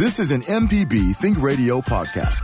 This 0.00 0.18
is 0.18 0.30
an 0.30 0.40
MPB 0.40 1.14
Think 1.16 1.42
Radio 1.42 1.82
podcast. 1.82 2.40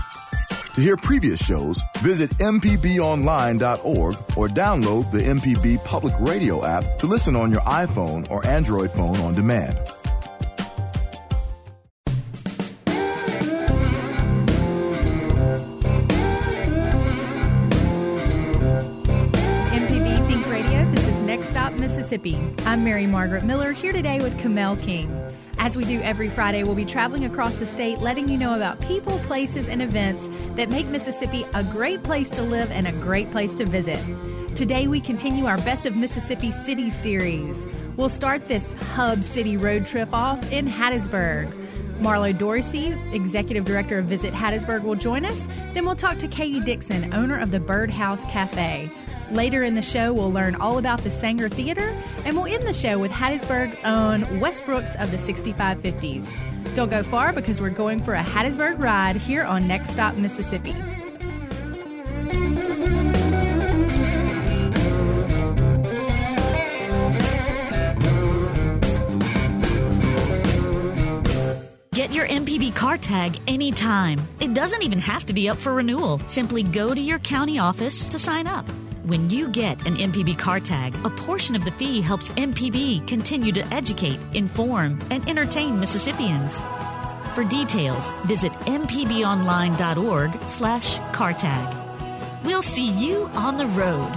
To 0.75 0.81
hear 0.83 0.95
previous 0.95 1.43
shows, 1.43 1.83
visit 2.01 2.29
MPBOnline.org 2.33 4.15
or 4.37 4.49
download 4.49 5.11
the 5.11 5.23
MPB 5.23 5.83
Public 5.83 6.13
Radio 6.21 6.67
app 6.67 6.99
to 6.99 7.07
listen 7.07 7.35
on 7.35 7.51
your 7.51 7.63
iPhone 7.63 8.31
or 8.31 8.47
Android 8.47 8.91
phone 8.91 9.17
on 9.21 9.35
demand. 9.35 9.79
MPB 19.73 20.27
Think 20.27 20.47
Radio, 20.49 20.91
this 20.95 21.09
is 21.09 21.17
Next 21.23 21.49
Stop 21.49 21.73
Mississippi. 21.73 22.39
I'm 22.67 22.85
Mary 22.85 23.07
Margaret 23.07 23.45
Miller 23.45 23.73
here 23.73 23.95
today 23.95 24.19
with 24.21 24.39
Kamel 24.39 24.77
King. 24.77 25.26
As 25.67 25.77
we 25.77 25.83
do 25.83 26.01
every 26.03 26.29
Friday, 26.29 26.63
we'll 26.63 26.77
be 26.77 26.85
traveling 26.85 27.25
across 27.25 27.57
the 27.57 27.67
state 27.67 27.99
letting 27.99 28.29
you 28.29 28.39
know 28.39 28.55
about 28.55 28.81
people, 28.81 29.19
places, 29.27 29.67
and 29.67 29.83
events 29.83 30.29
that 30.55 30.69
make 30.69 30.87
Mississippi 30.87 31.45
a 31.55 31.65
great 31.65 32.05
place 32.05 32.31
to 32.31 32.43
live 32.43 32.71
and 32.71 32.87
a 32.87 32.93
great 32.93 33.33
place 33.33 33.53
to 33.55 33.65
visit. 33.65 33.99
Today, 34.55 34.87
we 34.87 35.01
continue 35.01 35.47
our 35.47 35.59
Best 35.59 35.85
of 35.85 35.97
Mississippi 35.97 36.53
City 36.53 36.89
series. 36.89 37.67
We'll 37.97 38.09
start 38.09 38.47
this 38.47 38.75
Hub 38.95 39.25
City 39.25 39.57
road 39.57 39.87
trip 39.87 40.11
off 40.13 40.53
in 40.53 40.69
Hattiesburg. 40.69 41.51
Marlo 41.99 42.39
Dorsey, 42.39 42.97
Executive 43.13 43.65
Director 43.65 43.99
of 43.99 44.05
Visit 44.05 44.33
Hattiesburg, 44.33 44.85
will 44.85 44.95
join 44.95 45.25
us. 45.25 45.49
Then 45.75 45.85
we'll 45.85 45.97
talk 45.97 46.19
to 46.19 46.29
Katie 46.29 46.61
Dixon, 46.61 47.13
owner 47.13 47.41
of 47.41 47.51
the 47.51 47.59
Birdhouse 47.59 48.23
Cafe. 48.31 48.89
Later 49.31 49.65
in 49.65 49.75
the 49.75 49.83
show, 49.83 50.13
we'll 50.13 50.33
learn 50.33 50.55
all 50.55 50.79
about 50.79 51.01
the 51.03 51.11
Saenger 51.11 51.51
Theater, 51.51 51.95
and 52.25 52.37
we'll 52.37 52.47
end 52.47 52.67
the 52.67 52.73
show 52.73 52.99
with 52.99 53.11
Hattiesburg's 53.11 53.79
own 53.85 54.41
Wes 54.41 54.61
Brooks 54.61 54.95
of 54.97 55.11
the 55.11 55.17
6550s. 55.17 56.75
Don't 56.77 56.91
go 56.91 57.03
far 57.03 57.33
because 57.33 57.61
we're 57.61 57.71
going 57.71 58.03
for 58.03 58.15
a 58.15 58.23
Hattiesburg 58.23 58.79
ride 58.79 59.17
here 59.17 59.43
on 59.43 59.67
Next 59.67 59.91
Stop 59.91 60.15
Mississippi. 60.15 60.75
Get 71.93 72.13
your 72.13 72.27
MPB 72.29 72.75
car 72.77 72.99
tag 72.99 73.41
anytime. 73.49 74.21
It 74.39 74.55
doesn't 74.55 74.83
even 74.83 74.99
have 75.01 75.27
to 75.27 75.33
be 75.33 75.49
up 75.49 75.57
for 75.57 75.73
renewal. 75.73 76.21
Simply 76.29 76.63
go 76.63 76.95
to 76.95 77.01
your 77.01 77.19
county 77.19 77.59
office 77.59 78.09
to 78.11 78.19
sign 78.19 78.47
up. 78.47 78.67
When 79.07 79.31
you 79.31 79.49
get 79.51 79.87
an 79.87 79.95
MPB 79.99 80.37
car 80.37 80.59
tag, 80.59 80.93
a 81.05 81.11
portion 81.11 81.55
of 81.55 81.65
the 81.65 81.71
fee 81.71 82.01
helps 82.01 82.29
MPB 82.31 83.07
continue 83.07 83.53
to 83.53 83.65
educate, 83.73 84.19
inform, 84.35 84.99
and 85.13 85.29
entertain 85.29 85.79
Mississippians. 85.79 86.53
For 87.33 87.45
details, 87.45 88.11
visit 88.27 88.51
mpbonline.org 88.67 90.49
slash 90.49 90.99
car 91.15 91.33
tag. 91.33 91.77
We'll 92.45 92.63
see 92.63 92.91
you 92.91 93.27
on 93.27 93.57
the 93.57 93.69
road. 93.69 94.11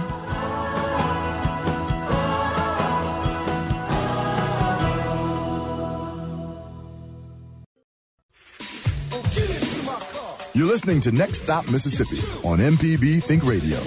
You're 10.52 10.66
listening 10.66 11.00
to 11.02 11.12
Next 11.12 11.44
Stop 11.44 11.70
Mississippi 11.70 12.18
on 12.44 12.58
MPB 12.58 13.22
Think 13.22 13.46
Radio. 13.46 13.78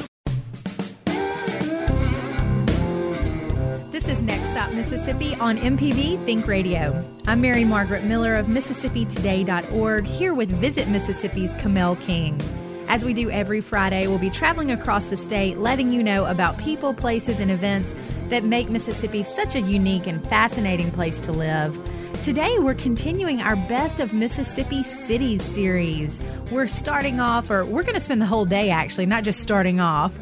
Mississippi 5.03 5.35
on 5.35 5.57
MPB 5.57 6.23
Think 6.25 6.47
Radio. 6.47 7.05
I'm 7.27 7.41
Mary 7.41 7.65
Margaret 7.65 8.05
Miller 8.05 8.35
of 8.35 8.45
MississippiToday.org 8.45 10.05
here 10.05 10.33
with 10.33 10.49
Visit 10.49 10.87
Mississippi's 10.87 11.53
Kamel 11.55 11.97
King. 11.97 12.39
As 12.87 13.03
we 13.03 13.13
do 13.13 13.29
every 13.29 13.59
Friday, 13.59 14.07
we'll 14.07 14.17
be 14.17 14.29
traveling 14.29 14.71
across 14.71 15.03
the 15.03 15.17
state 15.17 15.57
letting 15.57 15.91
you 15.91 16.01
know 16.01 16.23
about 16.23 16.57
people, 16.57 16.93
places, 16.93 17.41
and 17.41 17.51
events 17.51 17.93
that 18.29 18.45
make 18.45 18.69
Mississippi 18.69 19.23
such 19.23 19.55
a 19.55 19.59
unique 19.59 20.07
and 20.07 20.25
fascinating 20.29 20.89
place 20.89 21.19
to 21.19 21.33
live. 21.33 21.77
Today, 22.23 22.57
we're 22.59 22.73
continuing 22.73 23.41
our 23.41 23.57
Best 23.57 23.99
of 23.99 24.13
Mississippi 24.13 24.83
Cities 24.83 25.43
series. 25.43 26.17
We're 26.49 26.67
starting 26.67 27.19
off, 27.19 27.49
or 27.49 27.65
we're 27.65 27.83
going 27.83 27.95
to 27.95 27.99
spend 27.99 28.21
the 28.21 28.25
whole 28.25 28.45
day 28.45 28.69
actually, 28.69 29.07
not 29.07 29.25
just 29.25 29.41
starting 29.41 29.81
off, 29.81 30.13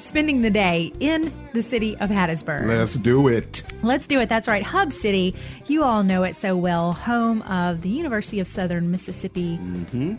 spending 0.00 0.42
the 0.42 0.50
day 0.50 0.92
in 1.00 1.32
the 1.52 1.62
city 1.62 1.96
of 1.98 2.10
Hattiesburg. 2.10 2.66
Let's 2.66 2.94
do 2.94 3.28
it. 3.28 3.62
Let's 3.82 4.06
do 4.06 4.20
it. 4.20 4.28
That's 4.28 4.48
right. 4.48 4.62
Hub 4.62 4.92
City. 4.92 5.34
You 5.66 5.82
all 5.82 6.02
know 6.02 6.22
it 6.22 6.36
so 6.36 6.56
well. 6.56 6.92
Home 6.92 7.42
of 7.42 7.82
the 7.82 7.88
University 7.88 8.40
of 8.40 8.48
Southern 8.48 8.90
Mississippi. 8.90 9.58
Mm-hmm. 9.58 10.16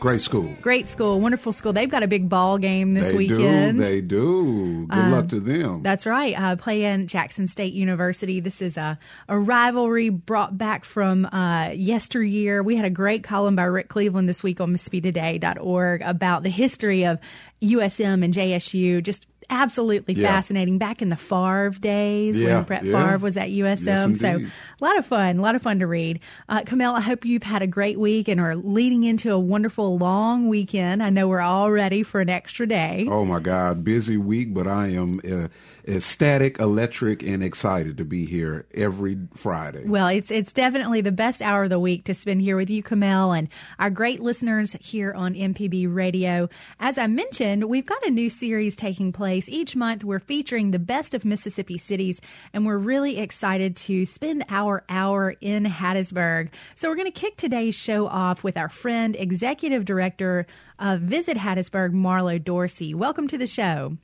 Great 0.00 0.22
school. 0.22 0.48
Great 0.62 0.88
school, 0.88 1.20
wonderful 1.20 1.52
school. 1.52 1.74
They've 1.74 1.90
got 1.90 2.02
a 2.02 2.08
big 2.08 2.30
ball 2.30 2.56
game 2.56 2.94
this 2.94 3.10
they 3.10 3.16
weekend. 3.18 3.78
do. 3.78 3.84
They 3.84 4.00
do. 4.00 4.86
Good 4.86 5.10
luck 5.10 5.28
to 5.28 5.40
them. 5.40 5.82
That's 5.82 6.06
right. 6.06 6.34
Uh, 6.40 6.56
playing 6.56 7.06
Jackson 7.06 7.46
State 7.46 7.74
University. 7.74 8.40
This 8.40 8.62
is 8.62 8.78
a, 8.78 8.98
a 9.28 9.38
rivalry 9.38 10.08
brought 10.08 10.56
back 10.56 10.86
from 10.86 11.26
uh, 11.26 11.72
yesteryear. 11.74 12.62
We 12.62 12.76
had 12.76 12.86
a 12.86 12.90
great 12.90 13.22
column 13.22 13.56
by 13.56 13.64
Rick 13.64 13.90
Cleveland 13.90 14.26
this 14.26 14.42
week 14.42 14.58
on 14.58 14.74
MississippiToday.org 14.74 16.00
about 16.00 16.44
the 16.44 16.50
history 16.50 17.04
of 17.04 17.18
USM 17.60 18.24
and 18.24 18.32
JSU. 18.32 19.02
Just 19.02 19.26
absolutely 19.50 20.14
Yeah. 20.14 20.28
fascinating. 20.28 20.78
Back 20.78 21.02
in 21.02 21.08
the 21.08 21.16
Favre 21.16 21.70
days 21.80 22.38
Yeah, 22.38 22.56
when 22.56 22.64
Brett 22.64 22.84
yeah. 22.84 22.92
Favre 23.04 23.18
was 23.18 23.36
at 23.36 23.50
USM. 23.50 24.10
Yes, 24.10 24.20
so 24.20 24.36
a 24.38 24.84
lot 24.84 24.96
of 24.98 25.04
fun, 25.06 25.38
a 25.38 25.42
lot 25.42 25.54
of 25.54 25.62
fun 25.62 25.78
to 25.80 25.86
read. 25.86 26.20
Uh, 26.48 26.62
Kamel, 26.62 26.94
I 26.94 27.00
hope 27.00 27.24
you've 27.24 27.42
had 27.42 27.60
a 27.62 27.66
great 27.66 27.98
week 27.98 28.28
and 28.28 28.40
are 28.40 28.56
leading 28.56 29.04
into 29.04 29.32
a 29.32 29.38
wonderful 29.38 29.98
long 29.98 30.48
weekend. 30.48 31.02
I 31.02 31.10
know 31.10 31.28
we're 31.28 31.40
all 31.40 31.70
ready 31.70 32.02
for 32.02 32.20
an 32.20 32.28
extra 32.30 32.66
day. 32.66 33.06
oh 33.10 33.24
my 33.24 33.40
God, 33.40 33.84
busy 33.84 34.16
week, 34.16 34.54
but 34.54 34.66
I 34.66 34.88
am 34.88 35.20
uh, 35.30 35.48
ecstatic, 35.90 36.58
electric, 36.58 37.22
and 37.22 37.42
excited 37.42 37.98
to 37.98 38.04
be 38.04 38.24
here 38.24 38.66
every 38.74 39.18
Friday. 39.34 39.84
Well, 39.84 40.06
it's 40.08 40.30
it's 40.30 40.52
definitely 40.52 41.00
the 41.00 41.12
best 41.12 41.42
hour 41.42 41.64
of 41.64 41.70
the 41.70 41.78
week 41.78 42.04
to 42.04 42.14
spend 42.14 42.42
here 42.42 42.56
with 42.56 42.70
you, 42.70 42.82
Kamel, 42.82 43.32
and 43.32 43.48
our 43.78 43.90
great 43.90 44.20
listeners 44.20 44.76
here 44.80 45.12
on 45.12 45.34
MPB 45.34 45.92
Radio. 45.92 46.48
As 46.78 46.98
I 46.98 47.06
mentioned, 47.06 47.64
we've 47.64 47.86
got 47.86 48.04
a 48.06 48.10
new 48.10 48.30
series 48.30 48.76
taking 48.76 49.12
place 49.12 49.48
each 49.48 49.74
month. 49.74 50.04
We're 50.04 50.20
featuring 50.20 50.70
the 50.70 50.78
best 50.78 51.14
of 51.14 51.24
Mississippi 51.24 51.78
cities, 51.78 52.20
and 52.52 52.64
we're 52.64 52.78
really 52.78 53.18
excited 53.18 53.76
to 53.76 54.04
spend 54.04 54.44
our 54.48 54.84
hour 54.88 55.34
in 55.40 55.64
Hattiesburg. 55.64 56.50
So 56.76 56.88
we're 56.88 56.96
going 56.96 57.12
to 57.12 57.20
kick 57.20 57.36
today's 57.36 57.74
show 57.74 58.06
off 58.06 58.44
with 58.44 58.56
our 58.56 58.68
friend, 58.68 59.16
executive 59.16 59.84
director 59.84 60.46
of 60.78 61.00
Visit 61.00 61.36
Hattiesburg, 61.36 61.92
Marlo 61.92 62.42
Dorsey. 62.42 62.94
Welcome 62.94 63.28
to 63.28 63.38
the 63.38 63.46
show. 63.46 63.96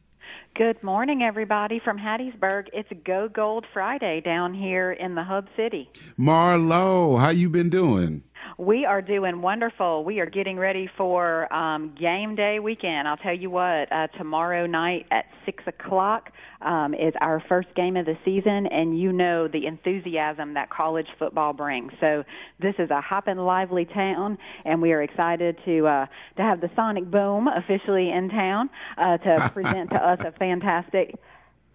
Good 0.57 0.83
morning, 0.83 1.23
everybody 1.23 1.83
from 1.85 1.99
Hattiesburg. 1.99 2.69
It's 2.73 2.89
Go 3.05 3.29
Gold 3.29 3.67
Friday 3.75 4.23
down 4.23 4.55
here 4.55 4.91
in 4.91 5.15
the 5.15 5.23
Hub 5.23 5.49
City. 5.55 5.91
Marlo, 6.19 7.21
how 7.21 7.29
you 7.29 7.51
been 7.51 7.69
doing? 7.69 8.23
We 8.59 8.85
are 8.85 9.03
doing 9.03 9.43
wonderful. 9.43 10.05
We 10.05 10.21
are 10.21 10.27
getting 10.27 10.59
ready 10.59 10.89
for 10.97 11.53
um, 11.53 11.95
game 11.99 12.35
day 12.35 12.59
weekend. 12.59 13.09
I'll 13.09 13.17
tell 13.17 13.37
you 13.37 13.51
what, 13.51 13.91
uh, 13.93 14.07
tomorrow 14.19 14.67
night 14.67 15.07
at 15.11 15.27
6 15.45 15.65
o'clock 15.67 16.31
um, 16.63 16.95
is 16.95 17.13
our 17.21 17.43
first 17.49 17.69
game 17.75 17.97
of 17.97 18.07
the 18.07 18.17
season, 18.25 18.67
and 18.67 18.99
you 18.99 19.13
know 19.13 19.49
the 19.49 19.67
enthusiasm 19.67 20.55
that 20.55 20.71
college 20.71 21.07
football 21.19 21.53
brings. 21.53 21.93
So 22.01 22.25
this 22.61 22.75
is 22.79 22.91
a 22.91 23.01
hopping, 23.01 23.37
lively 23.37 23.85
town, 23.85 24.39
and 24.65 24.81
we 24.81 24.93
are 24.93 25.03
excited 25.03 25.59
to 25.65 25.87
uh, 25.87 26.07
to 26.37 26.43
have 26.43 26.61
the 26.61 26.71
Sonic 26.75 27.11
Boom 27.11 27.49
officially 27.49 28.11
in 28.11 28.29
town 28.31 28.71
uh, 28.97 29.19
to 29.19 29.51
present 29.55 29.91
to 29.91 30.05
us 30.05 30.21
a 30.21 30.33
fantastic 30.33 31.15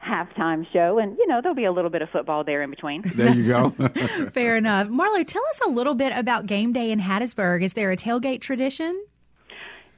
halftime 0.03 0.65
show 0.73 0.97
and 0.97 1.17
you 1.17 1.27
know 1.27 1.41
there'll 1.41 1.55
be 1.55 1.65
a 1.65 1.71
little 1.71 1.91
bit 1.91 2.01
of 2.01 2.09
football 2.09 2.43
there 2.43 2.63
in 2.63 2.69
between 2.69 3.03
There 3.15 3.33
you 3.33 3.47
go. 3.47 3.69
Fair 4.33 4.57
enough. 4.57 4.87
Marlo, 4.87 5.25
tell 5.25 5.43
us 5.51 5.59
a 5.65 5.69
little 5.69 5.93
bit 5.93 6.11
about 6.15 6.47
game 6.47 6.73
day 6.73 6.91
in 6.91 6.99
Hattiesburg. 6.99 7.63
Is 7.63 7.73
there 7.73 7.91
a 7.91 7.97
tailgate 7.97 8.41
tradition? 8.41 9.05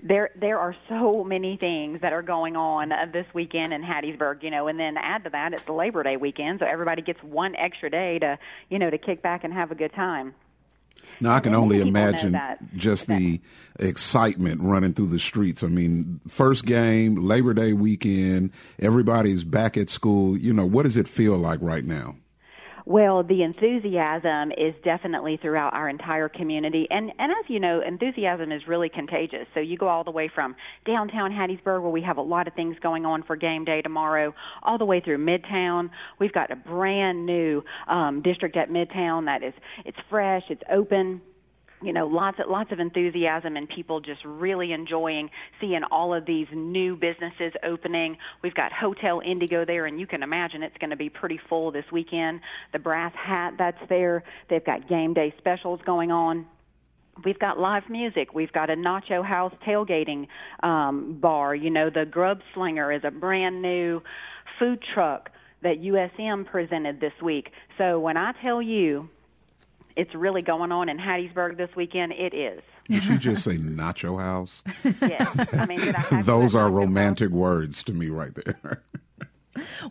there 0.04 0.30
there 0.36 0.60
are 0.60 0.76
so 0.90 1.24
many 1.24 1.56
things 1.58 2.02
that 2.02 2.12
are 2.12 2.22
going 2.22 2.56
on 2.56 2.92
uh, 2.92 3.06
this 3.12 3.26
weekend 3.34 3.74
in 3.74 3.82
Hattiesburg, 3.82 4.44
you 4.44 4.52
know, 4.52 4.68
and 4.68 4.78
then 4.78 4.98
add 4.98 5.24
to 5.24 5.30
that 5.30 5.54
it's 5.54 5.64
the 5.64 5.72
Labor 5.72 6.04
Day 6.04 6.18
weekend, 6.18 6.60
so 6.60 6.66
everybody 6.66 7.02
gets 7.02 7.24
one 7.24 7.56
extra 7.56 7.90
day 7.90 8.20
to, 8.20 8.38
you 8.70 8.80
know, 8.80 8.90
to 8.90 8.98
kick 8.98 9.22
back 9.22 9.44
and 9.44 9.54
have 9.54 9.72
a 9.72 9.76
good 9.76 9.94
time. 9.94 10.36
Now 11.20 11.36
I 11.36 11.40
can 11.40 11.54
only 11.54 11.80
imagine 11.80 12.40
just 12.76 13.08
the 13.08 13.40
excitement 13.80 14.62
running 14.62 14.94
through 14.94 15.08
the 15.08 15.20
streets. 15.20 15.64
I 15.64 15.68
mean, 15.68 16.20
first 16.28 16.66
game, 16.66 17.16
Labor 17.16 17.54
Day 17.54 17.74
weekend, 17.74 18.52
everybody's 18.80 19.44
back 19.44 19.78
at 19.78 19.90
school. 19.90 20.38
You 20.38 20.54
know, 20.54 20.66
what 20.66 20.84
does 20.84 20.98
it 20.98 21.08
feel 21.08 21.38
like 21.38 21.60
right 21.62 21.86
now? 21.86 22.16
Well, 22.86 23.24
the 23.24 23.44
enthusiasm 23.44 24.52
is 24.52 24.74
definitely 24.84 25.38
throughout 25.42 25.74
our 25.74 25.88
entire 25.88 26.28
community. 26.28 26.86
And, 26.90 27.12
and 27.18 27.32
as 27.32 27.50
you 27.50 27.60
know, 27.60 27.82
enthusiasm 27.82 28.52
is 28.52 28.62
really 28.68 28.90
contagious. 28.90 29.48
So 29.54 29.62
you 29.62 29.78
go 29.78 29.88
all 29.88 30.04
the 30.04 30.12
way 30.12 30.30
from 30.34 30.56
downtown 30.86 31.32
Hattiesburg, 31.32 31.82
where 31.82 31.92
we 31.92 32.02
have 32.02 32.18
a 32.18 32.22
lot 32.22 32.48
of 32.48 32.54
things 32.56 32.76
going 32.82 33.06
on 33.06 33.24
for 33.24 33.38
game 33.38 33.64
day 33.64 33.82
tomorrow, 33.82 34.34
all 34.64 34.78
the 34.78 34.86
way 34.86 35.00
through 35.00 35.20
Midtown. 35.20 35.90
We've 36.20 36.34
got 36.34 36.52
a 36.52 36.58
brand 36.58 37.26
new 37.26 37.64
um, 37.88 38.22
district 38.22 38.58
at 38.58 38.70
Midtown 38.70 39.26
that 39.26 39.44
is, 39.44 39.54
it's 39.86 39.98
fresh, 40.10 40.44
it's 40.50 40.64
open 40.70 41.22
you 41.84 41.94
know 41.94 42.08
lots 42.08 42.38
of 42.40 42.50
lots 42.50 42.72
of 42.72 42.80
enthusiasm 42.80 43.56
and 43.58 43.68
people 43.70 44.00
just 44.00 44.24
really 44.26 44.72
enjoying 44.72 45.30
seeing 45.60 45.82
all 45.92 46.14
of 46.14 46.26
these 46.26 46.48
new 46.54 46.96
businesses 46.96 47.52
opening 47.64 48.18
we've 48.42 48.56
got 48.56 48.72
hotel 48.72 49.22
indigo 49.26 49.66
there 49.66 49.86
and 49.86 50.00
you 50.00 50.08
can 50.08 50.24
imagine 50.24 50.64
it's 50.64 50.78
going 50.78 50.90
to 50.90 50.96
be 50.96 51.10
pretty 51.10 51.40
full 51.50 51.72
this 51.72 51.86
weekend 51.92 52.40
the 52.72 52.80
brass 52.80 53.14
hat 53.16 53.54
that's 53.58 53.78
there 53.90 54.24
they've 54.50 54.66
got 54.66 54.88
game 54.88 55.14
day 55.14 55.34
specials 55.38 55.80
going 55.86 56.12
on 56.12 56.46
We've 57.24 57.38
got 57.38 57.60
live 57.60 57.84
music. 57.92 58.34
We've 58.34 58.52
got 58.52 58.72
a 58.72 58.74
Nacho 58.74 59.24
House 59.24 59.54
tailgating 59.68 60.28
um, 60.64 61.20
bar. 61.22 61.54
You 61.54 61.70
know, 61.70 61.92
the 61.92 62.06
Grub 62.06 62.40
Slinger 62.56 62.92
is 62.92 63.04
a 63.04 63.12
brand 63.12 63.62
new 63.62 64.02
food 64.58 64.84
truck 64.96 65.30
that 65.62 65.80
USM 65.80 66.46
presented 66.46 67.00
this 67.00 67.14
week. 67.22 67.52
So 67.78 68.00
when 68.00 68.18
I 68.18 68.34
tell 68.42 68.62
you 68.62 69.10
it's 69.95 70.13
really 70.16 70.42
going 70.42 70.72
on 70.72 70.90
in 70.90 70.98
Hattiesburg 70.98 71.57
this 71.57 71.69
weekend. 71.75 72.13
It 72.13 72.34
is. 72.34 72.62
Did 72.90 73.06
you 73.06 73.18
just 73.18 73.44
say 73.44 73.57
Nacho 73.57 74.22
House? 74.22 74.62
yes. 75.01 75.54
I 75.54 75.66
mean, 75.66 75.95
Those 76.24 76.54
are 76.56 76.69
romantic 76.69 77.30
house? 77.30 77.38
words 77.38 77.84
to 77.84 77.94
me 77.94 78.07
right 78.07 78.34
there. 78.36 78.84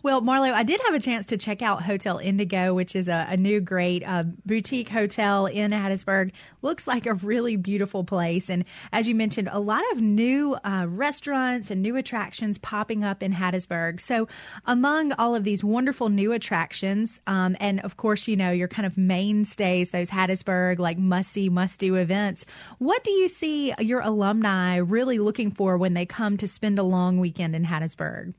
Well, 0.01 0.21
Marlo, 0.21 0.51
I 0.51 0.63
did 0.63 0.81
have 0.85 0.93
a 0.93 0.99
chance 0.99 1.25
to 1.27 1.37
check 1.37 1.61
out 1.61 1.83
Hotel 1.83 2.17
Indigo, 2.17 2.73
which 2.73 2.95
is 2.95 3.07
a, 3.07 3.27
a 3.29 3.37
new 3.37 3.61
great 3.61 4.03
uh, 4.03 4.23
boutique 4.45 4.89
hotel 4.89 5.45
in 5.45 5.71
Hattiesburg. 5.71 6.31
Looks 6.61 6.85
like 6.85 7.05
a 7.05 7.13
really 7.13 7.55
beautiful 7.55 8.03
place. 8.03 8.49
And 8.49 8.65
as 8.91 9.07
you 9.07 9.15
mentioned, 9.15 9.49
a 9.51 9.59
lot 9.59 9.83
of 9.93 10.01
new 10.01 10.55
uh, 10.55 10.85
restaurants 10.89 11.71
and 11.71 11.81
new 11.81 11.95
attractions 11.95 12.57
popping 12.57 13.03
up 13.03 13.23
in 13.23 13.33
Hattiesburg. 13.33 14.01
So, 14.01 14.27
among 14.65 15.13
all 15.13 15.35
of 15.35 15.43
these 15.43 15.63
wonderful 15.63 16.09
new 16.09 16.33
attractions, 16.33 17.21
um, 17.27 17.55
and 17.59 17.79
of 17.81 17.95
course, 17.97 18.27
you 18.27 18.35
know, 18.35 18.51
your 18.51 18.67
kind 18.67 18.85
of 18.85 18.97
mainstays, 18.97 19.91
those 19.91 20.09
Hattiesburg, 20.09 20.79
like 20.79 20.97
must 20.97 21.31
see, 21.31 21.49
must 21.49 21.79
do 21.79 21.95
events, 21.95 22.45
what 22.79 23.03
do 23.03 23.11
you 23.11 23.27
see 23.27 23.73
your 23.79 24.01
alumni 24.01 24.75
really 24.75 25.19
looking 25.19 25.51
for 25.51 25.77
when 25.77 25.93
they 25.93 26.05
come 26.05 26.35
to 26.37 26.47
spend 26.47 26.79
a 26.79 26.83
long 26.83 27.19
weekend 27.19 27.55
in 27.55 27.65
Hattiesburg? 27.65 28.33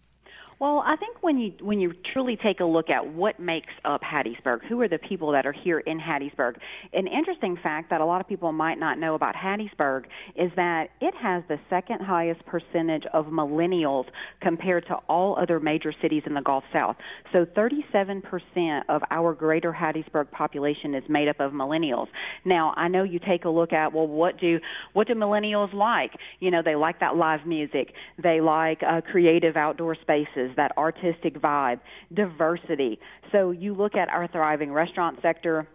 Well, 0.61 0.85
I 0.87 0.95
think 0.97 1.17
when 1.21 1.39
you 1.39 1.53
when 1.61 1.81
you 1.81 1.93
truly 2.12 2.37
take 2.37 2.61
a 2.61 2.65
look 2.65 2.89
at 2.89 3.05
what 3.05 3.41
makes 3.41 3.73
up 3.85 4.03
Hattiesburg, 4.03 4.65
who 4.69 4.81
are 4.83 4.89
the 4.89 4.99
people 4.99 5.33
that 5.33 5.47
are 5.47 5.53
here 5.53 5.81
in 5.81 5.99
Hattiesburg? 5.99 6.56
An 6.93 7.09
interesting 7.09 7.56
fact 7.61 7.91
that 7.91 8.01
a 8.01 8.05
lot 8.05 8.21
of 8.21 8.29
people 8.29 8.53
might 8.53 8.79
not 8.79 8.99
know 8.99 9.17
about 9.17 9.35
Hattiesburg 9.35 10.05
is 10.37 10.53
that 10.55 10.91
it 11.01 11.12
has 11.17 11.43
the 11.49 11.59
second 11.69 12.01
highest 12.01 12.47
percentage 12.47 13.05
of 13.12 13.27
millennials 13.27 14.05
compared 14.41 14.87
to 14.87 14.95
all 15.09 15.37
other 15.41 15.59
major 15.59 15.93
cities 16.01 16.23
in 16.25 16.35
the 16.35 16.41
Gulf 16.41 16.62
South. 16.73 16.97
So 17.33 17.45
37% 17.45 18.83
of 18.89 19.03
our 19.11 19.35
greater 19.35 19.73
Hattiesburg 19.73 20.31
population 20.31 20.95
is 20.95 21.03
made 21.09 21.27
up 21.27 21.41
of 21.41 21.51
millennials. 21.51 22.06
Now, 22.45 22.75
I 22.77 22.87
know 22.87 23.03
you 23.03 23.19
take 23.19 23.45
a 23.45 23.51
look 23.51 23.73
at 23.73 23.93
well 23.93 24.06
what 24.06 24.39
do 24.39 24.61
what 24.93 25.09
do 25.09 25.15
millennials 25.15 25.75
like? 25.75 26.12
You 26.39 26.53
know, 26.53 26.62
they 26.65 26.77
like 26.77 27.01
that 27.01 27.17
live 27.17 27.45
music. 27.45 27.93
They 28.23 28.41
like 28.41 28.83
uh, 28.85 29.01
creative 29.01 29.56
outdoor 29.56 29.97
spaces 29.97 30.44
that 30.56 30.76
artistic 30.79 31.35
vibe, 31.41 31.81
diversity. 32.12 32.99
So 33.32 33.50
you 33.50 33.75
look 33.75 33.94
at 33.94 34.08
our 34.08 34.29
thriving 34.29 34.73
restaurant 34.73 35.20
sector, 35.23 35.69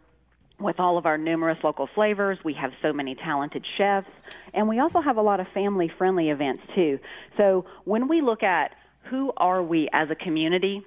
with 0.59 0.79
all 0.79 0.97
of 0.97 1.05
our 1.05 1.17
numerous 1.17 1.57
local 1.63 1.87
flavors. 1.95 2.37
We 2.43 2.53
have 2.55 2.71
so 2.81 2.91
many 2.91 3.15
talented 3.15 3.65
chefs, 3.77 4.09
and 4.53 4.67
we 4.67 4.79
also 4.79 4.99
have 4.99 5.17
a 5.17 5.21
lot 5.21 5.39
of 5.39 5.47
family 5.53 5.91
friendly 5.97 6.29
events 6.29 6.61
too. 6.75 6.99
So 7.37 7.65
when 7.85 8.07
we 8.07 8.21
look 8.21 8.43
at 8.43 8.71
who 9.09 9.31
are 9.37 9.63
we 9.63 9.89
as 9.93 10.09
a 10.09 10.15
community, 10.15 10.83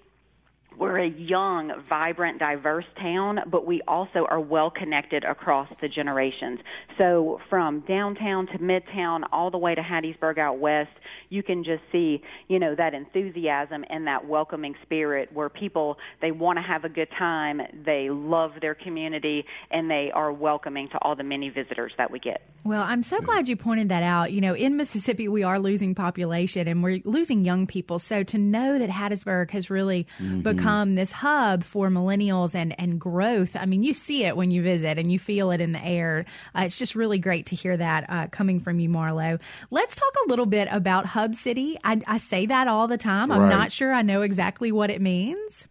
we're 0.82 0.98
a 0.98 1.08
young, 1.08 1.72
vibrant, 1.88 2.40
diverse 2.40 2.84
town, 3.00 3.38
but 3.46 3.64
we 3.64 3.80
also 3.86 4.26
are 4.28 4.40
well 4.40 4.68
connected 4.68 5.22
across 5.22 5.68
the 5.80 5.88
generations. 5.88 6.58
So 6.98 7.40
from 7.48 7.84
downtown 7.86 8.48
to 8.48 8.58
midtown, 8.58 9.20
all 9.30 9.52
the 9.52 9.58
way 9.58 9.76
to 9.76 9.80
Hattiesburg 9.80 10.38
out 10.38 10.58
west, 10.58 10.90
you 11.28 11.44
can 11.44 11.62
just 11.62 11.82
see, 11.92 12.20
you 12.48 12.58
know, 12.58 12.74
that 12.74 12.94
enthusiasm 12.94 13.84
and 13.90 14.08
that 14.08 14.26
welcoming 14.26 14.74
spirit 14.82 15.32
where 15.32 15.48
people 15.48 15.98
they 16.20 16.32
want 16.32 16.58
to 16.58 16.62
have 16.62 16.84
a 16.84 16.88
good 16.88 17.08
time, 17.16 17.60
they 17.86 18.10
love 18.10 18.50
their 18.60 18.74
community, 18.74 19.44
and 19.70 19.88
they 19.88 20.10
are 20.12 20.32
welcoming 20.32 20.88
to 20.88 20.98
all 20.98 21.14
the 21.14 21.22
many 21.22 21.48
visitors 21.48 21.92
that 21.96 22.10
we 22.10 22.18
get. 22.18 22.42
Well, 22.64 22.82
I'm 22.82 23.04
so 23.04 23.20
glad 23.20 23.46
you 23.46 23.56
pointed 23.56 23.88
that 23.90 24.02
out. 24.02 24.32
You 24.32 24.40
know, 24.40 24.54
in 24.54 24.76
Mississippi, 24.76 25.28
we 25.28 25.44
are 25.44 25.60
losing 25.60 25.94
population 25.94 26.66
and 26.66 26.82
we're 26.82 27.00
losing 27.04 27.44
young 27.44 27.68
people. 27.68 28.00
So 28.00 28.24
to 28.24 28.38
know 28.38 28.80
that 28.80 28.90
Hattiesburg 28.90 29.50
has 29.52 29.70
really 29.70 30.08
mm-hmm. 30.18 30.40
become 30.40 30.71
become 30.72 30.94
this 30.94 31.12
hub 31.12 31.64
for 31.64 31.88
millennials 31.88 32.54
and, 32.54 32.74
and 32.78 32.98
growth. 32.98 33.50
I 33.54 33.66
mean, 33.66 33.82
you 33.82 33.94
see 33.94 34.24
it 34.24 34.36
when 34.36 34.50
you 34.50 34.62
visit 34.62 34.98
and 34.98 35.12
you 35.12 35.18
feel 35.18 35.50
it 35.50 35.60
in 35.60 35.72
the 35.72 35.84
air. 35.84 36.24
Uh, 36.56 36.62
it's 36.62 36.78
just 36.78 36.94
really 36.94 37.18
great 37.18 37.46
to 37.46 37.56
hear 37.56 37.76
that 37.76 38.06
uh, 38.08 38.26
coming 38.28 38.58
from 38.58 38.80
you, 38.80 38.88
Marlo. 38.88 39.38
Let's 39.70 39.94
talk 39.94 40.14
a 40.24 40.28
little 40.28 40.46
bit 40.46 40.68
about 40.70 41.06
Hub 41.06 41.34
City. 41.34 41.78
I, 41.84 42.00
I 42.06 42.18
say 42.18 42.46
that 42.46 42.68
all 42.68 42.88
the 42.88 42.98
time. 42.98 43.30
I'm 43.30 43.48
not 43.48 43.72
sure 43.72 43.92
I 43.92 44.02
know 44.02 44.22
exactly 44.22 44.72
what 44.72 44.90
it 44.90 45.00
means. 45.00 45.66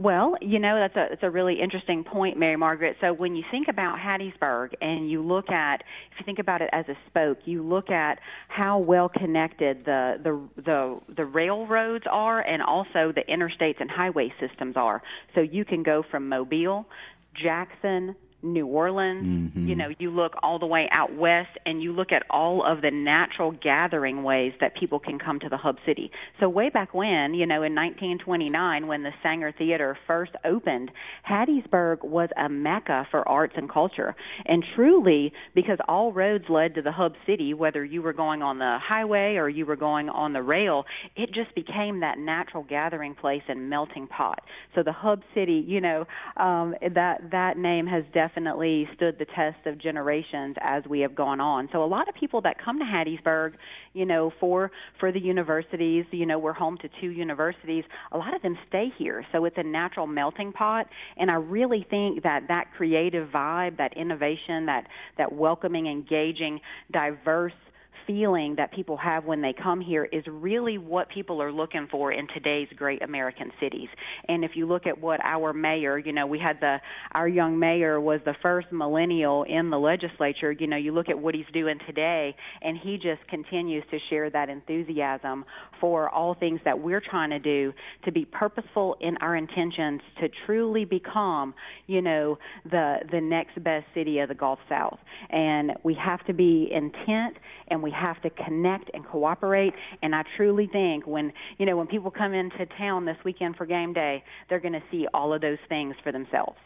Well, 0.00 0.34
you 0.40 0.58
know 0.58 0.78
that's 0.78 0.96
a 0.96 1.06
that's 1.10 1.22
a 1.22 1.30
really 1.30 1.60
interesting 1.60 2.04
point, 2.04 2.38
Mary 2.38 2.56
Margaret. 2.56 2.96
So 3.02 3.12
when 3.12 3.36
you 3.36 3.44
think 3.50 3.68
about 3.68 3.98
Hattiesburg 3.98 4.70
and 4.80 5.10
you 5.10 5.22
look 5.22 5.50
at 5.50 5.82
if 6.10 6.18
you 6.18 6.24
think 6.24 6.38
about 6.38 6.62
it 6.62 6.70
as 6.72 6.86
a 6.88 6.94
spoke, 7.06 7.36
you 7.44 7.62
look 7.62 7.90
at 7.90 8.18
how 8.48 8.78
well 8.78 9.10
connected 9.10 9.84
the 9.84 10.14
the 10.24 10.62
the 10.62 11.00
the 11.16 11.24
railroads 11.26 12.06
are 12.10 12.40
and 12.40 12.62
also 12.62 13.12
the 13.14 13.24
interstates 13.28 13.78
and 13.78 13.90
highway 13.90 14.32
systems 14.40 14.74
are. 14.74 15.02
So 15.34 15.42
you 15.42 15.66
can 15.66 15.82
go 15.82 16.02
from 16.10 16.30
Mobile, 16.30 16.86
Jackson, 17.34 18.16
New 18.42 18.66
Orleans. 18.66 19.24
Mm-hmm. 19.24 19.68
You 19.68 19.74
know, 19.76 19.88
you 19.98 20.10
look 20.10 20.34
all 20.42 20.58
the 20.58 20.66
way 20.66 20.88
out 20.92 21.14
west 21.14 21.50
and 21.66 21.82
you 21.82 21.92
look 21.92 22.12
at 22.12 22.22
all 22.30 22.64
of 22.64 22.82
the 22.82 22.90
natural 22.90 23.52
gathering 23.52 24.22
ways 24.22 24.52
that 24.60 24.74
people 24.74 24.98
can 24.98 25.18
come 25.18 25.38
to 25.40 25.48
the 25.48 25.56
hub 25.56 25.76
city. 25.86 26.10
So 26.38 26.48
way 26.48 26.70
back 26.70 26.94
when, 26.94 27.34
you 27.34 27.46
know, 27.46 27.62
in 27.62 27.74
1929 27.74 28.86
when 28.86 29.02
the 29.02 29.10
Saenger 29.24 29.56
Theater 29.56 29.98
first 30.06 30.32
opened, 30.44 30.90
Hattiesburg 31.28 32.04
was 32.04 32.30
a 32.36 32.48
mecca 32.48 33.06
for 33.10 33.28
arts 33.28 33.54
and 33.56 33.70
culture. 33.70 34.14
And 34.46 34.64
truly, 34.74 35.32
because 35.54 35.78
all 35.86 36.12
roads 36.12 36.44
led 36.48 36.74
to 36.76 36.82
the 36.82 36.92
hub 36.92 37.14
city, 37.26 37.54
whether 37.54 37.84
you 37.84 38.02
were 38.02 38.12
going 38.12 38.42
on 38.42 38.58
the 38.58 38.78
highway 38.82 39.36
or 39.36 39.48
you 39.48 39.66
were 39.66 39.76
going 39.76 40.08
on 40.08 40.32
the 40.32 40.42
rail, 40.42 40.84
it 41.16 41.32
just 41.32 41.54
became 41.54 42.00
that 42.00 42.18
natural 42.18 42.62
gathering 42.62 43.14
place 43.14 43.42
and 43.48 43.68
melting 43.68 44.06
pot. 44.06 44.40
So 44.74 44.82
the 44.82 44.92
hub 44.92 45.22
city, 45.34 45.64
you 45.66 45.80
know, 45.80 46.06
um, 46.36 46.74
that 46.94 47.30
that 47.32 47.58
name 47.58 47.86
has 47.86 48.04
definitely 48.14 48.29
definitely 48.30 48.88
stood 48.94 49.18
the 49.18 49.24
test 49.24 49.66
of 49.66 49.78
generations 49.78 50.56
as 50.60 50.82
we 50.88 51.00
have 51.00 51.14
gone 51.14 51.40
on. 51.40 51.68
So 51.72 51.82
a 51.82 51.86
lot 51.86 52.08
of 52.08 52.14
people 52.14 52.40
that 52.42 52.56
come 52.62 52.78
to 52.78 52.84
Hattiesburg, 52.84 53.54
you 53.92 54.06
know, 54.06 54.32
for 54.40 54.70
for 54.98 55.12
the 55.12 55.20
universities, 55.20 56.04
you 56.10 56.26
know, 56.26 56.38
we're 56.38 56.52
home 56.52 56.78
to 56.78 56.88
two 57.00 57.10
universities. 57.10 57.84
A 58.12 58.18
lot 58.18 58.34
of 58.34 58.42
them 58.42 58.56
stay 58.68 58.88
here, 58.98 59.24
so 59.32 59.44
it's 59.44 59.56
a 59.58 59.62
natural 59.62 60.06
melting 60.06 60.52
pot. 60.52 60.86
And 61.16 61.30
I 61.30 61.34
really 61.34 61.86
think 61.88 62.22
that 62.22 62.44
that 62.48 62.72
creative 62.76 63.28
vibe, 63.30 63.76
that 63.78 63.96
innovation, 63.96 64.66
that 64.66 64.86
that 65.18 65.32
welcoming, 65.32 65.86
engaging, 65.86 66.60
diverse 66.92 67.52
feeling 68.10 68.56
that 68.56 68.72
people 68.72 68.96
have 68.96 69.24
when 69.24 69.40
they 69.40 69.52
come 69.52 69.80
here 69.80 70.04
is 70.04 70.24
really 70.26 70.78
what 70.78 71.08
people 71.10 71.40
are 71.40 71.52
looking 71.52 71.86
for 71.92 72.10
in 72.12 72.26
today's 72.34 72.66
great 72.76 73.04
American 73.04 73.52
cities. 73.60 73.88
And 74.28 74.44
if 74.44 74.52
you 74.54 74.66
look 74.66 74.88
at 74.88 75.00
what 75.00 75.20
our 75.22 75.52
mayor, 75.52 75.96
you 75.96 76.12
know, 76.12 76.26
we 76.26 76.40
had 76.40 76.58
the 76.60 76.78
our 77.12 77.28
young 77.28 77.56
mayor 77.56 78.00
was 78.00 78.20
the 78.24 78.34
first 78.42 78.66
millennial 78.72 79.44
in 79.44 79.70
the 79.70 79.78
legislature. 79.78 80.50
You 80.50 80.66
know, 80.66 80.76
you 80.76 80.92
look 80.92 81.08
at 81.08 81.18
what 81.18 81.36
he's 81.36 81.44
doing 81.52 81.78
today, 81.86 82.34
and 82.62 82.76
he 82.76 82.96
just 82.96 83.24
continues 83.28 83.84
to 83.92 83.98
share 84.08 84.28
that 84.30 84.48
enthusiasm 84.48 85.44
for 85.80 86.08
all 86.08 86.34
things 86.34 86.60
that 86.64 86.80
we're 86.80 87.00
trying 87.00 87.30
to 87.30 87.38
do 87.38 87.72
to 88.04 88.12
be 88.12 88.24
purposeful 88.24 88.96
in 89.00 89.16
our 89.18 89.34
intentions 89.34 90.00
to 90.20 90.28
truly 90.46 90.84
become, 90.84 91.54
you 91.86 92.02
know, 92.02 92.38
the 92.64 92.98
the 93.10 93.20
next 93.20 93.62
best 93.62 93.86
city 93.94 94.18
of 94.18 94.28
the 94.28 94.34
Gulf 94.34 94.58
South. 94.68 94.98
And 95.30 95.72
we 95.82 95.94
have 95.94 96.24
to 96.26 96.32
be 96.32 96.70
intent 96.72 97.36
and 97.68 97.82
we 97.82 97.90
have 97.90 98.20
to 98.22 98.30
connect 98.30 98.90
and 98.94 99.04
cooperate. 99.06 99.72
And 100.02 100.14
I 100.14 100.22
truly 100.36 100.66
think 100.66 101.06
when 101.06 101.32
you 101.58 101.66
know 101.66 101.76
when 101.76 101.86
people 101.86 102.10
come 102.10 102.34
into 102.34 102.66
town 102.78 103.04
this 103.04 103.18
weekend 103.24 103.56
for 103.56 103.66
game 103.66 103.92
day, 103.92 104.22
they're 104.48 104.60
going 104.60 104.74
to 104.74 104.82
see 104.90 105.06
all 105.14 105.32
of 105.32 105.40
those 105.40 105.58
things 105.68 105.94
for 106.02 106.12
themselves. 106.12 106.58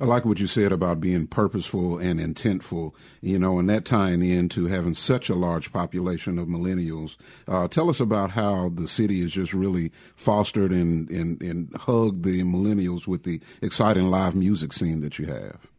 I 0.00 0.04
like 0.04 0.24
what 0.24 0.40
you 0.40 0.46
said 0.46 0.72
about 0.72 1.00
being 1.00 1.26
purposeful 1.26 1.98
and 1.98 2.20
intentful, 2.20 2.92
you 3.20 3.38
know, 3.38 3.58
and 3.58 3.68
that 3.70 3.84
tying 3.84 4.22
into 4.22 4.66
having 4.66 4.94
such 4.94 5.28
a 5.28 5.34
large 5.34 5.72
population 5.72 6.38
of 6.38 6.48
millennials. 6.48 7.16
Uh, 7.48 7.68
tell 7.68 7.90
us 7.90 8.00
about 8.00 8.30
how 8.30 8.59
the 8.68 8.88
city 8.88 9.22
has 9.22 9.32
just 9.32 9.52
really 9.52 9.92
fostered 10.14 10.72
and, 10.72 11.08
and, 11.10 11.40
and 11.40 11.74
hugged 11.76 12.24
the 12.24 12.42
millennials 12.42 13.06
with 13.06 13.22
the 13.22 13.40
exciting 13.62 14.10
live 14.10 14.34
music 14.34 14.72
scene 14.72 15.00
that 15.00 15.18
you 15.18 15.26
have. 15.26 15.69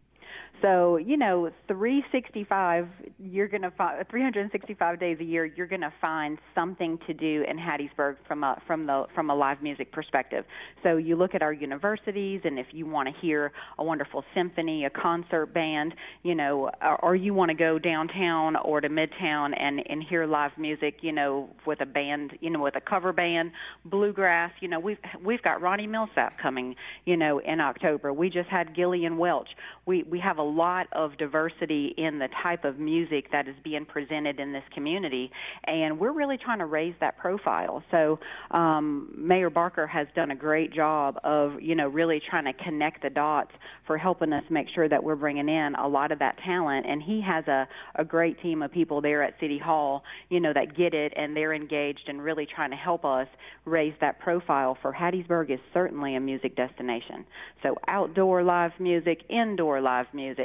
So, 0.62 0.98
you 0.98 1.18
know, 1.18 1.50
365, 1.68 2.88
you're 3.18 3.48
going 3.48 3.64
to 3.64 3.72
find 3.72 4.08
365 4.08 5.00
days 5.00 5.18
a 5.20 5.24
year, 5.24 5.46
you're 5.46 5.68
going 5.68 5.82
to 5.82 5.94
find 6.00 6.38
something 6.54 7.00
to 7.08 7.14
do 7.14 7.44
in 7.50 7.58
Hattiesburg 7.58 8.18
from 8.28 8.44
a 8.44 8.62
from 8.68 8.86
the 8.86 9.06
from 9.16 9.32
a 9.32 9.36
live 9.36 9.64
music 9.64 9.92
perspective. 9.92 10.46
So, 10.84 10.98
you 10.98 11.16
look 11.16 11.34
at 11.34 11.42
our 11.42 11.54
universities 11.54 12.42
and 12.44 12.60
if 12.60 12.68
you 12.72 12.86
want 12.86 13.08
to 13.08 13.22
hear 13.22 13.52
a 13.80 13.84
wonderful 13.84 14.24
symphony, 14.36 14.86
a 14.86 14.92
concert 14.92 15.48
band, 15.48 15.96
you 16.22 16.36
know, 16.36 16.70
or, 16.82 17.06
or 17.06 17.16
you 17.16 17.34
want 17.34 17.50
to 17.50 17.56
go 17.56 17.80
downtown 17.80 18.56
or 18.58 18.82
to 18.82 18.90
Midtown 18.90 19.60
and 19.60 19.82
and 19.90 20.04
hear 20.04 20.28
live 20.28 20.52
music, 20.60 20.98
you 21.02 21.12
know, 21.12 21.50
with 21.66 21.82
a 21.82 21.88
band, 21.88 22.34
you 22.40 22.52
know, 22.52 22.62
with 22.62 22.76
a 22.76 22.82
cover 22.82 23.14
band, 23.14 23.52
bluegrass, 23.86 24.52
you 24.60 24.68
know, 24.68 24.80
we've 24.80 25.00
we've 25.26 25.42
got 25.42 25.60
Ronnie 25.60 25.88
Milsap 25.88 26.38
coming, 26.40 26.76
you 27.06 27.18
know, 27.18 27.40
in 27.40 27.60
October. 27.60 28.14
We 28.14 28.30
just 28.30 28.50
had 28.50 28.76
Gillian 28.76 29.18
Welch. 29.18 29.50
We 29.88 30.04
we 30.04 30.20
have 30.20 30.38
a 30.38 30.51
lot 30.52 30.88
of 30.92 31.18
diversity 31.18 31.94
in 31.98 32.20
the 32.20 32.28
type 32.44 32.66
of 32.66 32.80
music 32.80 33.32
that 33.32 33.48
is 33.48 33.56
being 33.64 33.86
presented 33.86 34.40
in 34.40 34.54
this 34.54 34.64
community, 34.74 35.32
and 35.66 36.00
we're 36.00 36.12
really 36.12 36.38
trying 36.38 36.60
to 36.60 36.66
raise 36.66 36.96
that 37.00 37.18
profile. 37.18 37.84
So 37.92 38.20
um, 38.52 39.14
Mayor 39.18 39.50
Barker 39.50 39.88
has 39.88 40.08
done 40.16 40.32
a 40.32 40.36
great 40.36 40.74
job 40.74 41.20
of 41.24 41.62
you 41.62 41.76
know 41.76 41.88
really 41.88 42.22
trying 42.30 42.46
to 42.46 42.54
connect 42.54 43.02
the 43.02 43.10
dots 43.10 43.52
for 43.88 43.98
helping 43.98 44.34
us 44.34 44.44
make 44.50 44.68
sure 44.74 44.88
that 44.88 45.04
we're 45.04 45.16
bringing 45.16 45.50
in 45.50 45.76
a 45.76 45.88
lot 45.88 46.12
of 46.12 46.20
that 46.20 46.38
talent, 46.46 46.86
and 46.86 47.02
he 47.02 47.22
has 47.22 47.48
a 47.48 47.68
a 47.96 48.04
great 48.04 48.42
team 48.42 48.62
of 48.62 48.72
people 48.72 49.02
there 49.02 49.24
at 49.24 49.34
City 49.40 49.60
Hall, 49.60 50.04
you 50.30 50.40
know 50.40 50.54
that 50.54 50.76
get 50.76 50.94
it 50.94 51.14
and 51.16 51.36
they're 51.36 51.54
engaged 51.54 52.08
and 52.08 52.22
really 52.22 52.48
trying 52.54 52.72
to 52.72 52.76
help 52.76 53.06
us 53.06 53.28
raise 53.66 53.94
that 54.02 54.20
profile 54.20 54.78
for 54.82 54.94
Hattiesburg 54.94 55.52
is 55.52 55.60
certainly 55.74 56.16
a 56.16 56.20
music 56.20 56.56
destination. 56.56 57.26
So 57.64 57.78
outdoor 57.88 58.44
live 58.44 58.72
music, 58.80 59.20
indoor 59.30 59.82
live 59.82 60.08
music, 60.14 60.41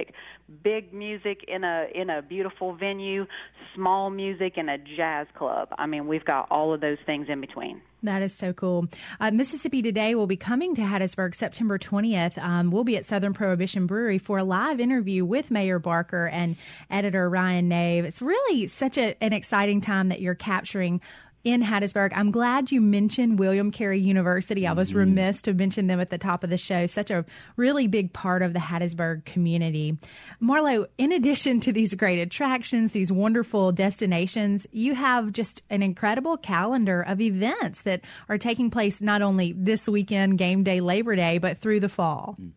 big 0.62 0.92
music 0.92 1.44
in 1.48 1.64
a 1.64 1.86
in 1.94 2.10
a 2.10 2.22
beautiful 2.22 2.74
venue, 2.74 3.26
small 3.74 4.10
music 4.10 4.54
in 4.56 4.68
a 4.68 4.78
jazz 4.78 5.26
club. 5.36 5.68
I 5.78 5.86
mean, 5.86 6.06
we've 6.06 6.24
got 6.24 6.46
all 6.50 6.72
of 6.72 6.80
those 6.80 6.98
things 7.06 7.26
in 7.28 7.40
between. 7.40 7.82
That 8.02 8.22
is 8.22 8.34
so 8.34 8.52
cool. 8.52 8.86
Uh, 9.18 9.30
Mississippi 9.32 9.82
Today 9.82 10.14
will 10.14 10.28
be 10.28 10.36
coming 10.36 10.74
to 10.76 10.82
Hattiesburg 10.82 11.34
September 11.34 11.78
20th. 11.78 12.38
Um, 12.38 12.70
we'll 12.70 12.84
be 12.84 12.96
at 12.96 13.04
Southern 13.04 13.34
Prohibition 13.34 13.86
Brewery 13.86 14.18
for 14.18 14.38
a 14.38 14.44
live 14.44 14.78
interview 14.78 15.24
with 15.24 15.50
Mayor 15.50 15.78
Barker 15.78 16.28
and 16.28 16.56
editor 16.88 17.28
Ryan 17.28 17.68
Nave. 17.68 18.04
It's 18.04 18.22
really 18.22 18.68
such 18.68 18.96
a, 18.96 19.20
an 19.22 19.32
exciting 19.32 19.80
time 19.80 20.10
that 20.10 20.20
you're 20.20 20.36
capturing 20.36 21.00
in 21.46 21.62
Hattiesburg. 21.62 22.10
I'm 22.12 22.32
glad 22.32 22.72
you 22.72 22.80
mentioned 22.80 23.38
William 23.38 23.70
Carey 23.70 24.00
University. 24.00 24.66
I 24.66 24.72
was 24.72 24.88
mm-hmm. 24.88 24.98
remiss 24.98 25.40
to 25.42 25.54
mention 25.54 25.86
them 25.86 26.00
at 26.00 26.10
the 26.10 26.18
top 26.18 26.42
of 26.42 26.50
the 26.50 26.58
show. 26.58 26.86
Such 26.86 27.08
a 27.08 27.24
really 27.54 27.86
big 27.86 28.12
part 28.12 28.42
of 28.42 28.52
the 28.52 28.58
Hattiesburg 28.58 29.24
community. 29.24 29.96
Marlo, 30.42 30.88
in 30.98 31.12
addition 31.12 31.60
to 31.60 31.72
these 31.72 31.94
great 31.94 32.18
attractions, 32.18 32.90
these 32.90 33.12
wonderful 33.12 33.70
destinations, 33.70 34.66
you 34.72 34.96
have 34.96 35.30
just 35.30 35.62
an 35.70 35.82
incredible 35.82 36.36
calendar 36.36 37.00
of 37.02 37.20
events 37.20 37.82
that 37.82 38.00
are 38.28 38.38
taking 38.38 38.68
place 38.68 39.00
not 39.00 39.22
only 39.22 39.52
this 39.52 39.88
weekend, 39.88 40.38
game 40.38 40.64
day, 40.64 40.80
Labor 40.80 41.14
Day, 41.14 41.38
but 41.38 41.58
through 41.58 41.78
the 41.78 41.88
fall. 41.88 42.34
Mm. 42.40 42.50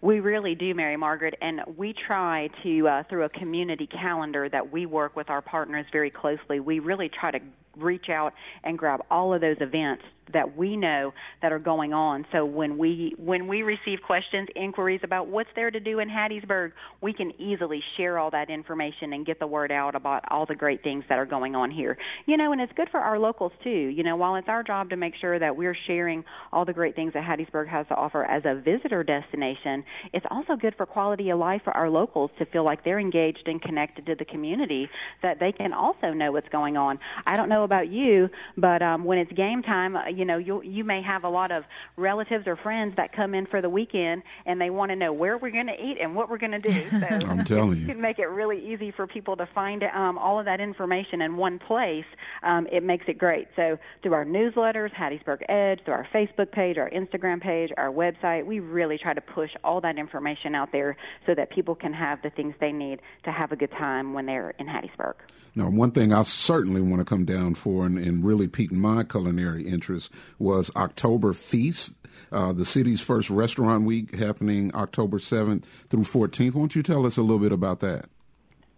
We 0.00 0.20
really 0.20 0.54
do, 0.54 0.74
Mary 0.74 0.96
Margaret, 0.96 1.34
and 1.42 1.60
we 1.76 1.92
try 1.92 2.50
to, 2.62 2.88
uh, 2.88 3.02
through 3.10 3.24
a 3.24 3.28
community 3.28 3.88
calendar 3.88 4.48
that 4.48 4.70
we 4.70 4.86
work 4.86 5.16
with 5.16 5.28
our 5.28 5.42
partners 5.42 5.86
very 5.90 6.10
closely, 6.10 6.60
we 6.60 6.78
really 6.78 7.08
try 7.08 7.32
to 7.32 7.40
reach 7.78 8.08
out 8.08 8.34
and 8.64 8.78
grab 8.78 9.00
all 9.10 9.34
of 9.34 9.40
those 9.40 9.56
events 9.60 10.02
that 10.32 10.56
we 10.56 10.76
know 10.76 11.12
that 11.42 11.52
are 11.52 11.58
going 11.58 11.92
on. 11.92 12.26
So 12.32 12.44
when 12.44 12.78
we 12.78 13.14
when 13.18 13.48
we 13.48 13.62
receive 13.62 14.00
questions, 14.06 14.48
inquiries 14.54 15.00
about 15.02 15.28
what's 15.28 15.48
there 15.54 15.70
to 15.70 15.80
do 15.80 15.98
in 15.98 16.08
Hattiesburg, 16.08 16.72
we 17.00 17.12
can 17.12 17.32
easily 17.40 17.82
share 17.96 18.18
all 18.18 18.30
that 18.30 18.50
information 18.50 19.12
and 19.12 19.24
get 19.24 19.38
the 19.38 19.46
word 19.46 19.72
out 19.72 19.94
about 19.94 20.24
all 20.30 20.46
the 20.46 20.54
great 20.54 20.82
things 20.82 21.04
that 21.08 21.18
are 21.18 21.26
going 21.26 21.54
on 21.54 21.70
here. 21.70 21.96
You 22.26 22.36
know, 22.36 22.52
and 22.52 22.60
it's 22.60 22.72
good 22.74 22.88
for 22.90 23.00
our 23.00 23.18
locals 23.18 23.52
too. 23.62 23.70
You 23.70 24.02
know, 24.02 24.16
while 24.16 24.36
it's 24.36 24.48
our 24.48 24.62
job 24.62 24.90
to 24.90 24.96
make 24.96 25.14
sure 25.20 25.38
that 25.38 25.56
we're 25.56 25.76
sharing 25.86 26.24
all 26.52 26.64
the 26.64 26.72
great 26.72 26.94
things 26.94 27.12
that 27.14 27.24
Hattiesburg 27.24 27.68
has 27.68 27.86
to 27.88 27.94
offer 27.94 28.24
as 28.24 28.42
a 28.44 28.60
visitor 28.60 29.02
destination, 29.02 29.84
it's 30.12 30.26
also 30.30 30.56
good 30.56 30.74
for 30.76 30.86
quality 30.86 31.30
of 31.30 31.38
life 31.38 31.62
for 31.64 31.76
our 31.76 31.90
locals 31.90 32.30
to 32.38 32.46
feel 32.46 32.64
like 32.64 32.84
they're 32.84 33.00
engaged 33.00 33.46
and 33.46 33.60
connected 33.62 34.06
to 34.06 34.14
the 34.14 34.24
community 34.24 34.88
that 35.22 35.40
they 35.40 35.52
can 35.52 35.72
also 35.72 36.12
know 36.12 36.32
what's 36.32 36.48
going 36.48 36.76
on. 36.76 36.98
I 37.26 37.34
don't 37.34 37.48
know 37.48 37.64
about 37.68 37.88
you, 37.88 38.30
but 38.56 38.80
um 38.82 39.04
when 39.04 39.18
it's 39.18 39.32
game 39.32 39.62
time, 39.62 39.96
you 40.16 40.24
know, 40.24 40.38
you 40.38 40.62
you 40.62 40.82
may 40.82 41.02
have 41.02 41.24
a 41.24 41.28
lot 41.28 41.52
of 41.52 41.64
relatives 41.96 42.46
or 42.46 42.56
friends 42.56 42.96
that 42.96 43.12
come 43.12 43.34
in 43.34 43.46
for 43.46 43.60
the 43.60 43.68
weekend 43.68 44.22
and 44.46 44.60
they 44.60 44.70
want 44.70 44.90
to 44.90 44.96
know 44.96 45.12
where 45.12 45.36
we're 45.36 45.50
going 45.50 45.66
to 45.66 45.74
eat 45.74 45.98
and 46.00 46.14
what 46.14 46.30
we're 46.30 46.38
going 46.38 46.52
to 46.52 46.58
do. 46.58 46.78
So 46.98 47.28
I'm 47.28 47.44
telling 47.44 47.78
you, 47.80 47.86
can 47.86 48.00
make 48.00 48.18
it 48.18 48.26
really 48.26 48.72
easy 48.72 48.90
for 48.90 49.06
people 49.06 49.36
to 49.36 49.46
find 49.46 49.82
um, 49.84 50.18
all 50.18 50.38
of 50.38 50.46
that 50.46 50.60
information 50.60 51.22
in 51.22 51.36
one 51.36 51.58
place. 51.58 52.04
Um, 52.42 52.66
it 52.72 52.82
makes 52.82 53.04
it 53.08 53.18
great. 53.18 53.48
So 53.56 53.78
through 54.02 54.14
our 54.14 54.24
newsletters, 54.24 54.92
Hattiesburg 54.92 55.42
Edge, 55.48 55.84
through 55.84 55.94
our 55.94 56.08
Facebook 56.12 56.50
page, 56.50 56.76
our 56.76 56.90
Instagram 56.90 57.40
page, 57.40 57.70
our 57.76 57.90
website, 57.90 58.46
we 58.46 58.60
really 58.60 58.98
try 58.98 59.14
to 59.14 59.20
push 59.20 59.50
all 59.62 59.80
that 59.82 59.98
information 59.98 60.54
out 60.54 60.72
there 60.72 60.96
so 61.26 61.34
that 61.34 61.50
people 61.50 61.74
can 61.74 61.92
have 61.92 62.20
the 62.22 62.30
things 62.30 62.54
they 62.60 62.72
need 62.72 63.00
to 63.24 63.30
have 63.30 63.52
a 63.52 63.56
good 63.56 63.72
time 63.72 64.12
when 64.12 64.26
they're 64.26 64.50
in 64.58 64.66
Hattiesburg. 64.66 65.14
Now, 65.54 65.68
one 65.70 65.90
thing 65.90 66.12
I 66.12 66.22
certainly 66.22 66.80
want 66.80 67.00
to 67.00 67.04
come 67.04 67.24
down 67.24 67.54
for 67.58 67.84
and, 67.84 67.98
and 67.98 68.24
really 68.24 68.48
pique 68.48 68.72
my 68.72 69.04
culinary 69.04 69.66
interest 69.66 70.10
was 70.38 70.70
October 70.76 71.32
Feast, 71.32 71.94
uh, 72.32 72.52
the 72.52 72.64
city's 72.64 73.00
first 73.00 73.30
restaurant 73.30 73.84
week 73.84 74.14
happening 74.14 74.74
October 74.74 75.18
7th 75.18 75.64
through 75.90 76.04
14th. 76.04 76.54
Won't 76.54 76.76
you 76.76 76.82
tell 76.82 77.04
us 77.06 77.16
a 77.16 77.22
little 77.22 77.38
bit 77.38 77.52
about 77.52 77.80
that? 77.80 78.08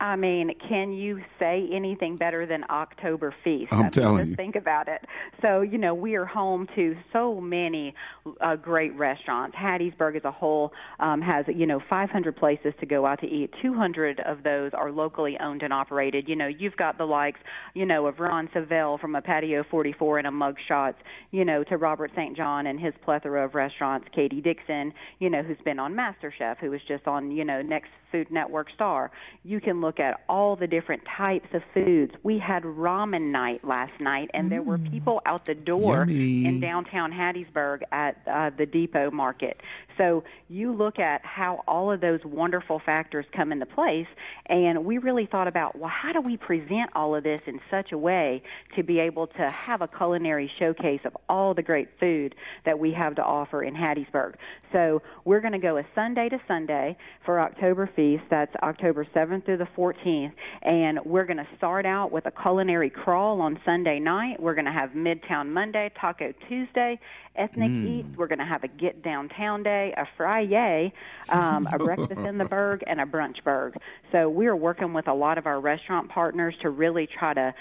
I 0.00 0.16
mean, 0.16 0.52
can 0.66 0.92
you 0.92 1.20
say 1.38 1.68
anything 1.70 2.16
better 2.16 2.46
than 2.46 2.64
October 2.70 3.34
Feast? 3.44 3.68
I'm 3.70 3.78
I 3.78 3.82
mean, 3.82 3.90
telling 3.90 4.28
you. 4.30 4.34
Think 4.34 4.56
about 4.56 4.88
it. 4.88 5.04
So, 5.42 5.60
you 5.60 5.76
know, 5.76 5.92
we 5.92 6.14
are 6.14 6.24
home 6.24 6.66
to 6.74 6.96
so 7.12 7.38
many 7.38 7.94
uh, 8.40 8.56
great 8.56 8.96
restaurants. 8.96 9.54
Hattiesburg 9.56 10.16
as 10.16 10.24
a 10.24 10.30
whole 10.30 10.72
um, 11.00 11.20
has, 11.20 11.44
you 11.54 11.66
know, 11.66 11.80
500 11.90 12.34
places 12.34 12.72
to 12.80 12.86
go 12.86 13.04
out 13.04 13.20
to 13.20 13.26
eat. 13.26 13.50
200 13.60 14.20
of 14.20 14.42
those 14.42 14.70
are 14.72 14.90
locally 14.90 15.36
owned 15.38 15.62
and 15.62 15.72
operated. 15.72 16.28
You 16.28 16.36
know, 16.36 16.48
you've 16.48 16.76
got 16.76 16.96
the 16.96 17.04
likes, 17.04 17.40
you 17.74 17.84
know, 17.84 18.06
of 18.06 18.20
Ron 18.20 18.48
Savell 18.54 18.98
from 18.98 19.14
a 19.14 19.20
Patio 19.20 19.64
44 19.70 20.18
and 20.18 20.26
a 20.26 20.30
Mug 20.30 20.56
Shots, 20.66 20.98
you 21.30 21.44
know, 21.44 21.62
to 21.64 21.76
Robert 21.76 22.10
St. 22.16 22.34
John 22.34 22.66
and 22.66 22.80
his 22.80 22.94
plethora 23.04 23.44
of 23.44 23.54
restaurants. 23.54 24.08
Katie 24.14 24.40
Dixon, 24.40 24.94
you 25.18 25.28
know, 25.28 25.42
who's 25.42 25.58
been 25.64 25.78
on 25.78 25.94
MasterChef, 25.94 26.56
who 26.58 26.70
was 26.70 26.80
just 26.88 27.06
on, 27.06 27.30
you 27.30 27.44
know, 27.44 27.60
Next 27.60 27.90
Food 28.10 28.30
Network 28.30 28.70
Star. 28.74 29.10
You 29.44 29.60
can 29.60 29.80
look 29.80 30.00
at 30.00 30.20
all 30.28 30.56
the 30.56 30.66
different 30.66 31.02
types 31.16 31.48
of 31.52 31.62
foods. 31.74 32.12
We 32.22 32.38
had 32.38 32.62
ramen 32.62 33.30
night 33.30 33.64
last 33.64 34.00
night, 34.00 34.30
and 34.34 34.46
mm. 34.46 34.50
there 34.50 34.62
were 34.62 34.78
mm. 34.78 34.90
people 34.90 35.20
out 35.26 35.46
the 35.46 35.54
door 35.54 35.98
Yummy. 35.98 36.46
in 36.46 36.60
downtown 36.60 37.12
Hattiesburg 37.12 37.82
at 37.92 38.20
uh, 38.26 38.50
the 38.56 38.66
Depot 38.66 39.10
Market. 39.10 39.60
So 39.96 40.24
you 40.48 40.72
look 40.72 40.98
at 40.98 41.24
how 41.24 41.62
all 41.68 41.92
of 41.92 42.00
those 42.00 42.20
wonderful 42.24 42.80
factors 42.84 43.26
come 43.36 43.52
into 43.52 43.66
place, 43.66 44.06
and 44.46 44.84
we 44.84 44.98
really 44.98 45.26
thought 45.26 45.46
about, 45.46 45.78
well, 45.78 45.90
how 45.90 46.12
do 46.12 46.20
we 46.20 46.36
present 46.36 46.90
all 46.94 47.14
of 47.14 47.22
this 47.22 47.42
in 47.46 47.60
such 47.70 47.92
a 47.92 47.98
way 47.98 48.42
to 48.76 48.82
be 48.82 48.98
able 48.98 49.26
to 49.26 49.50
have 49.50 49.82
a 49.82 49.88
culinary 49.88 50.50
showcase 50.58 51.00
of 51.04 51.16
all 51.28 51.52
the 51.52 51.62
great 51.62 51.88
food 51.98 52.34
that 52.64 52.78
we 52.78 52.92
have 52.92 53.14
to 53.16 53.22
offer 53.22 53.62
in 53.62 53.74
Hattiesburg? 53.74 54.34
So 54.72 55.02
we're 55.24 55.40
going 55.40 55.52
to 55.52 55.58
go 55.58 55.76
a 55.76 55.84
Sunday 55.94 56.28
to 56.30 56.40
Sunday 56.48 56.96
for 57.24 57.40
October 57.40 57.90
Feast. 58.00 58.24
That's 58.30 58.54
October 58.62 59.04
7th 59.04 59.44
through 59.44 59.58
the 59.58 59.68
14th, 59.76 60.32
and 60.62 61.00
we're 61.04 61.26
going 61.26 61.36
to 61.36 61.46
start 61.58 61.84
out 61.84 62.10
with 62.10 62.24
a 62.24 62.30
culinary 62.30 62.88
crawl 62.88 63.42
on 63.42 63.60
Sunday 63.62 63.98
night. 63.98 64.40
We're 64.40 64.54
going 64.54 64.64
to 64.64 64.72
have 64.72 64.92
Midtown 64.92 65.50
Monday, 65.50 65.90
Taco 66.00 66.32
Tuesday, 66.48 66.98
Ethnic 67.36 67.70
mm. 67.70 67.86
Eats. 67.86 68.16
We're 68.16 68.26
going 68.26 68.38
to 68.38 68.46
have 68.46 68.64
a 68.64 68.68
Get 68.68 69.02
Downtown 69.02 69.62
Day, 69.62 69.92
a 69.98 70.06
Friday, 70.16 70.94
um, 71.28 71.68
a 71.70 71.76
Breakfast 71.76 72.12
in 72.12 72.38
the 72.38 72.44
Berg, 72.56 72.82
and 72.86 73.02
a 73.02 73.04
Brunch 73.04 73.44
Berg. 73.44 73.76
So 74.12 74.30
we're 74.30 74.56
working 74.56 74.94
with 74.94 75.06
a 75.06 75.14
lot 75.14 75.36
of 75.36 75.44
our 75.44 75.60
restaurant 75.60 76.08
partners 76.08 76.54
to 76.62 76.70
really 76.70 77.06
try 77.06 77.34
to 77.34 77.52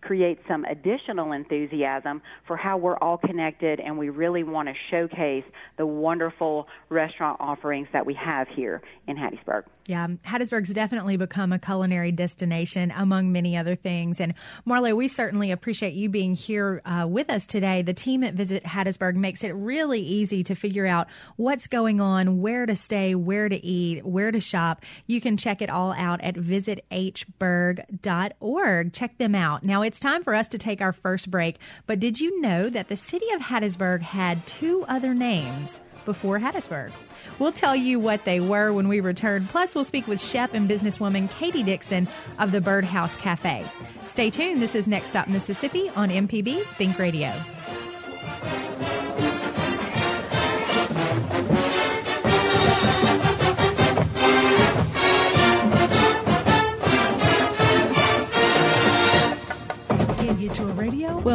create 0.00 0.38
some 0.46 0.64
additional 0.64 1.32
enthusiasm 1.32 2.22
for 2.46 2.56
how 2.56 2.76
we're 2.76 2.96
all 2.98 3.18
connected 3.18 3.80
and 3.80 3.98
we 3.98 4.08
really 4.08 4.44
want 4.44 4.68
to 4.68 4.74
showcase 4.90 5.44
the 5.76 5.86
wonderful 5.86 6.68
restaurant 6.88 7.36
offerings 7.40 7.88
that 7.92 8.06
we 8.06 8.14
have 8.14 8.48
here 8.48 8.80
in 9.06 9.16
Hattiesburg. 9.16 9.64
Yeah, 9.86 10.06
Hattiesburg's 10.26 10.72
definitely 10.74 11.16
become 11.16 11.50
a 11.50 11.58
culinary 11.58 12.12
destination 12.12 12.92
among 12.94 13.32
many 13.32 13.56
other 13.56 13.74
things. 13.74 14.20
And 14.20 14.34
Marlo, 14.66 14.94
we 14.94 15.08
certainly 15.08 15.50
appreciate 15.50 15.94
you 15.94 16.10
being 16.10 16.34
here 16.34 16.82
uh, 16.84 17.06
with 17.08 17.30
us 17.30 17.46
today. 17.46 17.80
The 17.80 17.94
team 17.94 18.22
at 18.22 18.34
Visit 18.34 18.64
Hattiesburg 18.64 19.14
makes 19.14 19.42
it 19.42 19.54
really 19.54 20.00
easy 20.00 20.44
to 20.44 20.54
figure 20.54 20.86
out 20.86 21.06
what's 21.36 21.66
going 21.66 22.02
on, 22.02 22.42
where 22.42 22.66
to 22.66 22.76
stay, 22.76 23.14
where 23.14 23.48
to 23.48 23.64
eat, 23.64 24.04
where 24.04 24.30
to 24.30 24.40
shop. 24.40 24.84
You 25.06 25.22
can 25.22 25.38
check 25.38 25.62
it 25.62 25.70
all 25.70 25.92
out 25.92 26.20
at 26.20 26.34
visithburg.org. 26.34 28.92
Check 28.92 29.16
them 29.16 29.34
out. 29.34 29.64
Now, 29.64 29.80
it's 29.88 29.98
time 29.98 30.22
for 30.22 30.34
us 30.34 30.48
to 30.48 30.58
take 30.58 30.82
our 30.82 30.92
first 30.92 31.30
break, 31.30 31.56
but 31.86 31.98
did 31.98 32.20
you 32.20 32.42
know 32.42 32.68
that 32.68 32.88
the 32.88 32.94
city 32.94 33.24
of 33.32 33.40
Hattiesburg 33.40 34.02
had 34.02 34.46
two 34.46 34.84
other 34.86 35.14
names? 35.14 35.80
before 36.04 36.38
Hattiesburg. 36.38 36.90
We'll 37.38 37.52
tell 37.52 37.76
you 37.76 38.00
what 38.00 38.24
they 38.24 38.40
were 38.40 38.72
when 38.72 38.88
we 38.88 39.00
return. 39.00 39.46
Plus, 39.48 39.74
we'll 39.74 39.84
speak 39.84 40.06
with 40.06 40.22
chef 40.22 40.54
and 40.54 40.66
businesswoman 40.66 41.28
Katie 41.28 41.62
Dixon 41.62 42.08
of 42.38 42.50
the 42.50 42.62
Birdhouse 42.62 43.14
Cafe. 43.18 43.66
Stay 44.06 44.30
tuned. 44.30 44.62
This 44.62 44.74
is 44.74 44.88
Next 44.88 45.10
Stop 45.10 45.28
Mississippi 45.28 45.90
on 45.90 46.08
MPB 46.08 46.64
Think 46.78 46.98
Radio. 46.98 47.34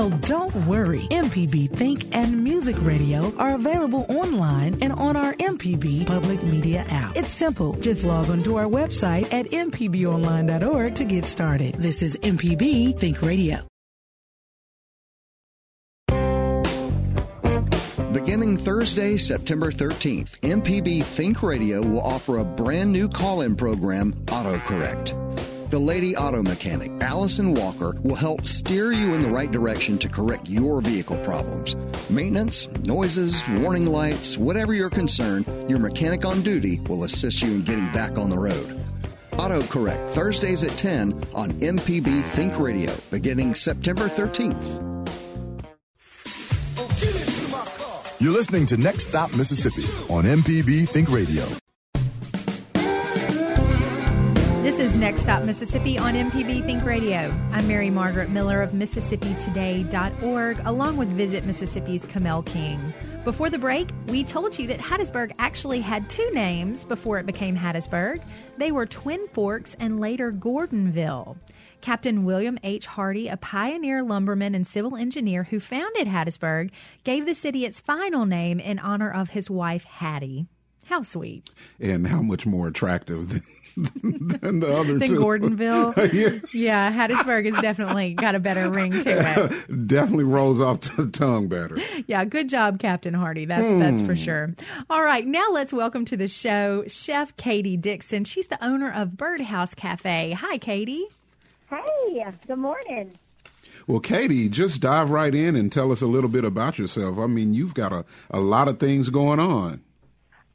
Well, 0.04 0.20
don't 0.20 0.54
worry. 0.68 1.00
MPB 1.12 1.70
Think 1.78 2.14
and 2.14 2.44
Music 2.44 2.76
Radio 2.82 3.34
are 3.38 3.56
available 3.56 4.06
online 4.10 4.78
and 4.82 4.92
on 4.92 5.16
our 5.16 5.32
MPB 5.36 6.06
public 6.06 6.44
media 6.44 6.86
app. 6.90 7.16
It's 7.16 7.34
simple. 7.34 7.72
Just 7.76 8.04
log 8.04 8.30
on 8.30 8.44
to 8.44 8.58
our 8.58 8.66
website 8.66 9.32
at 9.32 9.46
mpbonline.org 9.46 10.96
to 10.96 11.06
get 11.06 11.24
started. 11.24 11.76
This 11.76 12.04
is 12.04 12.18
MPB 12.18 13.00
Think 13.00 13.22
Radio. 13.22 13.66
Beginning 18.12 18.58
Thursday, 18.58 19.16
September 19.16 19.72
13th, 19.72 20.38
MPB 20.42 21.04
Think 21.06 21.42
Radio 21.42 21.82
will 21.82 22.02
offer 22.02 22.40
a 22.40 22.44
brand 22.44 22.92
new 22.92 23.08
call 23.08 23.40
in 23.40 23.56
program, 23.56 24.12
AutoCorrect. 24.26 25.53
The 25.74 25.80
lady 25.80 26.16
auto 26.16 26.44
mechanic, 26.44 26.92
Allison 27.02 27.56
Walker, 27.56 27.98
will 28.04 28.14
help 28.14 28.46
steer 28.46 28.92
you 28.92 29.16
in 29.16 29.24
the 29.24 29.30
right 29.30 29.50
direction 29.50 29.98
to 29.98 30.08
correct 30.08 30.48
your 30.48 30.82
vehicle 30.82 31.18
problems. 31.24 31.76
Maintenance, 32.12 32.68
noises, 32.84 33.42
warning 33.58 33.88
lights, 33.88 34.38
whatever 34.38 34.76
your 34.76 34.92
concern, 34.92 35.44
your 35.68 35.80
mechanic 35.80 36.26
on 36.26 36.44
duty 36.44 36.80
will 36.82 37.06
assist 37.06 37.42
you 37.42 37.48
in 37.48 37.64
getting 37.64 37.92
back 37.92 38.20
on 38.20 38.30
the 38.30 38.38
road. 38.38 38.86
Auto 39.40 39.64
Correct, 39.64 40.08
Thursdays 40.12 40.64
at 40.64 40.78
10 40.78 41.20
on 41.34 41.54
MPB 41.54 42.22
Think 42.36 42.60
Radio, 42.60 42.94
beginning 43.10 43.56
September 43.56 44.08
13th. 44.08 44.62
You're 48.22 48.32
listening 48.32 48.68
to 48.68 48.78
Next 48.78 49.08
Stop 49.08 49.36
Mississippi 49.36 49.88
on 50.08 50.26
MPB 50.26 50.88
Think 50.88 51.10
Radio. 51.10 51.44
This 54.64 54.80
is 54.80 54.96
Next 54.96 55.24
Stop 55.24 55.44
Mississippi 55.44 56.00
on 56.00 56.14
MPB 56.14 56.66
Think 56.66 56.86
Radio. 56.86 57.38
I'm 57.52 57.68
Mary 57.68 57.90
Margaret 57.90 58.30
Miller 58.30 58.62
of 58.62 58.72
MississippiToday.org, 58.72 60.62
along 60.64 60.96
with 60.96 61.10
Visit 61.10 61.44
Mississippi's 61.44 62.06
Kamel 62.06 62.44
King. 62.44 62.94
Before 63.26 63.50
the 63.50 63.58
break, 63.58 63.90
we 64.08 64.24
told 64.24 64.58
you 64.58 64.66
that 64.68 64.80
Hattiesburg 64.80 65.34
actually 65.38 65.82
had 65.82 66.10
two 66.10 66.32
names 66.32 66.86
before 66.86 67.18
it 67.18 67.26
became 67.26 67.58
Hattiesburg. 67.58 68.24
They 68.58 68.72
were 68.72 68.86
Twin 68.86 69.28
Forks 69.34 69.76
and 69.82 70.00
later 70.00 70.32
Gordonville. 70.32 71.36
Captain 71.82 72.24
William 72.24 72.58
H. 72.64 72.86
Hardy, 72.86 73.28
a 73.28 73.36
pioneer 73.36 74.02
lumberman 74.02 74.56
and 74.56 74.66
civil 74.66 74.96
engineer 74.96 75.44
who 75.44 75.60
founded 75.60 76.08
Hattiesburg, 76.08 76.72
gave 77.04 77.26
the 77.26 77.36
city 77.36 77.66
its 77.66 77.82
final 77.82 78.26
name 78.26 78.62
in 78.62 78.80
honor 78.80 79.12
of 79.12 79.32
his 79.32 79.50
wife, 79.50 79.84
Hattie. 79.84 80.48
How 80.88 81.02
sweet. 81.02 81.50
And 81.80 82.08
how 82.08 82.22
much 82.22 82.46
more 82.46 82.68
attractive 82.68 83.30
than, 83.30 83.44
than 84.02 84.60
the 84.60 84.76
other 84.76 85.00
than 85.00 85.10
two. 85.10 85.20
Gordonville. 85.20 86.14
yeah. 86.14 86.40
Yeah, 86.54 86.92
Hattiesburg 86.92 87.52
has 87.52 87.62
definitely 87.62 88.14
got 88.14 88.36
a 88.36 88.40
better 88.40 88.70
ring 88.70 88.92
to 88.92 89.00
it. 89.10 89.88
Definitely 89.88 90.26
rolls 90.26 90.62
off 90.62 90.82
the 90.82 91.08
tongue 91.08 91.48
better. 91.48 91.78
Yeah, 92.08 92.24
good 92.26 92.50
job, 92.50 92.80
Captain 92.80 93.14
Hardy. 93.14 93.46
That's 93.46 93.62
that's 93.80 94.02
for 94.02 94.16
hmm. 94.16 94.22
sure. 94.22 94.56
All 94.90 95.04
right, 95.04 95.26
now 95.26 95.50
let's 95.52 95.74
welcome 95.74 96.06
to 96.06 96.18
the 96.18 96.28
show 96.28 96.84
Chef 96.88 97.36
Katie 97.36 97.78
Dixon. 97.78 98.26
She's 98.26 98.48
the 98.48 98.64
owner 98.64 98.92
of 98.92 99.18
Birdhouse 99.18 99.74
Cafe. 99.74 100.32
Hi, 100.32 100.58
Katie. 100.58 101.08
Hey, 101.70 102.26
good 102.48 102.60
morning. 102.60 103.18
Well, 103.88 104.00
Katie, 104.00 104.50
just 104.50 104.82
dive 104.82 105.10
right 105.10 105.34
in 105.34 105.56
and 105.56 105.72
tell 105.72 105.92
us 105.92 106.02
a 106.02 106.08
little 106.08 106.30
bit 106.30 106.46
about 106.46 106.78
yourself. 106.78 107.18
I 107.18 107.28
mean, 107.28 107.54
you've 107.54 107.74
got 107.74 107.92
a, 107.92 108.06
a 108.30 108.40
lot 108.40 108.68
of 108.68 108.80
things 108.80 109.10
going 109.10 109.40
on. 109.40 109.82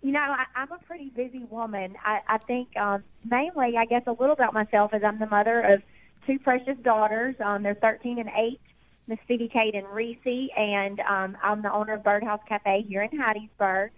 You 0.02 0.12
know, 0.12 0.20
I, 0.20 0.44
I'm 0.54 0.70
a 0.70 0.78
pretty 0.78 1.10
busy 1.10 1.44
woman. 1.50 1.96
I, 2.04 2.20
I 2.28 2.38
think 2.38 2.76
um, 2.76 3.02
mainly, 3.28 3.76
I 3.76 3.84
guess, 3.84 4.02
a 4.06 4.12
little 4.12 4.32
about 4.32 4.54
myself 4.54 4.94
is 4.94 5.02
I'm 5.04 5.18
the 5.18 5.26
mother 5.26 5.60
of 5.60 5.82
two 6.26 6.38
precious 6.38 6.76
daughters. 6.82 7.34
Um, 7.44 7.64
they're 7.64 7.74
13 7.74 8.18
and 8.18 8.28
8, 8.28 8.60
Miss 9.08 9.18
Phoebe 9.26 9.48
Kate 9.48 9.74
and 9.74 9.88
Reese, 9.88 10.50
and 10.56 11.00
um, 11.00 11.36
I'm 11.42 11.62
the 11.62 11.72
owner 11.72 11.94
of 11.94 12.04
Birdhouse 12.04 12.40
Cafe 12.48 12.84
here 12.88 13.02
in 13.02 13.18
Hattiesburg. 13.18 13.90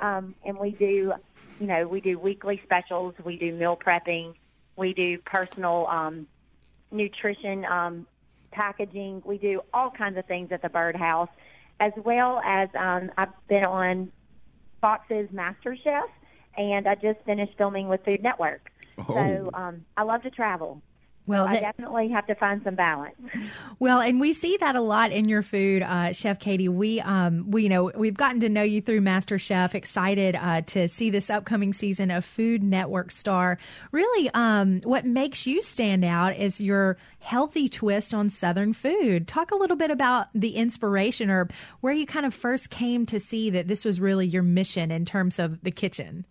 Um, 0.00 0.34
and 0.44 0.58
we 0.58 0.70
do, 0.72 1.12
you 1.60 1.66
know, 1.66 1.86
we 1.86 2.00
do 2.00 2.18
weekly 2.18 2.60
specials. 2.64 3.14
We 3.24 3.36
do 3.36 3.52
meal 3.52 3.76
prepping. 3.76 4.34
We 4.76 4.92
do 4.92 5.18
personal 5.18 5.86
um, 5.88 6.26
nutrition 6.90 7.64
um, 7.66 8.06
packaging. 8.50 9.22
We 9.24 9.38
do 9.38 9.60
all 9.72 9.90
kinds 9.90 10.18
of 10.18 10.26
things 10.26 10.50
at 10.50 10.62
the 10.62 10.68
Birdhouse, 10.68 11.28
as 11.78 11.92
well 11.96 12.40
as 12.44 12.68
um, 12.76 13.12
I've 13.16 13.28
been 13.48 13.64
on 13.64 14.10
Fox's 14.84 15.32
Master 15.32 15.74
Chef, 15.82 16.10
and 16.58 16.86
I 16.86 16.94
just 16.94 17.18
finished 17.24 17.54
filming 17.56 17.88
with 17.88 18.04
Food 18.04 18.22
Network. 18.22 18.70
Oh. 18.98 19.04
So 19.08 19.50
um, 19.54 19.82
I 19.96 20.02
love 20.02 20.20
to 20.24 20.30
travel. 20.30 20.82
Well, 21.26 21.46
I 21.46 21.54
that- 21.54 21.62
definitely 21.62 22.08
have 22.08 22.26
to 22.26 22.34
find 22.34 22.62
some 22.62 22.74
balance. 22.74 23.14
Well, 23.80 24.00
and 24.00 24.20
we 24.20 24.32
see 24.32 24.56
that 24.58 24.76
a 24.76 24.80
lot 24.80 25.10
in 25.10 25.28
your 25.28 25.42
food, 25.42 25.82
uh, 25.82 26.12
Chef 26.12 26.38
Katie. 26.38 26.68
We, 26.68 27.00
um, 27.00 27.50
we, 27.50 27.64
you 27.64 27.68
know, 27.68 27.90
we've 27.96 28.16
gotten 28.16 28.40
to 28.40 28.48
know 28.48 28.62
you 28.62 28.80
through 28.80 29.00
Master 29.00 29.38
Chef. 29.38 29.74
Excited 29.74 30.36
uh, 30.36 30.62
to 30.62 30.86
see 30.88 31.10
this 31.10 31.28
upcoming 31.28 31.72
season 31.72 32.10
of 32.10 32.24
Food 32.24 32.62
Network 32.62 33.10
Star. 33.10 33.58
Really, 33.90 34.30
um, 34.32 34.80
what 34.84 35.04
makes 35.04 35.46
you 35.46 35.60
stand 35.60 36.04
out 36.04 36.36
is 36.36 36.60
your 36.60 36.96
healthy 37.18 37.68
twist 37.68 38.14
on 38.14 38.30
Southern 38.30 38.72
food. 38.72 39.26
Talk 39.26 39.50
a 39.50 39.56
little 39.56 39.76
bit 39.76 39.90
about 39.90 40.28
the 40.34 40.54
inspiration 40.54 41.28
or 41.28 41.48
where 41.80 41.92
you 41.92 42.06
kind 42.06 42.24
of 42.24 42.32
first 42.32 42.70
came 42.70 43.04
to 43.06 43.18
see 43.18 43.50
that 43.50 43.66
this 43.66 43.84
was 43.84 44.00
really 44.00 44.26
your 44.26 44.44
mission 44.44 44.90
in 44.90 45.04
terms 45.04 45.38
of 45.38 45.60
the 45.62 45.72
kitchen. 45.72 46.24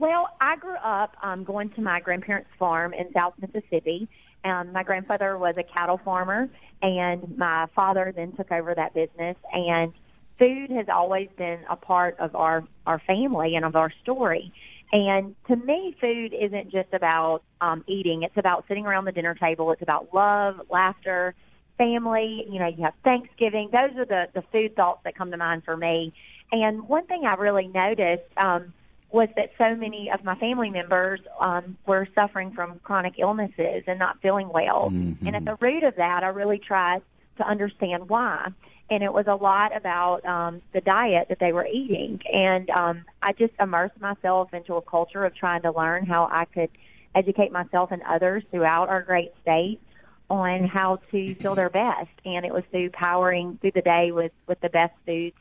Well, 0.00 0.30
I 0.40 0.56
grew 0.56 0.76
up 0.82 1.14
um, 1.22 1.44
going 1.44 1.68
to 1.72 1.82
my 1.82 2.00
grandparents' 2.00 2.48
farm 2.58 2.94
in 2.94 3.12
South 3.12 3.34
Mississippi. 3.38 4.08
Um, 4.46 4.72
my 4.72 4.82
grandfather 4.82 5.36
was 5.36 5.56
a 5.58 5.62
cattle 5.62 6.00
farmer, 6.02 6.48
and 6.80 7.36
my 7.36 7.66
father 7.76 8.10
then 8.16 8.32
took 8.32 8.50
over 8.50 8.74
that 8.74 8.94
business. 8.94 9.36
And 9.52 9.92
food 10.38 10.70
has 10.70 10.86
always 10.90 11.28
been 11.36 11.58
a 11.68 11.76
part 11.76 12.18
of 12.18 12.34
our 12.34 12.64
our 12.86 12.98
family 13.06 13.56
and 13.56 13.64
of 13.66 13.76
our 13.76 13.92
story. 14.02 14.50
And 14.90 15.36
to 15.48 15.56
me, 15.56 15.94
food 16.00 16.32
isn't 16.32 16.72
just 16.72 16.94
about 16.94 17.42
um, 17.60 17.84
eating; 17.86 18.22
it's 18.22 18.38
about 18.38 18.64
sitting 18.68 18.86
around 18.86 19.04
the 19.04 19.12
dinner 19.12 19.34
table. 19.34 19.70
It's 19.70 19.82
about 19.82 20.14
love, 20.14 20.62
laughter, 20.70 21.34
family. 21.76 22.46
You 22.48 22.58
know, 22.58 22.68
you 22.68 22.84
have 22.84 22.94
Thanksgiving. 23.04 23.68
Those 23.70 23.98
are 23.98 24.06
the 24.06 24.28
the 24.32 24.44
food 24.50 24.74
thoughts 24.76 25.00
that 25.04 25.14
come 25.14 25.30
to 25.30 25.36
mind 25.36 25.64
for 25.66 25.76
me. 25.76 26.14
And 26.52 26.88
one 26.88 27.04
thing 27.04 27.24
I 27.26 27.34
really 27.34 27.68
noticed. 27.68 28.32
Um, 28.38 28.72
was 29.12 29.28
that 29.36 29.50
so 29.58 29.74
many 29.74 30.10
of 30.12 30.24
my 30.24 30.36
family 30.36 30.70
members 30.70 31.20
um, 31.40 31.76
were 31.86 32.06
suffering 32.14 32.52
from 32.52 32.78
chronic 32.84 33.14
illnesses 33.18 33.82
and 33.86 33.98
not 33.98 34.20
feeling 34.22 34.48
well. 34.52 34.88
And 35.26 35.36
at 35.36 35.44
the 35.44 35.56
root 35.60 35.82
of 35.82 35.96
that, 35.96 36.22
I 36.22 36.28
really 36.28 36.58
tried 36.58 37.02
to 37.38 37.46
understand 37.46 38.08
why. 38.08 38.48
And 38.88 39.02
it 39.02 39.12
was 39.12 39.26
a 39.28 39.34
lot 39.34 39.76
about 39.76 40.24
um, 40.24 40.62
the 40.72 40.80
diet 40.80 41.28
that 41.28 41.38
they 41.38 41.52
were 41.52 41.66
eating. 41.66 42.20
And 42.32 42.70
um, 42.70 43.04
I 43.22 43.32
just 43.32 43.52
immersed 43.60 44.00
myself 44.00 44.52
into 44.52 44.74
a 44.74 44.82
culture 44.82 45.24
of 45.24 45.34
trying 45.34 45.62
to 45.62 45.72
learn 45.72 46.06
how 46.06 46.28
I 46.30 46.44
could 46.44 46.70
educate 47.14 47.52
myself 47.52 47.90
and 47.92 48.02
others 48.02 48.42
throughout 48.50 48.88
our 48.88 49.02
great 49.02 49.32
state 49.42 49.80
on 50.28 50.64
how 50.64 51.00
to 51.10 51.34
feel 51.36 51.54
their 51.56 51.70
best. 51.70 52.10
And 52.24 52.44
it 52.44 52.52
was 52.52 52.62
through 52.70 52.90
powering 52.90 53.58
through 53.60 53.72
the 53.74 53.82
day 53.82 54.12
with, 54.12 54.32
with 54.46 54.60
the 54.60 54.68
best 54.68 54.94
foods 55.04 55.36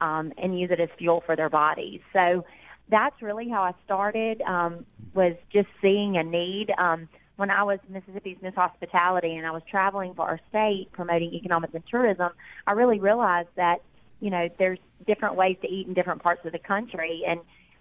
um, 0.00 0.32
and 0.38 0.58
use 0.58 0.70
it 0.70 0.80
as 0.80 0.88
fuel 0.98 1.22
for 1.26 1.36
their 1.36 1.50
bodies. 1.50 2.00
So 2.12 2.44
that's 2.90 3.20
really 3.22 3.48
how 3.48 3.62
I 3.62 3.72
started. 3.84 4.42
Um, 4.42 4.84
was 5.14 5.34
just 5.52 5.68
seeing 5.80 6.16
a 6.16 6.22
need. 6.22 6.72
Um, 6.78 7.08
when 7.36 7.50
I 7.50 7.62
was 7.62 7.78
Mississippi's 7.88 8.36
Miss 8.42 8.54
Hospitality 8.54 9.34
and 9.34 9.46
I 9.46 9.50
was 9.50 9.62
traveling 9.70 10.14
for 10.14 10.28
our 10.28 10.40
state 10.50 10.88
promoting 10.92 11.32
economics 11.32 11.74
and 11.74 11.82
tourism, 11.90 12.30
I 12.66 12.72
really 12.72 13.00
realized 13.00 13.48
that 13.56 13.78
you 14.20 14.30
know 14.30 14.48
there's 14.58 14.78
different 15.06 15.36
ways 15.36 15.56
to 15.62 15.68
eat 15.68 15.86
in 15.86 15.94
different 15.94 16.22
parts 16.22 16.44
of 16.44 16.52
the 16.52 16.58
country, 16.58 17.22
and 17.26 17.40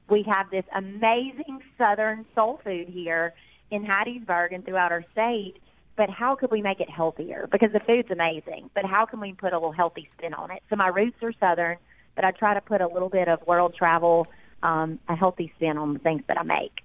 we 0.10 0.24
have 0.24 0.50
this 0.50 0.64
amazing 0.76 1.60
Southern 1.78 2.26
soul 2.34 2.60
food 2.64 2.88
here 2.88 3.34
in 3.72 3.86
Hattiesburg 3.86 4.54
and 4.54 4.66
throughout 4.66 4.92
our 4.92 5.04
state. 5.12 5.56
But 5.96 6.10
how 6.10 6.36
could 6.36 6.50
we 6.50 6.62
make 6.62 6.80
it 6.80 6.90
healthier? 6.90 7.50
Because 7.52 7.74
the 7.74 7.82
food's 7.82 8.10
amazing, 8.10 8.70
but 8.74 8.86
how 8.86 9.06
can 9.06 9.20
we 9.20 9.34
put 9.34 9.52
a 9.52 9.58
little 9.58 9.74
healthy 9.74 10.08
spin 10.18 10.34
on 10.34 10.50
it? 10.50 10.64
So 10.70 10.78
my 10.78 10.88
roots 10.88 11.18
are 11.22 11.34
Southern, 11.42 11.76
but 12.16 12.24
I 12.24 12.32
try 12.32 12.54
to 12.54 12.62
put 12.62 12.80
a 12.80 12.88
little 12.88 13.10
bit 13.10 13.28
of 13.28 13.46
world 13.46 13.76
travel 13.78 14.26
um, 14.64 15.00
a 15.08 15.16
healthy 15.16 15.52
spin 15.56 15.78
on 15.78 15.94
the 15.94 16.00
things 16.00 16.24
that 16.28 16.38
I 16.38 16.44
make. 16.44 16.84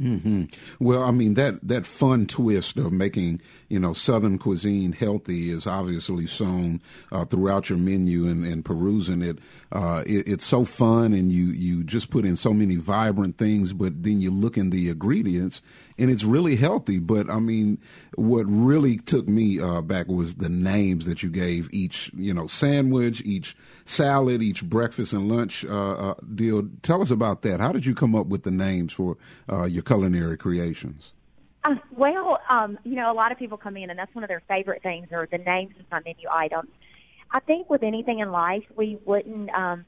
Mm-hmm. 0.00 0.44
Well, 0.78 1.02
I 1.02 1.10
mean 1.10 1.34
that 1.34 1.66
that 1.66 1.86
fun 1.86 2.26
twist 2.26 2.76
of 2.76 2.92
making 2.92 3.40
you 3.70 3.80
know 3.80 3.94
Southern 3.94 4.36
cuisine 4.36 4.92
healthy 4.92 5.50
is 5.50 5.66
obviously 5.66 6.26
shown 6.26 6.82
uh, 7.10 7.24
throughout 7.24 7.70
your 7.70 7.78
menu 7.78 8.26
and, 8.26 8.46
and 8.46 8.62
perusing 8.62 9.22
it. 9.22 9.38
Uh, 9.72 10.02
it. 10.06 10.28
It's 10.28 10.44
so 10.44 10.66
fun, 10.66 11.14
and 11.14 11.32
you 11.32 11.46
you 11.46 11.82
just 11.82 12.10
put 12.10 12.26
in 12.26 12.36
so 12.36 12.52
many 12.52 12.76
vibrant 12.76 13.38
things. 13.38 13.72
But 13.72 14.02
then 14.02 14.20
you 14.20 14.30
look 14.30 14.58
in 14.58 14.68
the 14.68 14.90
ingredients, 14.90 15.62
and 15.98 16.10
it's 16.10 16.24
really 16.24 16.56
healthy. 16.56 16.98
But 16.98 17.30
I 17.30 17.38
mean, 17.38 17.78
what 18.14 18.44
really 18.48 18.96
took 18.96 19.28
me 19.28 19.60
uh, 19.60 19.80
back 19.80 20.08
was 20.08 20.36
the 20.36 20.48
names 20.48 21.06
that 21.06 21.22
you 21.22 21.30
gave 21.30 21.68
each 21.72 22.10
you 22.14 22.34
know 22.34 22.46
sandwich, 22.46 23.22
each 23.24 23.56
salad, 23.84 24.42
each 24.42 24.64
breakfast 24.64 25.12
and 25.12 25.28
lunch 25.28 25.64
uh, 25.64 25.92
uh, 26.10 26.14
deal. 26.34 26.68
Tell 26.82 27.02
us 27.02 27.10
about 27.10 27.42
that. 27.42 27.60
How 27.60 27.72
did 27.72 27.86
you 27.86 27.94
come 27.94 28.14
up 28.14 28.26
with 28.26 28.42
the 28.42 28.50
names 28.50 28.92
for 28.92 29.16
uh, 29.50 29.64
your 29.64 29.82
culinary 29.82 30.36
creations? 30.36 31.12
Uh, 31.64 31.74
well, 31.90 32.38
um, 32.48 32.78
you 32.84 32.94
know, 32.94 33.10
a 33.10 33.14
lot 33.14 33.32
of 33.32 33.38
people 33.38 33.58
come 33.58 33.76
in, 33.76 33.90
and 33.90 33.98
that's 33.98 34.14
one 34.14 34.22
of 34.22 34.28
their 34.28 34.42
favorite 34.46 34.82
things 34.82 35.08
or 35.10 35.26
the 35.30 35.38
names 35.38 35.74
of 35.80 35.84
my 35.90 36.00
menu 36.04 36.28
items. 36.30 36.70
I 37.32 37.40
think 37.40 37.68
with 37.68 37.82
anything 37.82 38.20
in 38.20 38.30
life, 38.30 38.62
we 38.76 38.98
wouldn't, 39.04 39.50
um, 39.50 39.84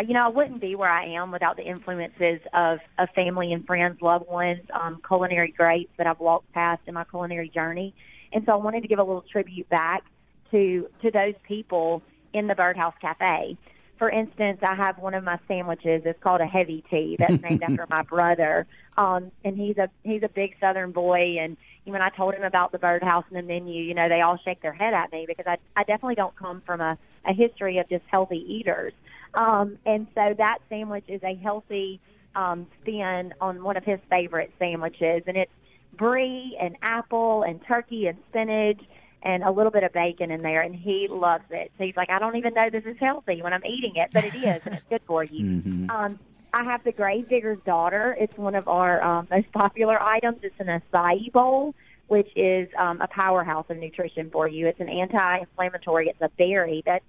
you 0.00 0.14
know, 0.14 0.24
I 0.24 0.28
wouldn't 0.28 0.60
be 0.60 0.74
where 0.74 0.90
I 0.90 1.06
am 1.14 1.30
without 1.30 1.56
the 1.56 1.64
influences 1.64 2.40
of, 2.52 2.78
of 2.98 3.08
family 3.10 3.52
and 3.52 3.66
friends, 3.66 4.00
loved 4.00 4.28
ones, 4.28 4.60
um, 4.72 5.00
culinary 5.06 5.52
greats 5.56 5.90
that 5.96 6.06
I've 6.06 6.20
walked 6.20 6.52
past 6.52 6.82
in 6.86 6.94
my 6.94 7.04
culinary 7.04 7.48
journey. 7.48 7.94
And 8.32 8.44
so 8.44 8.52
I 8.52 8.56
wanted 8.56 8.82
to 8.82 8.88
give 8.88 8.98
a 8.98 9.02
little 9.02 9.24
tribute 9.30 9.68
back 9.68 10.04
to 10.50 10.88
to 11.02 11.10
those 11.10 11.34
people 11.46 12.02
in 12.32 12.46
the 12.46 12.54
Birdhouse 12.54 12.94
Cafe 13.00 13.56
for 13.98 14.08
instance, 14.08 14.60
I 14.62 14.74
have 14.74 14.98
one 14.98 15.14
of 15.14 15.24
my 15.24 15.38
sandwiches. 15.48 16.02
It's 16.04 16.22
called 16.22 16.40
a 16.40 16.46
heavy 16.46 16.84
tea. 16.88 17.16
That's 17.18 17.42
named 17.42 17.62
after 17.62 17.86
my 17.90 18.02
brother. 18.08 18.66
Um, 18.96 19.32
and 19.44 19.56
he's 19.56 19.76
a 19.76 19.90
he's 20.04 20.22
a 20.22 20.28
big 20.28 20.54
Southern 20.60 20.92
boy. 20.92 21.38
And 21.40 21.56
when 21.84 22.00
I 22.00 22.10
told 22.10 22.34
him 22.34 22.44
about 22.44 22.70
the 22.72 22.78
birdhouse 22.78 23.24
and 23.28 23.36
the 23.36 23.42
menu, 23.42 23.82
you 23.82 23.94
know, 23.94 24.08
they 24.08 24.20
all 24.20 24.38
shake 24.44 24.62
their 24.62 24.72
head 24.72 24.94
at 24.94 25.12
me 25.12 25.24
because 25.26 25.46
I 25.46 25.58
I 25.76 25.82
definitely 25.82 26.14
don't 26.14 26.36
come 26.36 26.62
from 26.64 26.80
a 26.80 26.96
a 27.26 27.32
history 27.32 27.78
of 27.78 27.88
just 27.88 28.04
healthy 28.06 28.44
eaters. 28.48 28.92
Um, 29.34 29.78
and 29.86 30.06
so 30.14 30.34
that 30.36 30.58
sandwich 30.68 31.04
is 31.08 31.22
a 31.22 31.34
healthy 31.36 32.00
um, 32.34 32.66
spin 32.80 33.34
on 33.40 33.62
one 33.62 33.76
of 33.76 33.84
his 33.84 33.98
favorite 34.10 34.52
sandwiches, 34.58 35.22
and 35.26 35.36
it's 35.36 35.52
brie 35.94 36.56
and 36.60 36.76
apple 36.82 37.42
and 37.42 37.60
turkey 37.66 38.06
and 38.06 38.18
spinach 38.28 38.80
and 39.22 39.42
a 39.42 39.50
little 39.50 39.72
bit 39.72 39.82
of 39.82 39.92
bacon 39.92 40.30
in 40.30 40.42
there, 40.42 40.62
and 40.62 40.74
he 40.74 41.08
loves 41.10 41.44
it. 41.50 41.72
So 41.76 41.84
he's 41.84 41.96
like, 41.96 42.10
I 42.10 42.18
don't 42.18 42.36
even 42.36 42.54
know 42.54 42.70
this 42.70 42.84
is 42.84 42.96
healthy 43.00 43.42
when 43.42 43.52
I'm 43.52 43.64
eating 43.64 43.96
it, 43.96 44.10
but 44.12 44.24
it 44.24 44.34
is, 44.34 44.62
and 44.64 44.74
it's 44.74 44.84
good 44.88 45.02
for 45.06 45.24
you. 45.24 45.62
Mm-hmm. 45.68 45.90
Um, 45.90 46.18
I 46.52 46.64
have 46.64 46.82
the 46.84 46.92
Grave 46.92 47.28
Digger's 47.28 47.58
Daughter. 47.66 48.16
It's 48.18 48.36
one 48.36 48.54
of 48.54 48.68
our 48.68 49.02
um, 49.02 49.28
most 49.30 49.50
popular 49.52 50.00
items. 50.00 50.38
It's 50.42 50.54
an 50.58 50.66
acai 50.66 51.30
bowl, 51.32 51.74
which 52.06 52.28
is 52.36 52.68
um, 52.78 53.00
a 53.00 53.08
powerhouse 53.08 53.66
of 53.68 53.76
nutrition 53.76 54.30
for 54.30 54.48
you. 54.48 54.66
It's 54.66 54.80
an 54.80 54.88
anti-inflammatory. 54.88 56.08
It's 56.08 56.20
a 56.20 56.30
berry 56.38 56.82
that's 56.86 57.04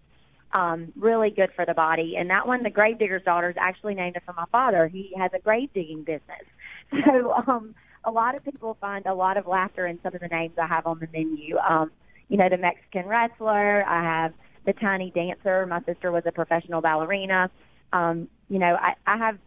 um, 0.54 0.92
really 0.96 1.30
good 1.30 1.52
for 1.56 1.66
the 1.66 1.74
body. 1.74 2.16
And 2.18 2.30
that 2.30 2.48
one, 2.48 2.64
the 2.64 2.70
Grave 2.70 2.98
Digger's 2.98 3.24
Daughter, 3.24 3.50
is 3.50 3.56
actually 3.60 3.96
named 3.96 4.16
after 4.16 4.34
my 4.34 4.46
father. 4.52 4.88
He 4.88 5.14
has 5.18 5.32
a 5.34 5.40
grave 5.40 5.70
digging 5.74 6.04
business. 6.04 6.46
So 7.06 7.34
um, 7.34 7.76
a 8.04 8.10
lot 8.10 8.34
of 8.34 8.44
people 8.44 8.76
find 8.82 9.06
a 9.06 9.14
lot 9.14 9.38
of 9.38 9.46
laughter 9.46 9.86
in 9.86 10.00
some 10.02 10.16
of 10.16 10.22
the 10.22 10.28
names 10.28 10.54
I 10.60 10.66
have 10.66 10.88
on 10.88 10.98
the 10.98 11.08
menu. 11.14 11.58
Um, 11.58 11.92
you 12.30 12.38
know, 12.38 12.50
the 12.50 12.58
Mexican 12.58 13.06
wrestler. 13.06 13.84
I 13.88 14.02
have 14.04 14.34
the 14.66 14.74
tiny 14.74 15.12
dancer. 15.12 15.68
My 15.68 15.82
sister 15.84 16.12
was 16.12 16.24
a 16.26 16.32
professional 16.32 16.82
ballerina. 16.82 17.52
Um, 17.94 18.28
you 18.50 18.58
know, 18.58 18.76
I, 18.76 18.96
I 19.06 19.18
have 19.18 19.38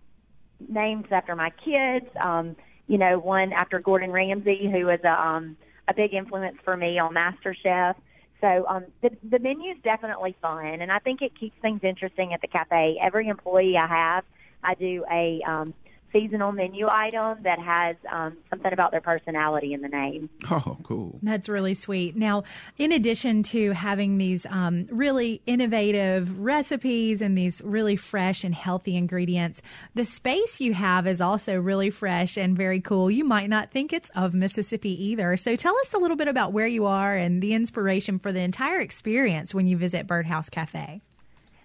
names 0.68 1.06
after 1.10 1.34
my 1.34 1.50
kids. 1.64 2.06
Um, 2.20 2.54
you 2.86 2.98
know, 2.98 3.18
one 3.18 3.52
after 3.52 3.80
Gordon 3.80 4.12
Ramsay, 4.12 4.70
who 4.70 4.86
was 4.86 5.00
a 5.04 5.20
um, 5.20 5.56
a 5.88 5.94
big 5.94 6.14
influence 6.14 6.58
for 6.64 6.76
me 6.76 6.98
on 6.98 7.14
MasterChef. 7.14 7.94
So 8.42 8.66
um, 8.68 8.86
the 9.02 9.10
the 9.30 9.38
menu's 9.38 9.78
definitely 9.84 10.36
fun, 10.42 10.82
and 10.82 10.90
I 10.90 10.98
think 10.98 11.22
it 11.22 11.32
keeps 11.38 11.54
things 11.62 11.80
interesting 11.84 12.34
at 12.34 12.40
the 12.40 12.48
cafe. 12.48 12.98
Every 13.00 13.28
employee 13.28 13.76
I 13.78 13.86
have, 13.86 14.24
I 14.64 14.74
do 14.74 15.04
a 15.10 15.40
um, 15.46 15.72
seasonal 16.12 16.52
menu 16.52 16.86
item 16.88 17.38
that 17.42 17.58
has 17.58 17.96
um, 18.10 18.36
something 18.50 18.72
about 18.72 18.90
their 18.90 19.00
personality 19.00 19.72
in 19.72 19.80
the 19.80 19.88
name. 19.88 20.28
Oh, 20.50 20.76
cool. 20.82 21.18
That's 21.22 21.48
really 21.48 21.74
sweet. 21.74 22.16
Now, 22.16 22.44
in 22.78 22.92
addition 22.92 23.42
to 23.44 23.72
having 23.72 24.18
these 24.18 24.44
um, 24.46 24.86
really 24.90 25.40
innovative 25.46 26.38
recipes 26.38 27.22
and 27.22 27.36
these 27.36 27.62
really 27.64 27.96
fresh 27.96 28.44
and 28.44 28.54
healthy 28.54 28.96
ingredients, 28.96 29.62
the 29.94 30.04
space 30.04 30.60
you 30.60 30.74
have 30.74 31.06
is 31.06 31.20
also 31.20 31.56
really 31.56 31.90
fresh 31.90 32.36
and 32.36 32.56
very 32.56 32.80
cool. 32.80 33.10
You 33.10 33.24
might 33.24 33.48
not 33.48 33.70
think 33.70 33.92
it's 33.92 34.10
of 34.10 34.34
Mississippi 34.34 34.90
either. 35.06 35.36
So 35.36 35.56
tell 35.56 35.76
us 35.78 35.94
a 35.94 35.98
little 35.98 36.16
bit 36.16 36.28
about 36.28 36.52
where 36.52 36.66
you 36.66 36.86
are 36.86 37.16
and 37.16 37.42
the 37.42 37.54
inspiration 37.54 38.18
for 38.18 38.32
the 38.32 38.40
entire 38.40 38.80
experience 38.80 39.54
when 39.54 39.66
you 39.66 39.76
visit 39.76 40.06
Birdhouse 40.06 40.50
Cafe. 40.50 41.00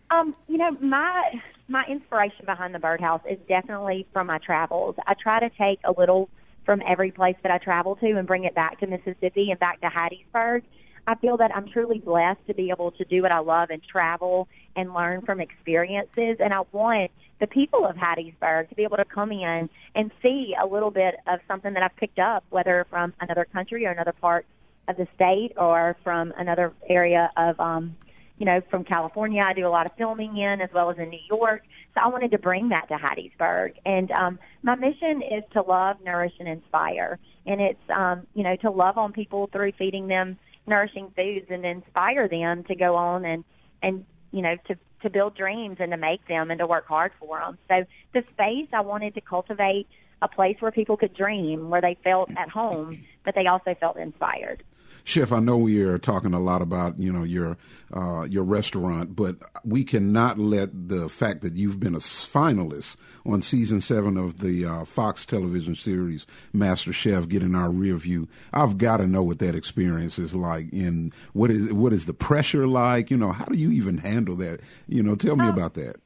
Um, 0.10 0.36
you 0.48 0.58
know, 0.58 0.72
my 0.82 1.42
my 1.68 1.84
inspiration 1.90 2.46
behind 2.46 2.74
the 2.74 2.80
birdhouse 2.80 3.22
is 3.30 3.38
definitely 3.48 4.08
from 4.14 4.28
my 4.28 4.38
travels. 4.38 4.96
I 5.06 5.16
try 5.22 5.40
to 5.40 5.50
take 5.50 5.80
a 5.84 5.92
little 5.98 6.30
from 6.66 6.82
every 6.88 7.12
place 7.12 7.36
that 7.44 7.52
I 7.52 7.58
travel 7.58 7.96
to 7.98 8.12
and 8.18 8.26
bring 8.26 8.46
it 8.46 8.56
back 8.56 8.80
to 8.80 8.88
Mississippi 8.88 9.52
and 9.52 9.60
back 9.60 9.82
to 9.82 9.88
Hattiesburg. 9.88 10.64
I 11.08 11.16
feel 11.16 11.38
that 11.38 11.56
I'm 11.56 11.68
truly 11.70 12.00
blessed 12.00 12.46
to 12.48 12.54
be 12.54 12.70
able 12.70 12.92
to 12.92 13.06
do 13.06 13.22
what 13.22 13.32
I 13.32 13.40
love 13.40 13.70
and 13.70 13.82
travel 13.82 14.48
and 14.76 14.94
learn 14.94 15.22
from 15.22 15.40
experiences. 15.40 16.38
And 16.40 16.54
I 16.54 16.62
want 16.72 17.12
the 17.40 17.48
people 17.48 17.86
of 17.86 17.96
Hattiesburg 17.96 18.70
to 18.70 18.76
be 18.76 18.84
able 18.84 18.98
to 18.98 19.06
come 19.06 19.32
in 19.32 19.70
and 19.96 20.12
see 20.22 20.54
a 20.62 20.66
little 20.66 20.92
bit 20.92 21.16
of 21.26 21.40
something 21.48 21.74
that 21.74 21.84
I've 21.84 21.96
picked 21.96 22.20
up, 22.20 22.44
whether 22.50 22.86
from 22.90 23.14
another 23.22 23.46
country 23.46 23.86
or 23.86 23.92
another 23.92 24.14
part 24.14 24.46
of 24.90 24.98
the 24.98 25.08
state 25.16 25.54
or 25.58 25.96
from 26.04 26.34
another 26.38 26.74
area 26.90 27.32
of 27.38 27.60
um, 27.60 27.96
you 28.38 28.46
know, 28.46 28.62
from 28.70 28.84
California. 28.84 29.42
I 29.42 29.54
do 29.54 29.68
a 29.68 29.70
lot 29.70 29.86
of 29.90 29.96
filming 29.98 30.38
in 30.38 30.62
as 30.62 30.70
well 30.74 30.90
as 30.90 30.98
in 30.98 31.10
New 31.10 31.20
York. 31.30 31.64
So 31.94 32.02
I 32.02 32.08
wanted 32.08 32.32
to 32.32 32.38
bring 32.38 32.70
that 32.70 32.88
to 32.90 32.96
Hattiesburg. 32.96 33.74
And 33.86 34.12
um, 34.12 34.40
my 34.62 34.76
mission 34.76 35.22
is 35.22 35.44
to 35.54 35.62
love, 35.62 35.98
nourish, 36.04 36.34
and 36.40 36.48
inspire. 36.48 37.18
And 37.46 37.62
it's, 37.62 37.90
um, 37.90 38.28
you 38.34 38.44
know, 38.44 38.56
to 38.58 38.70
love 38.70 38.98
on 38.98 39.14
people 39.14 39.50
through 39.52 39.72
feeding 39.74 40.08
them 40.08 40.38
nourishing 40.68 41.12
foods 41.16 41.48
and 41.50 41.66
inspire 41.66 42.28
them 42.28 42.64
to 42.66 42.76
go 42.76 42.96
on 42.96 43.26
and, 43.26 43.44
and, 43.82 44.06
you 44.32 44.42
know, 44.42 44.56
to, 44.68 44.76
to 45.02 45.10
build 45.10 45.36
dreams 45.36 45.78
and 45.80 45.92
to 45.92 45.98
make 45.98 46.28
them 46.28 46.52
and 46.52 46.60
to 46.60 46.68
work 46.68 46.86
hard 46.88 47.12
for 47.20 47.40
them. 47.40 47.58
So 47.70 47.86
the 48.14 48.24
space 48.34 48.68
I 48.74 48.82
wanted 48.82 49.16
to 49.16 49.22
cultivate 49.22 49.88
a 50.22 50.28
place 50.28 50.58
where 50.60 50.72
people 50.72 50.98
could 50.98 51.14
dream, 51.14 51.70
where 51.70 51.82
they 51.82 51.98
felt 52.04 52.30
at 52.36 52.50
home, 52.50 53.06
but 53.24 53.36
they 53.36 53.48
also 53.48 53.76
felt 53.80 53.98
inspired. 53.98 54.64
Chef, 55.08 55.32
I 55.32 55.40
know 55.40 55.56
we 55.56 55.82
are 55.84 55.98
talking 55.98 56.34
a 56.34 56.40
lot 56.40 56.62
about 56.62 57.00
you 57.00 57.14
know 57.14 57.24
your 57.24 57.58
uh, 57.96 58.24
your 58.24 58.44
restaurant, 58.44 59.16
but 59.16 59.38
we 59.64 59.86
cannot 59.86 60.38
let 60.38 60.90
the 60.90 61.08
fact 61.08 61.44
that 61.44 61.56
you've 61.56 61.80
been 61.80 61.96
a 61.96 62.00
finalist 62.00 62.98
on 63.26 63.42
season 63.42 63.80
seven 63.80 64.18
of 64.18 64.40
the 64.40 64.66
uh, 64.66 64.84
Fox 64.84 65.26
television 65.26 65.76
series 65.76 66.28
Master 66.52 66.92
Chef 66.92 67.30
get 67.30 67.42
in 67.42 67.56
our 67.56 67.70
rear 67.70 67.96
view. 67.96 68.28
I've 68.52 68.78
got 68.78 68.98
to 68.98 69.08
know 69.08 69.24
what 69.24 69.40
that 69.40 69.56
experience 69.56 70.20
is 70.20 70.36
like, 70.36 70.74
and 70.74 71.14
what 71.32 71.52
is 71.52 71.72
what 71.72 71.94
is 71.94 72.04
the 72.04 72.14
pressure 72.14 72.68
like? 72.68 73.10
You 73.10 73.16
know, 73.16 73.32
how 73.32 73.46
do 73.46 73.58
you 73.58 73.72
even 73.72 74.00
handle 74.00 74.36
that? 74.36 74.60
You 74.90 75.04
know, 75.04 75.16
tell 75.16 75.38
me 75.38 75.46
um, 75.46 75.52
about 75.52 75.76
that. 75.76 76.02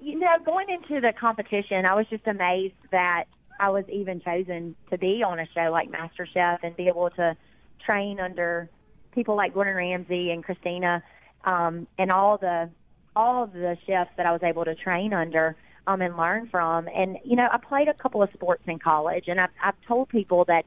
You 0.00 0.20
know, 0.20 0.36
going 0.46 0.68
into 0.70 1.00
the 1.00 1.12
competition, 1.12 1.84
I 1.86 1.94
was 1.94 2.06
just 2.06 2.28
amazed 2.28 2.74
that 2.92 3.24
I 3.58 3.70
was 3.70 3.84
even 3.88 4.20
chosen 4.20 4.76
to 4.90 4.96
be 4.96 5.24
on 5.24 5.40
a 5.40 5.46
show 5.52 5.72
like 5.72 5.90
Master 5.90 6.24
Chef 6.32 6.60
and 6.62 6.76
be 6.76 6.86
able 6.86 7.10
to 7.10 7.36
train 7.84 8.20
under 8.20 8.68
people 9.12 9.36
like 9.36 9.54
Gordon 9.54 9.74
Ramsay 9.74 10.30
and 10.30 10.44
Christina, 10.44 11.02
um, 11.44 11.86
and 11.98 12.10
all 12.10 12.38
the 12.38 12.70
all 13.14 13.44
of 13.44 13.52
the 13.52 13.76
chefs 13.86 14.10
that 14.16 14.24
I 14.26 14.32
was 14.32 14.42
able 14.42 14.64
to 14.64 14.74
train 14.74 15.12
under 15.12 15.56
um, 15.86 16.00
and 16.00 16.16
learn 16.16 16.48
from. 16.48 16.88
And 16.88 17.18
you 17.24 17.36
know, 17.36 17.48
I 17.50 17.58
played 17.58 17.88
a 17.88 17.94
couple 17.94 18.22
of 18.22 18.30
sports 18.32 18.62
in 18.66 18.78
college, 18.78 19.24
and 19.28 19.40
I've, 19.40 19.50
I've 19.62 19.80
told 19.86 20.08
people 20.08 20.44
that 20.46 20.64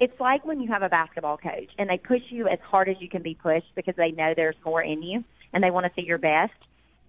it's 0.00 0.18
like 0.18 0.44
when 0.44 0.60
you 0.60 0.68
have 0.68 0.82
a 0.82 0.88
basketball 0.88 1.36
coach 1.36 1.70
and 1.78 1.88
they 1.88 1.98
push 1.98 2.22
you 2.30 2.48
as 2.48 2.58
hard 2.60 2.88
as 2.88 2.96
you 2.98 3.08
can 3.08 3.22
be 3.22 3.34
pushed 3.34 3.72
because 3.76 3.94
they 3.96 4.10
know 4.10 4.34
there's 4.34 4.56
more 4.64 4.82
in 4.82 5.00
you 5.02 5.22
and 5.52 5.62
they 5.62 5.70
want 5.70 5.86
to 5.86 5.92
see 5.94 6.04
your 6.04 6.18
best. 6.18 6.52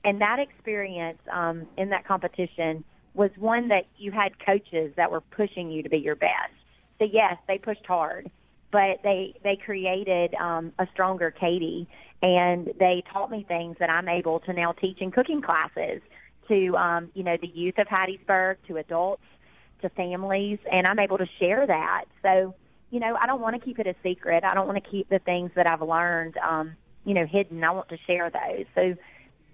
And 0.04 0.22
that 0.22 0.38
experience 0.38 1.18
um, 1.32 1.66
in 1.76 1.90
that 1.90 2.06
competition 2.06 2.84
was 3.16 3.32
one 3.38 3.70
that 3.70 3.86
you 3.98 4.12
had 4.12 4.38
coaches 4.46 4.94
that 4.96 5.12
were 5.12 5.22
pushing 5.22 5.72
you 5.72 5.82
to 5.82 5.90
be 5.90 5.98
your 5.98 6.16
best. 6.16 6.54
So 7.00 7.06
yes, 7.06 7.38
they 7.48 7.58
pushed 7.58 7.86
hard, 7.86 8.30
but 8.74 9.02
they 9.04 9.36
they 9.44 9.56
created 9.56 10.34
um, 10.34 10.74
a 10.80 10.88
stronger 10.92 11.30
Katie, 11.30 11.88
and 12.24 12.74
they 12.80 13.04
taught 13.14 13.30
me 13.30 13.46
things 13.48 13.78
that 13.80 13.90
I'm 13.90 14.10
able 14.10 14.40
to 14.42 14.52
now 14.52 14.74
teach 14.74 15.00
in 15.00 15.12
cooking 15.12 15.44
classes 15.44 16.02
to 16.48 16.76
um, 16.76 17.12
you 17.14 17.24
know 17.24 17.38
the 17.40 17.48
youth 17.48 17.78
of 17.78 17.88
Hattiesburg, 17.88 18.58
to 18.68 18.78
adults, 18.78 19.24
to 19.84 19.90
families, 19.90 20.58
and 20.70 20.88
I'm 20.88 20.98
able 20.98 21.20
to 21.20 21.28
share 21.40 21.66
that. 21.68 22.06
So 22.24 22.56
you 22.90 23.00
know 23.00 23.16
I 23.16 23.28
don't 23.28 23.42
want 23.42 23.56
to 23.56 23.64
keep 23.64 23.78
it 23.78 23.86
a 23.86 23.96
secret. 24.04 24.44
I 24.44 24.56
don't 24.56 24.68
want 24.68 24.84
to 24.84 24.90
keep 24.90 25.08
the 25.08 25.20
things 25.20 25.52
that 25.56 25.68
I've 25.68 25.84
learned 25.84 26.36
um, 26.38 26.76
you 27.06 27.14
know 27.14 27.28
hidden. 27.28 27.64
I 27.64 27.70
want 27.70 27.90
to 27.90 27.98
share 28.08 28.32
those. 28.32 28.66
So 28.74 28.96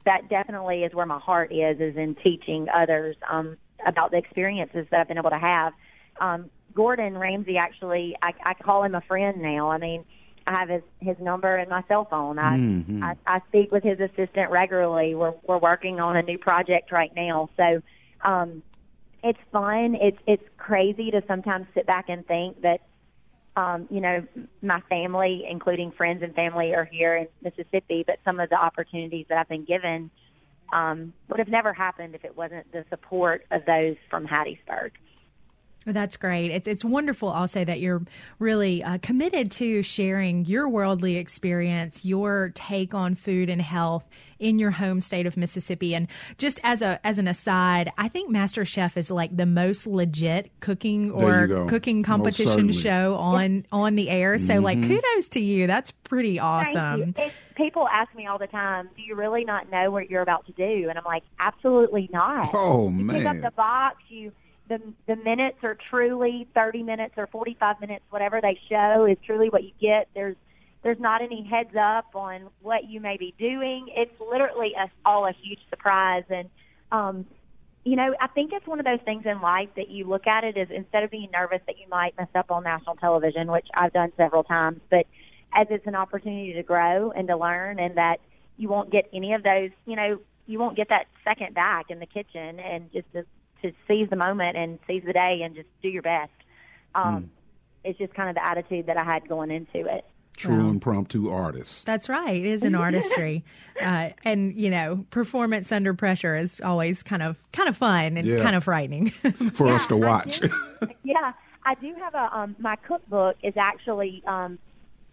that 0.06 0.30
definitely 0.30 0.86
is 0.86 0.94
where 0.94 1.06
my 1.06 1.20
heart 1.20 1.52
is 1.52 1.82
is 1.82 1.98
in 1.98 2.16
teaching 2.24 2.68
others 2.74 3.18
um, 3.30 3.58
about 3.86 4.12
the 4.12 4.18
experiences 4.18 4.88
that 4.92 5.02
I've 5.02 5.10
been 5.10 5.18
able 5.18 5.30
to 5.32 5.38
have 5.38 5.74
um, 6.22 6.50
Gordon 6.74 7.18
Ramsay 7.18 7.58
actually, 7.58 8.16
I, 8.22 8.34
I 8.46 8.54
call 8.54 8.84
him 8.84 8.96
a 8.96 9.02
friend 9.02 9.42
now. 9.42 9.70
I 9.70 9.78
mean, 9.78 10.06
I 10.48 10.52
have 10.52 10.70
his 10.70 10.82
his 11.00 11.18
number 11.20 11.58
in 11.58 11.70
my 11.70 11.84
cell 11.88 12.06
phone. 12.06 12.40
I, 12.40 12.58
Mhm. 12.58 13.04
I 13.04 13.16
I 13.28 13.40
speak 13.50 13.72
with 13.72 13.84
his 13.84 14.00
assistant 14.00 14.50
regularly. 14.50 15.16
We're 15.16 15.34
we're 15.44 15.60
working 15.60 16.00
on 16.00 16.16
a 16.16 16.24
new 16.24 16.38
project 16.38 16.92
right 16.92 17.14
now, 17.16 17.50
so 17.56 17.82
um, 18.24 18.64
it's 19.24 19.40
fun. 19.52 19.96
It's 19.96 20.18
it's 20.26 20.44
crazy 20.58 21.12
to 21.12 21.22
sometimes 21.28 21.68
sit 21.74 21.86
back 21.86 22.10
and 22.10 22.26
think 22.26 22.62
that 22.62 22.82
um, 23.56 23.88
you 23.92 24.02
know 24.02 24.26
my 24.62 24.82
family, 24.90 25.46
including 25.50 25.92
friends 25.92 26.24
and 26.24 26.34
family, 26.34 26.74
are 26.74 26.86
here 26.86 27.16
in 27.16 27.28
Mississippi, 27.44 28.04
but 28.06 28.20
some 28.24 28.40
of 28.40 28.50
the 28.50 28.56
opportunities 28.56 29.26
that 29.30 29.38
I've 29.38 29.50
been 29.50 29.66
given 29.66 30.10
um, 30.74 31.14
would 31.28 31.40
have 31.40 31.48
never 31.48 31.74
happened 31.74 32.16
if 32.16 32.24
it 32.24 32.36
wasn't 32.38 32.72
the 32.72 32.86
support 32.90 33.46
of 33.52 33.66
those 33.66 33.98
from 34.10 34.26
Hattiesburg. 34.28 34.92
That's 35.94 36.18
great. 36.18 36.52
It's 36.52 36.68
it's 36.68 36.86
wonderful 36.86 37.30
also 37.30 37.64
that 37.66 37.80
you're 37.80 38.02
really 38.40 38.84
uh, 38.84 38.98
committed 39.02 39.52
to 39.54 39.84
sharing 39.84 40.46
your 40.46 40.68
worldly 40.70 41.18
experience, 41.18 42.06
your 42.06 42.52
take 42.54 42.94
on 42.94 43.16
food 43.16 43.50
and 43.50 43.62
health 43.62 44.04
in 44.40 44.58
your 44.58 44.72
home 44.72 45.02
state 45.02 45.26
of 45.26 45.38
Mississippi. 45.38 45.94
And 45.94 46.08
just 46.38 46.60
as 46.64 46.82
a 46.82 47.00
as 47.06 47.20
an 47.20 47.28
aside, 47.28 47.92
I 47.98 48.08
think 48.08 48.30
Master 48.30 48.66
Chef 48.66 48.98
is 48.98 49.12
like 49.12 49.36
the 49.36 49.46
most 49.46 49.86
legit 49.86 50.52
cooking 50.62 51.12
or 51.12 51.68
cooking 51.68 52.04
competition 52.04 52.72
show 52.72 53.16
on 53.16 53.66
on 53.72 53.96
the 53.96 54.10
air. 54.10 54.38
So 54.38 54.56
like 54.56 54.82
kudos 54.82 55.28
to 55.30 55.40
you. 55.40 55.68
That's 55.68 55.92
pretty 55.92 56.40
awesome. 56.40 57.14
Thank 57.14 57.34
you. 57.34 57.34
People 57.56 57.88
ask 57.92 58.16
me 58.16 58.26
all 58.26 58.38
the 58.38 58.48
time, 58.48 58.90
"Do 58.96 59.02
you 59.02 59.16
really 59.16 59.44
not 59.44 59.70
know 59.70 59.92
what 59.92 60.10
you're 60.10 60.22
about 60.22 60.46
to 60.46 60.54
do?" 60.54 60.88
And 60.90 60.98
I'm 60.98 61.04
like, 61.04 61.24
"Absolutely 61.40 62.10
not." 62.12 62.52
Oh, 62.54 62.90
you 62.90 63.08
pick 63.10 63.26
up 63.26 63.42
the 63.42 63.52
box. 63.52 63.98
You 64.08 64.32
the 64.70 64.80
the 65.08 65.16
minutes 65.18 65.58
are 65.64 65.78
truly 65.90 66.48
30 66.56 66.84
minutes 66.84 67.16
or 67.18 67.28
45 67.28 67.82
minutes, 67.82 68.06
whatever 68.10 68.40
they 68.42 68.60
show 68.70 69.06
is 69.06 69.18
truly 69.26 69.50
what 69.50 69.64
you 69.64 69.72
get. 69.82 70.08
There's 70.16 70.38
there's 70.84 71.00
not 71.00 71.22
any 71.22 71.44
heads 71.44 71.76
up 71.76 72.16
on 72.16 72.48
what 72.62 72.86
you 72.88 73.02
may 73.02 73.18
be 73.18 73.34
doing. 73.38 73.88
It's 73.96 74.14
literally 74.20 74.74
a, 74.80 74.90
all 75.06 75.26
a 75.28 75.34
huge 75.34 75.60
surprise 75.70 76.24
and. 76.30 76.50
um 76.92 77.26
you 77.86 77.96
know, 77.96 78.14
I 78.20 78.28
think 78.28 78.52
it's 78.54 78.68
one 78.68 78.80
of 78.80 78.86
those 78.86 79.00
things 79.06 79.24
in 79.26 79.42
life 79.42 79.70
that 79.78 79.90
you 79.90 80.06
look 80.06 80.28
at 80.28 80.44
it 80.44 80.58
as 80.58 80.68
instead 80.70 81.04
of 81.04 81.12
being 81.12 81.30
nervous 81.32 81.62
that 81.66 81.80
you 81.80 81.88
might 81.90 82.16
mess 82.18 82.28
up 82.36 82.52
on 82.52 82.64
national 82.64 82.96
television, 82.98 83.50
which 83.52 83.68
I've 83.74 83.94
done 83.94 84.12
several 84.18 84.44
times, 84.44 84.82
but 84.90 85.08
as 85.54 85.68
it's 85.70 85.88
an 85.88 85.96
opportunity 85.96 86.54
to 86.54 86.64
grow 86.64 87.12
and 87.12 87.28
to 87.30 87.38
learn 87.38 87.80
and 87.80 87.96
that 87.98 88.18
you 88.58 88.68
won't 88.68 88.92
get 88.92 89.10
any 89.14 89.34
of 89.34 89.44
those, 89.44 89.72
you 89.86 89.96
know, 89.96 90.20
you 90.46 90.60
won't 90.60 90.76
get 90.76 90.90
that 90.90 91.06
second 91.24 91.56
back 91.56 91.90
in 91.90 92.00
the 92.00 92.06
kitchen 92.06 92.60
and 92.60 92.92
just 92.92 93.12
to, 93.14 93.26
to 93.62 93.72
seize 93.88 94.10
the 94.10 94.16
moment 94.16 94.58
and 94.58 94.80
seize 94.88 95.04
the 95.06 95.14
day 95.14 95.42
and 95.44 95.56
just 95.56 95.68
do 95.82 95.90
your 95.90 96.02
best. 96.04 96.32
Um, 96.96 97.32
It's 97.84 97.98
just 97.98 98.14
kind 98.14 98.28
of 98.30 98.36
the 98.36 98.44
attitude 98.44 98.88
that 98.88 98.98
I 98.98 99.04
had 99.06 99.28
going 99.30 99.52
into 99.52 99.86
it. 99.88 100.04
True 100.36 100.64
Wow. 100.64 100.70
impromptu 100.70 101.30
artist. 101.30 101.86
That's 101.86 102.08
right. 102.10 102.36
It 102.36 102.46
is 102.46 102.64
an 102.64 102.74
artistry, 102.76 103.44
uh, 103.82 104.10
and 104.24 104.54
you 104.56 104.70
know, 104.70 105.06
performance 105.12 105.72
under 105.72 105.94
pressure 105.94 106.36
is 106.36 106.62
always 106.62 107.04
kind 107.04 107.22
of 107.22 107.38
kind 107.52 107.68
of 107.70 107.76
fun 107.78 108.18
and 108.18 108.26
Yeah. 108.28 108.42
kind 108.44 108.56
of 108.56 108.64
frightening. 108.64 109.10
For 109.54 109.68
us 109.70 109.86
to 109.88 109.96
I 109.96 110.08
watch. 110.10 110.40
do- 110.40 110.50
yeah, 111.04 111.34
I 111.66 111.76
do 111.76 111.94
have 111.96 112.14
a 112.16 112.38
um, 112.38 112.56
my 112.60 112.76
cookbook 112.78 113.36
is 113.44 113.56
actually 113.58 114.24
um, 114.28 114.60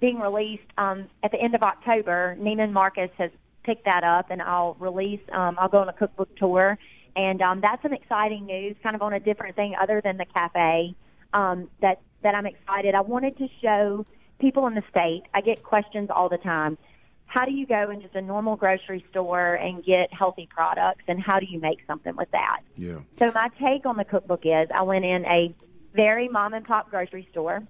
being 0.01 0.19
released 0.21 0.71
um, 0.79 1.07
at 1.25 1.31
the 1.33 1.41
end 1.41 1.55
of 1.57 1.63
October. 1.63 2.37
Neiman 2.41 2.71
Marcus 2.73 3.11
has 3.19 3.31
picked 3.65 3.85
that 3.85 4.05
up, 4.05 4.31
and 4.31 4.41
I'll 4.43 4.75
release. 4.79 5.21
Um, 5.33 5.57
I'll 5.59 5.69
go 5.69 5.79
on 5.79 5.89
a 5.89 5.93
cookbook 5.93 6.37
tour, 6.37 6.79
and 7.17 7.41
um, 7.41 7.61
that's 7.61 7.83
some 7.83 7.95
exciting 7.95 8.47
news, 8.47 8.77
kind 8.83 8.95
of 8.95 9.03
on 9.03 9.15
a 9.15 9.21
different 9.21 9.57
thing 9.57 9.75
other 9.81 10.01
than 10.05 10.19
the 10.19 10.27
cafe. 10.27 10.95
Um, 11.33 11.69
that 11.81 12.01
that 12.23 12.35
I'm 12.35 12.47
excited. 12.47 12.95
I 12.95 13.01
wanted 13.01 13.37
to 13.39 13.49
show 13.61 14.05
people 14.39 14.67
in 14.67 14.75
the 14.75 14.83
state. 14.91 15.25
I 15.35 15.41
get 15.41 15.63
questions 15.63 16.09
all 16.15 16.29
the 16.29 16.39
time. 16.39 16.79
How 17.27 17.45
do 17.45 17.53
you 17.53 17.67
go 17.67 17.91
in 17.91 18.01
just 18.01 18.15
a 18.15 18.23
normal 18.23 18.57
grocery 18.57 19.05
store 19.11 19.55
and 19.55 19.85
get 19.85 20.13
healthy 20.13 20.49
products, 20.49 21.03
and 21.09 21.23
how 21.23 21.41
do 21.41 21.47
you 21.47 21.59
make 21.59 21.79
something 21.87 22.15
with 22.17 22.31
that? 22.31 22.61
yeah. 22.77 22.99
So 23.19 23.33
my 23.33 23.49
take 23.61 23.87
on 23.87 23.97
the 23.97 24.05
cookbook 24.05 24.43
is 24.45 24.69
I 24.73 24.83
went 24.83 25.05
in 25.05 25.25
a 25.27 25.55
very 25.95 26.29
mom 26.29 26.55
and 26.55 26.65
pop 26.65 26.91
grocery 26.91 27.27
store 27.33 27.63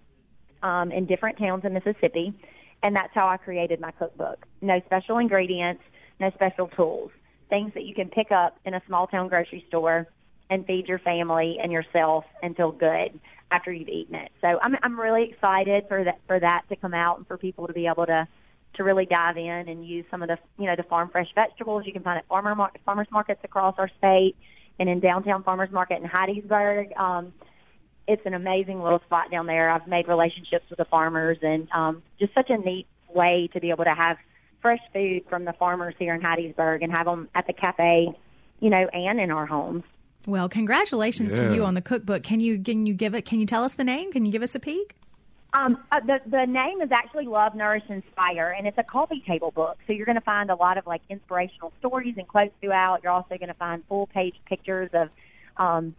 um, 0.63 0.93
in 0.93 1.07
different 1.07 1.39
towns 1.39 1.65
in 1.65 1.73
Mississippi, 1.73 2.35
and 2.83 2.95
that's 2.95 3.15
how 3.15 3.29
I 3.29 3.37
created 3.37 3.81
my 3.81 3.93
cookbook. 3.93 4.45
No 4.61 4.81
special 4.87 5.19
ingredients, 5.19 5.83
no 6.21 6.31
special 6.33 6.69
tools, 6.69 7.11
things 7.49 7.73
that 7.75 7.85
you 7.85 7.95
can 7.95 8.09
pick 8.09 8.33
up 8.33 8.59
in 8.65 8.75
a 8.75 8.83
small 8.87 9.07
town 9.07 9.29
grocery 9.29 9.65
store 9.69 10.07
and 10.51 10.67
feed 10.67 10.87
your 10.87 10.99
family 10.99 11.59
and 11.63 11.73
yourself 11.73 12.25
and 12.43 12.57
feel 12.57 12.73
good 12.73 13.19
after 13.51 13.73
you've 13.73 13.89
eaten 13.89 14.15
it. 14.15 14.31
So 14.41 14.59
I'm 14.63 14.77
I'm 14.83 14.99
really 14.99 15.31
excited 15.31 15.85
for 15.89 16.05
that 16.05 16.21
for 16.27 16.39
that 16.41 16.63
to 16.69 16.77
come 16.77 16.95
out 16.95 17.19
and 17.19 17.27
for 17.27 17.37
people 17.37 17.67
to 17.67 17.73
be 17.73 17.87
able 17.87 18.07
to 18.07 18.27
to 18.75 18.85
really 18.85 19.07
dive 19.07 19.37
in 19.37 19.69
and 19.69 19.87
use 19.87 20.05
some 20.11 20.23
of 20.23 20.29
the 20.29 20.39
you 20.59 20.67
know 20.67 20.77
the 20.77 20.83
farm 20.85 21.09
fresh 21.11 21.29
vegetables 21.35 21.85
you 21.87 21.93
can 21.93 22.03
find 22.03 22.19
at 22.19 22.27
farmer 22.27 22.55
mar- 22.55 22.73
farmers 22.85 23.09
markets 23.11 23.41
across 23.45 23.75
our 23.79 23.91
state 23.99 24.37
and 24.79 24.89
in 24.89 25.01
downtown 25.01 25.43
farmers 25.43 25.71
market 25.71 26.03
in 26.03 26.09
Hattiesburg. 26.09 26.97
Um, 26.99 27.33
it's 28.09 28.23
an 28.25 28.35
amazing 28.35 28.83
little 28.83 29.01
spot 29.01 29.31
down 29.31 29.47
there. 29.47 29.71
I've 29.71 29.89
made 29.89 30.07
relationships 30.07 30.65
with 30.71 30.79
the 30.79 30.85
farmers 30.85 31.39
and 31.43 31.69
um, 31.73 32.03
just 32.21 32.33
such 32.35 32.51
a 32.51 32.57
neat 32.57 32.87
way 33.13 33.49
to 33.53 33.61
be 33.61 33.71
able 33.71 33.85
to 33.85 33.95
have 33.95 34.17
fresh 34.67 34.81
food 34.93 35.23
from 35.31 35.45
the 35.45 35.53
farmers 35.53 35.95
here 35.97 36.13
in 36.13 36.21
Hattiesburg 36.21 36.83
and 36.83 36.91
have 36.91 37.07
them 37.07 37.29
at 37.37 37.47
the 37.47 37.53
cafe, 37.53 38.09
you 38.59 38.69
know, 38.69 38.89
and 38.93 39.21
in 39.21 39.31
our 39.31 39.47
homes. 39.47 39.85
well, 40.27 40.49
congratulations 40.49 41.33
Yeah. 41.33 41.49
to 41.51 41.55
you 41.55 41.65
on 41.65 41.75
the 41.75 41.81
cookbook. 41.81 42.25
Can 42.25 42.41
you 42.41 42.59
can 42.59 42.85
you 42.85 42.95
give 42.95 43.15
it? 43.15 43.23
Can 43.25 43.39
you 43.39 43.47
tell 43.47 43.63
us 43.63 43.75
the 43.75 43.85
name? 43.85 44.11
Can 44.13 44.27
you 44.27 44.33
give 44.33 44.43
us 44.43 44.57
a 44.57 44.59
peek? 44.59 44.97
Um, 45.55 45.79
uh, 45.93 46.01
the 46.01 46.19
the 46.27 46.47
name 46.47 46.81
is 46.81 46.91
actually 46.91 47.27
Love, 47.27 47.55
Nourish, 47.55 47.85
Inspire, 47.89 48.49
and 48.59 48.67
it's 48.67 48.77
a 48.77 48.83
coffee 48.83 49.23
table 49.25 49.53
book. 49.53 49.79
So 49.87 49.93
you're 49.93 50.05
going 50.05 50.17
to 50.17 50.29
find 50.35 50.51
a 50.51 50.57
lot 50.57 50.79
of 50.79 50.87
like 50.87 51.03
inspirational 51.09 51.73
stories 51.79 52.15
and 52.19 52.27
quotes 52.27 52.53
throughout. 52.61 53.05
You're 53.05 53.13
also 53.13 53.37
going 53.39 53.49
to 53.49 53.55
find 53.55 53.85
full 53.89 54.09
page 54.09 54.35
pictures 54.47 54.91
of 54.93 55.11
um, 55.57 55.95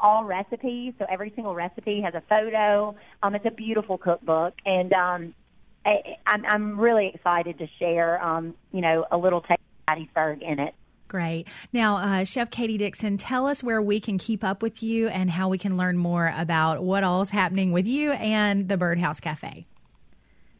all 0.00 0.22
recipes. 0.24 0.94
So 1.00 1.06
every 1.10 1.32
single 1.34 1.54
recipe 1.56 2.00
has 2.02 2.14
a 2.14 2.22
photo. 2.28 2.94
Um, 3.24 3.34
it's 3.34 3.44
a 3.44 3.50
beautiful 3.50 3.98
cookbook, 3.98 4.54
and 4.64 4.92
um, 4.92 5.34
I, 5.84 6.16
I'm 6.26 6.44
I'm 6.44 6.80
really 6.80 7.12
excited 7.14 7.58
to 7.58 7.66
share 7.78 8.22
um, 8.22 8.54
you 8.72 8.80
know 8.80 9.06
a 9.10 9.16
little 9.16 9.40
taste 9.40 9.60
of 9.88 9.96
Hattiesburg 9.96 10.42
in 10.42 10.60
it. 10.60 10.74
Great. 11.08 11.46
Now, 11.72 11.96
uh, 11.98 12.24
Chef 12.24 12.50
Katie 12.50 12.78
Dixon, 12.78 13.18
tell 13.18 13.46
us 13.46 13.62
where 13.62 13.80
we 13.80 14.00
can 14.00 14.18
keep 14.18 14.42
up 14.42 14.62
with 14.62 14.82
you 14.82 15.08
and 15.08 15.30
how 15.30 15.48
we 15.48 15.58
can 15.58 15.76
learn 15.76 15.96
more 15.96 16.32
about 16.36 16.82
what 16.82 17.04
all 17.04 17.22
is 17.22 17.30
happening 17.30 17.72
with 17.72 17.86
you 17.86 18.12
and 18.12 18.68
the 18.68 18.76
Birdhouse 18.76 19.20
Cafe. 19.20 19.66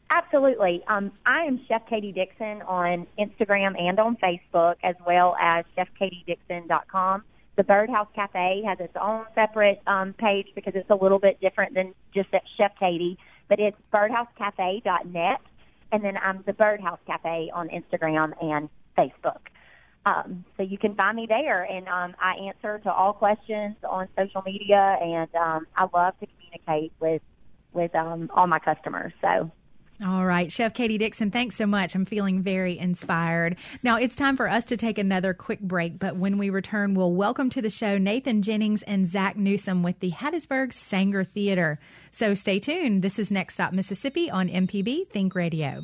Absolutely. 0.09 0.81
Um, 0.87 1.11
I 1.25 1.41
am 1.41 1.59
Chef 1.67 1.81
Katie 1.89 2.11
Dixon 2.11 2.61
on 2.61 3.07
Instagram 3.19 3.77
and 3.77 3.99
on 3.99 4.15
Facebook, 4.17 4.75
as 4.83 4.95
well 5.05 5.35
as 5.41 5.65
chefkatiedixon.com. 5.77 7.23
The 7.57 7.63
Birdhouse 7.63 8.07
Cafe 8.13 8.63
has 8.65 8.79
its 8.79 8.95
own 9.01 9.25
separate 9.33 9.81
um, 9.87 10.13
page 10.13 10.47
because 10.55 10.73
it's 10.75 10.89
a 10.89 10.95
little 10.95 11.19
bit 11.19 11.39
different 11.41 11.73
than 11.73 11.93
just 12.13 12.33
at 12.33 12.43
Chef 12.57 12.71
Katie, 12.79 13.17
but 13.47 13.59
it's 13.59 13.77
birdhousecafe.net, 13.93 15.41
and 15.91 16.03
then 16.03 16.17
I'm 16.17 16.43
the 16.45 16.53
Birdhouse 16.53 16.99
Cafe 17.05 17.51
on 17.53 17.69
Instagram 17.69 18.33
and 18.41 18.69
Facebook. 18.97 19.39
Um, 20.05 20.45
so 20.55 20.63
you 20.63 20.77
can 20.77 20.95
find 20.95 21.15
me 21.15 21.25
there, 21.27 21.63
and 21.63 21.87
um, 21.87 22.15
I 22.21 22.35
answer 22.47 22.79
to 22.79 22.91
all 22.91 23.13
questions 23.13 23.75
on 23.87 24.07
social 24.17 24.43
media, 24.43 24.97
and 25.01 25.33
um, 25.35 25.67
I 25.75 25.87
love 25.91 26.13
to 26.19 26.27
communicate 26.27 26.91
with 26.99 27.21
with 27.73 27.93
um, 27.93 28.29
all 28.33 28.47
my 28.47 28.59
customers. 28.59 29.11
So 29.21 29.51
All 30.03 30.25
right, 30.25 30.51
Chef 30.51 30.73
Katie 30.73 30.97
Dixon, 30.97 31.31
thanks 31.31 31.55
so 31.55 31.65
much. 31.65 31.95
I'm 31.95 32.03
feeling 32.05 32.41
very 32.41 32.77
inspired. 32.77 33.55
Now 33.81 33.95
it's 33.95 34.15
time 34.15 34.35
for 34.35 34.49
us 34.49 34.65
to 34.65 34.75
take 34.75 34.97
another 34.97 35.33
quick 35.33 35.61
break, 35.61 35.99
but 35.99 36.17
when 36.17 36.37
we 36.37 36.49
return, 36.49 36.95
we'll 36.95 37.13
welcome 37.13 37.49
to 37.51 37.61
the 37.61 37.69
show 37.69 37.97
Nathan 37.97 38.41
Jennings 38.41 38.81
and 38.81 39.07
Zach 39.07 39.37
Newsom 39.37 39.83
with 39.83 40.01
the 40.01 40.11
Hattiesburg 40.11 40.71
Saenger 40.73 41.25
Theater. 41.25 41.79
So 42.11 42.33
stay 42.33 42.59
tuned. 42.59 43.03
This 43.03 43.17
is 43.17 43.31
Next 43.31 43.53
Stop 43.53 43.71
Mississippi 43.71 44.29
on 44.29 44.49
MPB 44.49 45.07
Think 45.07 45.33
Radio. 45.33 45.83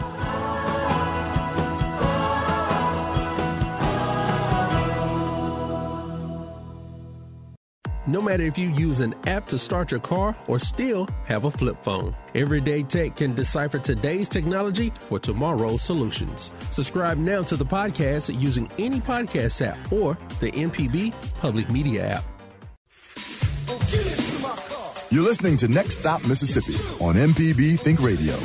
No 8.11 8.21
matter 8.21 8.43
if 8.43 8.57
you 8.57 8.67
use 8.71 8.99
an 8.99 9.15
app 9.25 9.45
to 9.45 9.57
start 9.57 9.89
your 9.89 10.01
car 10.01 10.35
or 10.47 10.59
still 10.59 11.07
have 11.23 11.45
a 11.45 11.51
flip 11.51 11.81
phone, 11.81 12.13
Everyday 12.35 12.83
Tech 12.83 13.15
can 13.15 13.33
decipher 13.33 13.79
today's 13.79 14.27
technology 14.27 14.91
for 15.07 15.17
tomorrow's 15.17 15.81
solutions. 15.81 16.51
Subscribe 16.71 17.17
now 17.17 17.41
to 17.43 17.55
the 17.55 17.63
podcast 17.63 18.37
using 18.37 18.69
any 18.77 18.99
podcast 18.99 19.65
app 19.65 19.93
or 19.93 20.17
the 20.41 20.51
MPB 20.51 21.13
Public 21.37 21.71
Media 21.71 22.17
app. 22.17 22.23
You're 25.09 25.23
listening 25.23 25.55
to 25.55 25.69
Next 25.69 25.99
Stop 25.99 26.27
Mississippi 26.27 26.73
on 27.01 27.15
MPB 27.15 27.79
Think 27.79 28.01
Radio. 28.01 28.35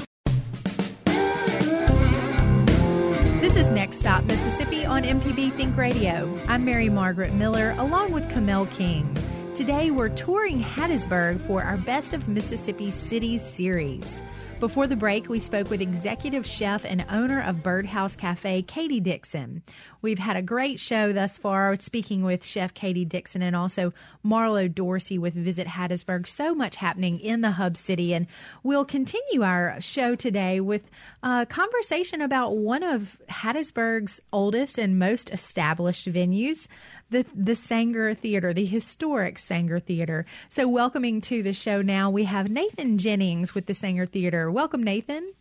This 3.41 3.57
is 3.57 3.69
Next 3.71 3.99
Stop 3.99 4.23
Mississippi 4.27 4.87
on 4.87 5.03
MPB 5.03 5.57
Think 5.57 5.77
Radio. 5.77 6.39
I'm 6.47 6.65
Mary 6.65 6.89
Margaret 6.89 7.35
Miller 7.35 7.75
along 7.79 8.13
with 8.13 8.31
Kamel 8.31 8.67
King. 8.67 9.13
Today 9.57 9.91
we're 9.91 10.11
touring 10.11 10.63
Hattiesburg 10.63 11.41
for 11.47 11.63
our 11.63 11.79
Best 11.79 12.13
of 12.13 12.29
Mississippi 12.29 12.91
Cities 12.91 13.43
series. 13.43 14.21
Before 14.61 14.87
the 14.87 14.97
break, 14.97 15.31
we 15.31 15.39
spoke 15.39 15.71
with 15.71 15.81
executive 15.81 16.47
chef 16.47 16.85
and 16.85 17.07
owner 17.11 17.43
of 17.43 17.63
Birdhouse 17.63 18.17
Cafe, 18.17 18.63
Katie 18.63 19.01
Dixon. 19.01 19.63
We've 20.03 20.19
had 20.19 20.37
a 20.37 20.43
great 20.43 20.79
show 20.79 21.13
thus 21.13 21.39
far, 21.39 21.77
speaking 21.77 22.23
with 22.23 22.45
Chef 22.45 22.75
Katie 22.75 23.05
Dixon 23.07 23.41
and 23.41 23.57
also 23.57 23.95
Marlo 24.25 24.73
Dorsey 24.73 25.19
with 25.19 25.33
Visit 25.35 25.67
Hattiesburg. 25.67 26.27
So 26.27 26.55
much 26.55 26.77
happening 26.77 27.19
in 27.19 27.41
the 27.41 27.53
hub 27.53 27.79
city, 27.79 28.13
and 28.13 28.27
we'll 28.63 28.85
continue 28.85 29.43
our 29.43 29.81
show 29.81 30.15
today 30.15 30.61
with 30.61 30.91
a 31.23 31.47
conversation 31.47 32.21
about 32.21 32.57
one 32.57 32.83
of 32.83 33.19
Hattiesburg's 33.31 34.21
oldest 34.33 34.79
and 34.79 34.99
most 34.99 35.31
established 35.31 36.11
venues 36.11 36.67
the 37.11 37.25
the 37.35 37.53
Saenger 37.53 38.17
Theater, 38.17 38.53
the 38.53 38.65
historic 38.65 39.39
Saenger 39.39 39.83
Theater. 39.83 40.27
So, 40.49 40.69
welcoming 40.69 41.21
to 41.23 41.43
the 41.43 41.53
show 41.53 41.83
now, 41.83 42.11
we 42.11 42.25
have 42.25 42.51
Nathan 42.51 42.99
Jennings 42.99 43.55
with 43.55 43.67
the 43.67 43.73
Saenger 43.73 44.09
Theater. 44.09 44.51
Welcome, 44.51 44.83
Nathan. 44.83 45.33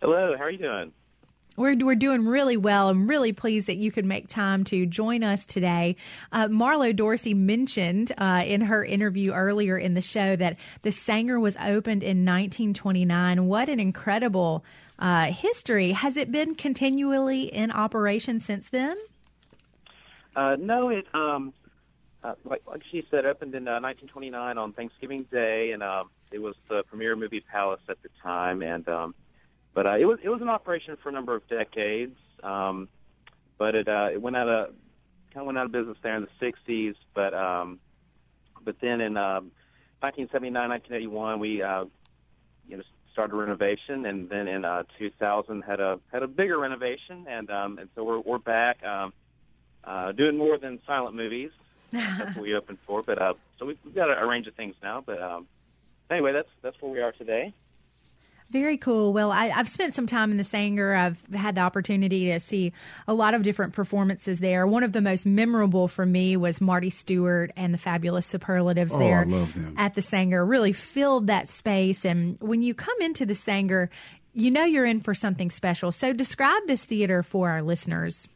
Hello. 0.00 0.36
How 0.36 0.44
are 0.44 0.50
you 0.50 0.58
doing? 0.58 0.92
We're, 1.56 1.74
we're 1.76 1.96
doing 1.96 2.24
really 2.24 2.56
well. 2.56 2.88
I'm 2.88 3.08
really 3.08 3.32
pleased 3.32 3.66
that 3.66 3.78
you 3.78 3.90
could 3.90 4.04
make 4.04 4.28
time 4.28 4.62
to 4.64 4.86
join 4.86 5.24
us 5.24 5.44
today. 5.44 5.96
Uh, 6.30 6.46
Marlo 6.46 6.94
Dorsey 6.94 7.34
mentioned 7.34 8.12
uh, 8.16 8.44
in 8.46 8.60
her 8.60 8.84
interview 8.84 9.32
earlier 9.32 9.76
in 9.76 9.94
the 9.94 10.00
show 10.00 10.36
that 10.36 10.56
the 10.82 10.90
Saenger 10.90 11.40
was 11.40 11.56
opened 11.56 12.04
in 12.04 12.24
1929. 12.24 13.46
What 13.46 13.68
an 13.68 13.80
incredible 13.80 14.64
uh, 15.00 15.32
history. 15.32 15.90
Has 15.90 16.16
it 16.16 16.30
been 16.30 16.54
continually 16.54 17.52
in 17.52 17.72
operation 17.72 18.40
since 18.40 18.68
then? 18.68 18.96
Uh, 20.38 20.54
no, 20.54 20.88
it 20.88 21.04
um, 21.14 21.52
uh, 22.22 22.34
like, 22.44 22.62
like 22.64 22.82
she 22.92 23.04
said, 23.10 23.26
opened 23.26 23.56
in 23.56 23.66
uh, 23.66 23.82
1929 23.82 24.56
on 24.56 24.72
Thanksgiving 24.72 25.24
Day, 25.32 25.72
and 25.72 25.82
um, 25.82 26.10
it 26.30 26.38
was 26.38 26.54
the 26.68 26.84
premier 26.84 27.16
movie 27.16 27.40
palace 27.40 27.80
at 27.88 28.00
the 28.04 28.08
time. 28.22 28.62
And 28.62 28.88
um, 28.88 29.16
but 29.74 29.88
uh, 29.88 29.96
it 29.96 30.04
was 30.04 30.20
it 30.22 30.28
was 30.28 30.40
in 30.40 30.48
operation 30.48 30.96
for 31.02 31.08
a 31.08 31.12
number 31.12 31.34
of 31.34 31.44
decades. 31.48 32.16
Um, 32.44 32.88
but 33.58 33.74
it 33.74 33.88
uh, 33.88 34.10
it 34.12 34.22
went 34.22 34.36
out 34.36 34.48
of 34.48 34.66
kind 35.34 35.40
of 35.40 35.46
went 35.46 35.58
out 35.58 35.66
of 35.66 35.72
business 35.72 35.96
there 36.04 36.14
in 36.14 36.28
the 36.40 36.46
60s. 36.46 36.94
But 37.14 37.34
um, 37.34 37.80
but 38.64 38.76
then 38.80 39.00
in 39.00 39.16
um, 39.16 39.50
1979, 40.02 40.68
1981, 40.68 41.40
we 41.40 41.62
uh, 41.62 41.86
you 42.68 42.76
know 42.76 42.84
started 43.12 43.34
renovation, 43.34 44.06
and 44.06 44.30
then 44.30 44.46
in 44.46 44.64
uh, 44.64 44.84
2000 45.00 45.62
had 45.62 45.80
a 45.80 45.98
had 46.12 46.22
a 46.22 46.28
bigger 46.28 46.60
renovation, 46.60 47.26
and 47.28 47.50
um, 47.50 47.78
and 47.78 47.88
so 47.96 48.04
we're 48.04 48.20
we're 48.20 48.38
back. 48.38 48.84
Um, 48.84 49.12
uh, 49.84 50.12
doing 50.12 50.36
more 50.36 50.58
than 50.58 50.80
silent 50.86 51.16
movies. 51.16 51.50
that's 51.92 52.36
what 52.36 52.42
we 52.42 52.54
opened 52.54 52.78
for. 52.86 53.02
But 53.02 53.20
uh, 53.20 53.34
so 53.58 53.66
we've, 53.66 53.78
we've 53.84 53.94
got 53.94 54.10
a, 54.10 54.22
a 54.22 54.26
range 54.26 54.46
of 54.46 54.54
things 54.54 54.74
now. 54.82 55.02
But 55.04 55.22
um, 55.22 55.46
anyway, 56.10 56.32
that's 56.32 56.48
that's 56.62 56.80
where 56.80 56.92
we 56.92 57.00
are 57.00 57.12
today. 57.12 57.54
Very 58.50 58.78
cool. 58.78 59.12
Well, 59.12 59.30
I, 59.30 59.48
have 59.48 59.68
spent 59.68 59.94
some 59.94 60.06
time 60.06 60.30
in 60.30 60.38
the 60.38 60.42
Saenger. 60.42 60.96
I've 60.96 61.22
had 61.34 61.56
the 61.56 61.60
opportunity 61.60 62.32
to 62.32 62.40
see 62.40 62.72
a 63.06 63.12
lot 63.12 63.34
of 63.34 63.42
different 63.42 63.74
performances 63.74 64.38
there. 64.38 64.66
One 64.66 64.82
of 64.82 64.92
the 64.92 65.02
most 65.02 65.26
memorable 65.26 65.86
for 65.86 66.06
me 66.06 66.34
was 66.34 66.58
Marty 66.58 66.88
Stuart 66.88 67.52
and 67.56 67.74
the 67.74 67.78
Fabulous 67.78 68.24
Superlatives 68.24 68.94
oh, 68.94 68.98
there 68.98 69.26
at 69.76 69.94
the 69.94 70.00
Saenger. 70.00 70.48
Really 70.48 70.72
filled 70.72 71.26
that 71.26 71.46
space. 71.46 72.06
And 72.06 72.38
when 72.40 72.62
you 72.62 72.72
come 72.72 72.98
into 73.02 73.26
the 73.26 73.34
Saenger, 73.34 73.90
you 74.32 74.50
know 74.50 74.64
you're 74.64 74.86
in 74.86 75.00
for 75.00 75.12
something 75.12 75.50
special. 75.50 75.92
So 75.92 76.14
describe 76.14 76.62
this 76.66 76.84
theater 76.84 77.22
for 77.22 77.50
our 77.50 77.60
listeners. 77.60 78.28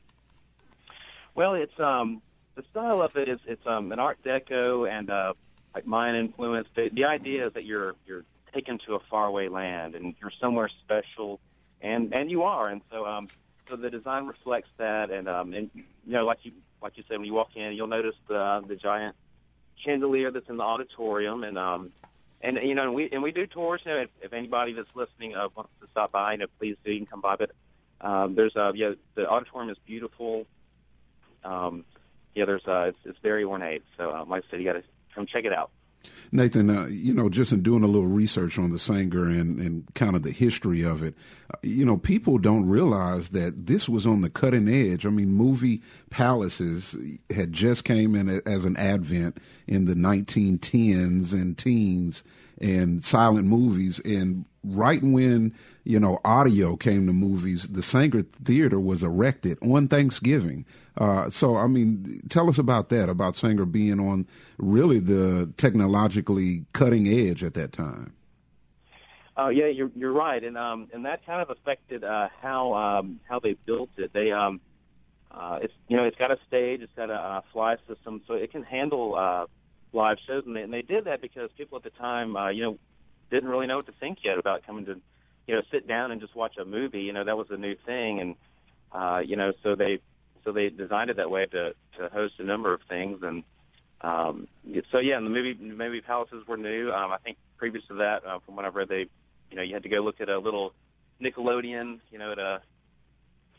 Well, 1.34 1.54
it's 1.54 1.78
um 1.78 2.22
the 2.56 2.62
style 2.70 3.02
of 3.02 3.12
it 3.16 3.28
is 3.28 3.40
it's 3.46 3.66
um 3.66 3.92
an 3.92 3.98
Art 3.98 4.18
Deco 4.24 4.88
and 4.90 5.10
uh 5.10 5.32
like 5.74 5.86
Mayan 5.86 6.16
influence. 6.16 6.68
The, 6.76 6.90
the 6.92 7.04
idea 7.04 7.46
is 7.46 7.54
that 7.54 7.64
you're 7.64 7.94
you're 8.06 8.24
taken 8.54 8.78
to 8.86 8.94
a 8.94 8.98
faraway 9.10 9.48
land 9.48 9.94
and 9.94 10.14
you're 10.20 10.32
somewhere 10.40 10.70
special, 10.84 11.40
and 11.80 12.12
and 12.12 12.30
you 12.30 12.42
are. 12.42 12.68
And 12.68 12.82
so 12.90 13.06
um 13.06 13.30
so 13.68 13.76
the 13.76 13.90
design 13.90 14.26
reflects 14.26 14.68
that. 14.78 15.10
And 15.10 15.28
um 15.28 15.54
and 15.54 15.70
you 15.74 16.12
know 16.12 16.24
like 16.26 16.38
you 16.42 16.52
like 16.82 16.96
you 16.96 17.04
said 17.08 17.16
when 17.18 17.26
you 17.26 17.34
walk 17.34 17.56
in, 17.56 17.72
you'll 17.72 17.86
notice 17.86 18.16
the 18.28 18.62
the 18.68 18.76
giant 18.76 19.16
chandelier 19.84 20.30
that's 20.30 20.48
in 20.48 20.58
the 20.58 20.62
auditorium 20.62 21.44
and 21.44 21.58
um 21.58 21.92
and 22.42 22.58
you 22.62 22.74
know 22.74 22.82
and 22.84 22.94
we 22.94 23.08
and 23.10 23.22
we 23.22 23.32
do 23.32 23.46
tours. 23.46 23.80
You 23.86 23.92
know, 23.92 23.98
if, 24.02 24.10
if 24.20 24.32
anybody 24.34 24.74
that's 24.74 24.88
listening 24.94 25.34
uh, 25.34 25.48
wants 25.56 25.72
to 25.80 25.88
stop 25.90 26.12
by, 26.12 26.32
you 26.32 26.38
know, 26.38 26.46
please 26.58 26.76
do. 26.84 26.92
You 26.92 26.98
can 26.98 27.06
come 27.06 27.20
by. 27.22 27.36
But 27.36 27.52
um, 28.06 28.34
there's 28.34 28.54
uh 28.56 28.72
yeah 28.74 28.92
the 29.14 29.26
auditorium 29.26 29.70
is 29.70 29.78
beautiful 29.86 30.46
um, 31.44 31.84
yeah, 32.34 32.44
there's 32.44 32.66
uh, 32.66 32.88
it's, 32.88 32.98
it's 33.04 33.18
very 33.22 33.44
ornate. 33.44 33.82
So, 33.96 34.12
um, 34.12 34.28
like 34.28 34.44
I 34.46 34.50
said, 34.50 34.60
you 34.60 34.66
got 34.66 34.74
to 34.74 34.84
come 35.14 35.26
check 35.26 35.44
it 35.44 35.52
out. 35.52 35.70
Nathan, 36.32 36.70
uh, 36.70 36.86
you 36.86 37.14
know, 37.14 37.28
just 37.28 37.52
in 37.52 37.62
doing 37.62 37.82
a 37.82 37.86
little 37.86 38.08
research 38.08 38.58
on 38.58 38.70
the 38.70 38.78
Saenger 38.78 39.26
and, 39.26 39.60
and 39.60 39.94
kind 39.94 40.16
of 40.16 40.22
the 40.22 40.32
history 40.32 40.82
of 40.82 41.02
it, 41.02 41.14
uh, 41.52 41.58
you 41.62 41.84
know, 41.84 41.96
people 41.96 42.38
don't 42.38 42.68
realize 42.68 43.28
that 43.30 43.66
this 43.66 43.88
was 43.88 44.06
on 44.06 44.22
the 44.22 44.30
cutting 44.30 44.68
edge. 44.68 45.06
I 45.06 45.10
mean, 45.10 45.30
movie 45.30 45.82
palaces 46.10 46.96
had 47.30 47.52
just 47.52 47.84
came 47.84 48.14
in 48.14 48.42
as 48.46 48.64
an 48.64 48.76
advent 48.76 49.38
in 49.66 49.84
the 49.84 49.94
1910s 49.94 51.32
and 51.32 51.56
teens 51.56 52.24
and 52.60 53.04
silent 53.04 53.46
movies. 53.46 54.00
And 54.04 54.46
right 54.64 55.02
when, 55.02 55.54
you 55.84 55.98
know, 55.98 56.20
audio 56.24 56.76
came 56.76 57.06
to 57.06 57.12
movies, 57.12 57.68
the 57.68 57.80
Saenger 57.80 58.26
Theater 58.44 58.78
was 58.78 59.02
erected 59.02 59.58
on 59.62 59.88
Thanksgiving. 59.88 60.64
Uh, 60.96 61.30
so, 61.30 61.56
I 61.56 61.66
mean, 61.66 62.22
tell 62.28 62.48
us 62.48 62.58
about 62.58 62.88
that, 62.90 63.08
about 63.08 63.34
Saenger 63.34 63.70
being 63.70 63.98
on 63.98 64.26
really 64.58 65.00
the 65.00 65.50
technologically 65.56 66.64
cutting 66.72 67.08
edge 67.08 67.42
at 67.42 67.54
that 67.54 67.72
time. 67.72 68.12
Uh, 69.36 69.48
yeah, 69.48 69.66
you're 69.66 69.90
you're 69.96 70.12
right, 70.12 70.44
and 70.44 70.58
um, 70.58 70.88
and 70.92 71.06
that 71.06 71.24
kind 71.24 71.40
of 71.40 71.48
affected 71.48 72.04
uh, 72.04 72.28
how 72.42 72.74
um, 72.74 73.18
how 73.26 73.40
they 73.40 73.56
built 73.64 73.88
it. 73.96 74.12
They 74.12 74.30
um, 74.30 74.60
uh, 75.30 75.60
it's 75.62 75.72
you 75.88 75.96
know 75.96 76.04
it's 76.04 76.18
got 76.18 76.30
a 76.30 76.36
stage, 76.46 76.82
it's 76.82 76.92
got 76.94 77.08
a, 77.08 77.14
a 77.14 77.44
fly 77.50 77.76
system, 77.88 78.20
so 78.26 78.34
it 78.34 78.52
can 78.52 78.62
handle 78.62 79.14
uh, 79.14 79.46
live 79.94 80.18
shows, 80.26 80.44
and 80.46 80.54
they, 80.54 80.62
and 80.62 80.72
they 80.72 80.82
did 80.82 81.04
that 81.06 81.22
because 81.22 81.50
people 81.56 81.78
at 81.78 81.84
the 81.84 81.90
time, 81.90 82.36
uh, 82.36 82.50
you 82.50 82.62
know, 82.62 82.78
didn't 83.32 83.50
really 83.50 83.66
know 83.66 83.76
what 83.76 83.86
to 83.86 83.92
think 83.92 84.18
yet 84.24 84.38
about 84.38 84.66
coming 84.66 84.84
to, 84.86 85.00
you 85.46 85.54
know, 85.54 85.62
sit 85.70 85.88
down 85.88 86.12
and 86.12 86.20
just 86.20 86.36
watch 86.36 86.56
a 86.58 86.64
movie. 86.64 87.00
You 87.00 87.12
know, 87.12 87.24
that 87.24 87.36
was 87.36 87.48
a 87.50 87.56
new 87.56 87.74
thing, 87.86 88.20
and 88.20 88.36
uh, 88.92 89.20
you 89.24 89.36
know, 89.36 89.52
so 89.62 89.74
they 89.74 89.98
so 90.44 90.52
they 90.52 90.68
designed 90.68 91.10
it 91.10 91.16
that 91.16 91.30
way 91.30 91.46
to 91.46 91.74
to 91.98 92.08
host 92.12 92.34
a 92.38 92.44
number 92.44 92.72
of 92.72 92.80
things. 92.88 93.22
And 93.22 93.42
um 94.00 94.48
so 94.90 94.98
yeah 94.98 95.16
and 95.16 95.24
the 95.24 95.30
movie 95.30 95.54
movie 95.54 96.00
palaces 96.00 96.44
were 96.46 96.56
new. 96.56 96.90
Um 96.90 97.12
i 97.12 97.18
think 97.18 97.36
previous 97.56 97.84
to 97.86 97.94
that 97.94 98.26
uh, 98.26 98.40
from 98.44 98.56
what 98.56 98.64
i've 98.64 98.74
read 98.74 98.88
they 98.88 99.06
you 99.50 99.56
know 99.56 99.62
you 99.62 99.74
had 99.74 99.84
to 99.84 99.88
go 99.88 99.98
look 99.98 100.20
at 100.20 100.28
a 100.28 100.40
little 100.40 100.74
nickelodeon 101.22 102.00
you 102.10 102.18
know 102.18 102.32
at 102.32 102.38
a 102.40 102.62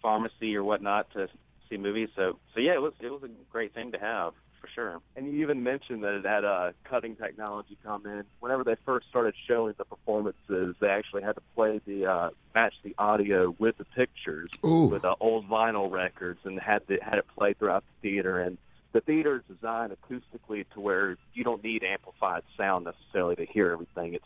pharmacy 0.01 0.55
or 0.55 0.63
whatnot 0.63 1.09
to 1.13 1.29
see 1.69 1.77
movies. 1.77 2.09
So 2.15 2.38
so 2.53 2.59
yeah 2.59 2.73
it 2.73 2.81
was 2.81 2.93
it 2.99 3.12
was 3.12 3.23
a 3.23 3.29
great 3.51 3.73
thing 3.73 3.91
to 3.93 3.99
have 3.99 4.33
for 4.63 4.69
sure. 4.73 5.02
And 5.17 5.28
you 5.28 5.41
even 5.41 5.62
mentioned 5.62 6.04
that 6.04 6.13
it 6.13 6.26
had 6.26 6.45
uh, 6.45 6.71
cutting 6.86 7.17
technology 7.17 7.78
come 7.84 8.06
in. 8.06 8.23
Whenever 8.39 8.63
they 8.63 8.76
first 8.86 9.10
started 9.10 9.33
showing 9.46 9.73
the 9.77 9.83
performances, 9.83 10.75
they 10.79 10.87
actually 10.87 11.23
had 11.23 11.35
to 11.35 11.42
play 11.54 11.81
the 11.85 12.06
uh, 12.06 12.29
match 12.56 12.73
the 12.81 12.96
audio 12.98 13.54
with 13.60 13.77
the 13.77 13.83
pictures 13.83 14.50
Ooh. 14.63 14.85
with 14.85 15.04
uh, 15.04 15.15
old 15.19 15.50
vinyl 15.50 15.92
records, 15.92 16.40
and 16.46 16.58
had 16.62 16.87
to, 16.87 16.98
had 16.98 17.17
it 17.17 17.25
play 17.37 17.54
throughout 17.54 17.83
the 18.02 18.10
theater. 18.10 18.40
And 18.40 18.58
the 18.94 19.02
theater 19.02 19.35
is 19.35 19.56
designed 19.58 19.92
acoustically 19.92 20.65
to 20.73 20.79
where 20.79 21.17
you 21.33 21.44
don't 21.44 21.62
need 21.62 21.83
amplified 21.83 22.44
sound 22.56 22.85
necessarily 22.85 23.35
to 23.35 23.46
hear 23.46 23.69
everything. 23.73 24.13
It's 24.13 24.23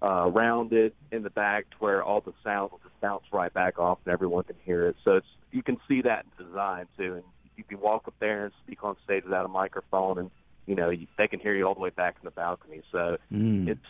uh, 0.00 0.30
rounded 0.30 0.94
in 1.12 1.22
the 1.22 1.30
back 1.30 1.68
to 1.70 1.76
where 1.80 2.02
all 2.02 2.22
the 2.22 2.32
sound 2.42 2.70
will 2.70 2.80
just 2.82 2.98
bounce 3.02 3.24
right 3.30 3.52
back 3.52 3.78
off 3.78 3.98
and 4.06 4.12
everyone 4.12 4.44
can 4.44 4.56
hear 4.64 4.86
it. 4.88 4.96
So 5.04 5.16
it's 5.16 5.26
you 5.52 5.62
can 5.62 5.78
see 5.86 6.00
that 6.02 6.24
in 6.38 6.46
design 6.46 6.86
too, 6.96 7.14
and 7.14 7.24
you 7.56 7.64
can 7.64 7.80
walk 7.80 8.04
up 8.06 8.14
there 8.20 8.44
and 8.44 8.52
speak 8.64 8.82
on 8.84 8.96
stage 9.04 9.24
without 9.24 9.44
a 9.44 9.48
microphone, 9.48 10.18
and 10.18 10.30
you 10.66 10.74
know 10.74 10.90
you, 10.90 11.06
they 11.18 11.28
can 11.28 11.40
hear 11.40 11.54
you 11.54 11.64
all 11.66 11.74
the 11.74 11.80
way 11.80 11.90
back 11.90 12.16
in 12.20 12.24
the 12.24 12.30
balcony. 12.30 12.82
So 12.92 13.18
Mm. 13.32 13.68
it's 13.68 13.80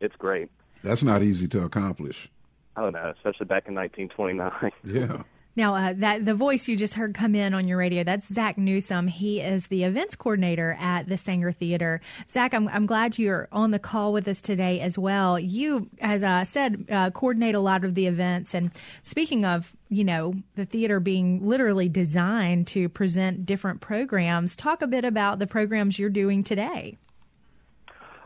it's 0.00 0.16
great. 0.16 0.50
That's 0.82 1.02
not 1.02 1.22
easy 1.22 1.48
to 1.48 1.62
accomplish. 1.64 2.28
Oh 2.76 2.90
no, 2.90 3.12
especially 3.16 3.46
back 3.46 3.66
in 3.68 3.74
1929. 3.74 4.72
Yeah. 4.84 5.22
Now, 5.56 5.74
uh, 5.74 5.94
that 5.96 6.26
the 6.26 6.34
voice 6.34 6.68
you 6.68 6.76
just 6.76 6.94
heard 6.94 7.14
come 7.14 7.34
in 7.34 7.54
on 7.54 7.66
your 7.66 7.78
radio, 7.78 8.04
that's 8.04 8.32
Zach 8.32 8.58
Newsom. 8.58 9.08
He 9.08 9.40
is 9.40 9.68
the 9.68 9.84
events 9.84 10.14
coordinator 10.14 10.76
at 10.78 11.08
the 11.08 11.14
Saenger 11.14 11.56
Theater. 11.56 12.02
Zach, 12.28 12.52
I'm, 12.52 12.68
I'm 12.68 12.84
glad 12.84 13.18
you're 13.18 13.48
on 13.50 13.70
the 13.70 13.78
call 13.78 14.12
with 14.12 14.28
us 14.28 14.42
today 14.42 14.80
as 14.80 14.98
well. 14.98 15.38
You, 15.38 15.88
as 16.02 16.22
I 16.22 16.42
said, 16.42 16.84
uh, 16.90 17.10
coordinate 17.10 17.54
a 17.54 17.60
lot 17.60 17.84
of 17.84 17.94
the 17.94 18.06
events. 18.06 18.52
And 18.52 18.70
speaking 19.02 19.46
of, 19.46 19.74
you 19.88 20.04
know, 20.04 20.34
the 20.56 20.66
theater 20.66 21.00
being 21.00 21.46
literally 21.46 21.88
designed 21.88 22.66
to 22.68 22.90
present 22.90 23.46
different 23.46 23.80
programs, 23.80 24.56
talk 24.56 24.82
a 24.82 24.86
bit 24.86 25.06
about 25.06 25.38
the 25.38 25.46
programs 25.46 25.98
you're 25.98 26.10
doing 26.10 26.44
today. 26.44 26.98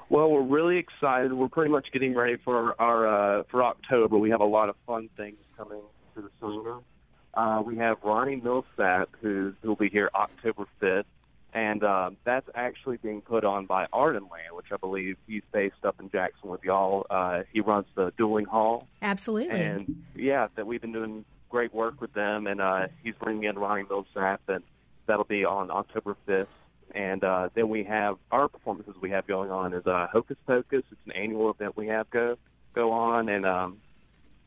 Well, 0.09 0.28
we're 0.28 0.43
really 0.43 0.78
excited. 0.78 1.37
We're 1.37 1.49
pretty 1.49 1.70
much 1.70 1.87
getting 1.93 2.16
ready 2.16 2.37
for 2.45 2.74
our 2.81 3.39
uh, 3.39 3.43
for 3.49 3.62
October. 3.62 4.18
We 4.18 4.31
have 4.31 4.41
a 4.41 4.45
lot 4.45 4.68
of 4.68 4.74
fun 4.85 5.09
things 5.16 5.37
coming 5.57 5.81
to 6.16 6.22
the 6.22 6.31
Saenger. 6.43 6.83
Uh, 7.35 7.62
we 7.64 7.76
have 7.76 7.99
Ronnie 8.03 8.41
Milsap, 8.41 9.07
who 9.20 9.55
who'll 9.62 9.76
be 9.76 9.89
here 9.89 10.11
October 10.14 10.66
fifth, 10.81 11.07
and 11.53 11.85
uh, 11.85 12.11
that's 12.24 12.49
actually 12.55 12.97
being 12.97 13.20
put 13.20 13.45
on 13.45 13.66
by 13.66 13.87
Ardenland, 13.93 14.55
which 14.55 14.66
I 14.72 14.76
believe 14.76 15.16
he's 15.26 15.43
based 15.53 15.85
up 15.85 16.01
in 16.01 16.11
Jackson 16.11 16.51
with 16.51 16.64
y'all. 16.64 17.07
Uh, 17.09 17.43
he 17.53 17.61
runs 17.61 17.87
the 17.95 18.12
Duling 18.18 18.47
Hall, 18.47 18.87
Absolutely. 19.01 19.51
and 19.51 20.03
yeah, 20.14 20.49
that 20.57 20.66
we've 20.66 20.81
been 20.81 20.93
doing 20.93 21.24
great 21.49 21.72
work 21.72 22.01
with 22.01 22.12
them, 22.14 22.47
and 22.47 22.61
uh, 22.61 22.87
he's 23.03 23.14
bringing 23.14 23.45
in 23.45 23.59
Ronnie 23.59 23.85
Milsap, 23.85 24.39
and 24.49 24.62
that'll 25.07 25.24
be 25.24 25.45
on 25.45 25.70
October 25.70 26.16
fifth. 26.26 26.49
And 26.93 27.22
uh, 27.22 27.51
then 27.55 27.68
we 27.68 27.85
have 27.85 28.16
our 28.33 28.49
performances 28.49 28.95
we 29.01 29.11
have 29.11 29.26
going 29.26 29.53
on 29.53 29.74
is 29.74 29.87
uh, 29.87 30.09
Hocus 30.12 30.37
Pocus. 30.47 30.83
It's 30.91 31.01
an 31.07 31.12
annual 31.12 31.51
event 31.51 31.76
we 31.76 31.87
have 31.87 32.11
go 32.11 32.37
go 32.74 32.91
on, 32.93 33.28
and 33.28 33.47
um, 33.47 33.78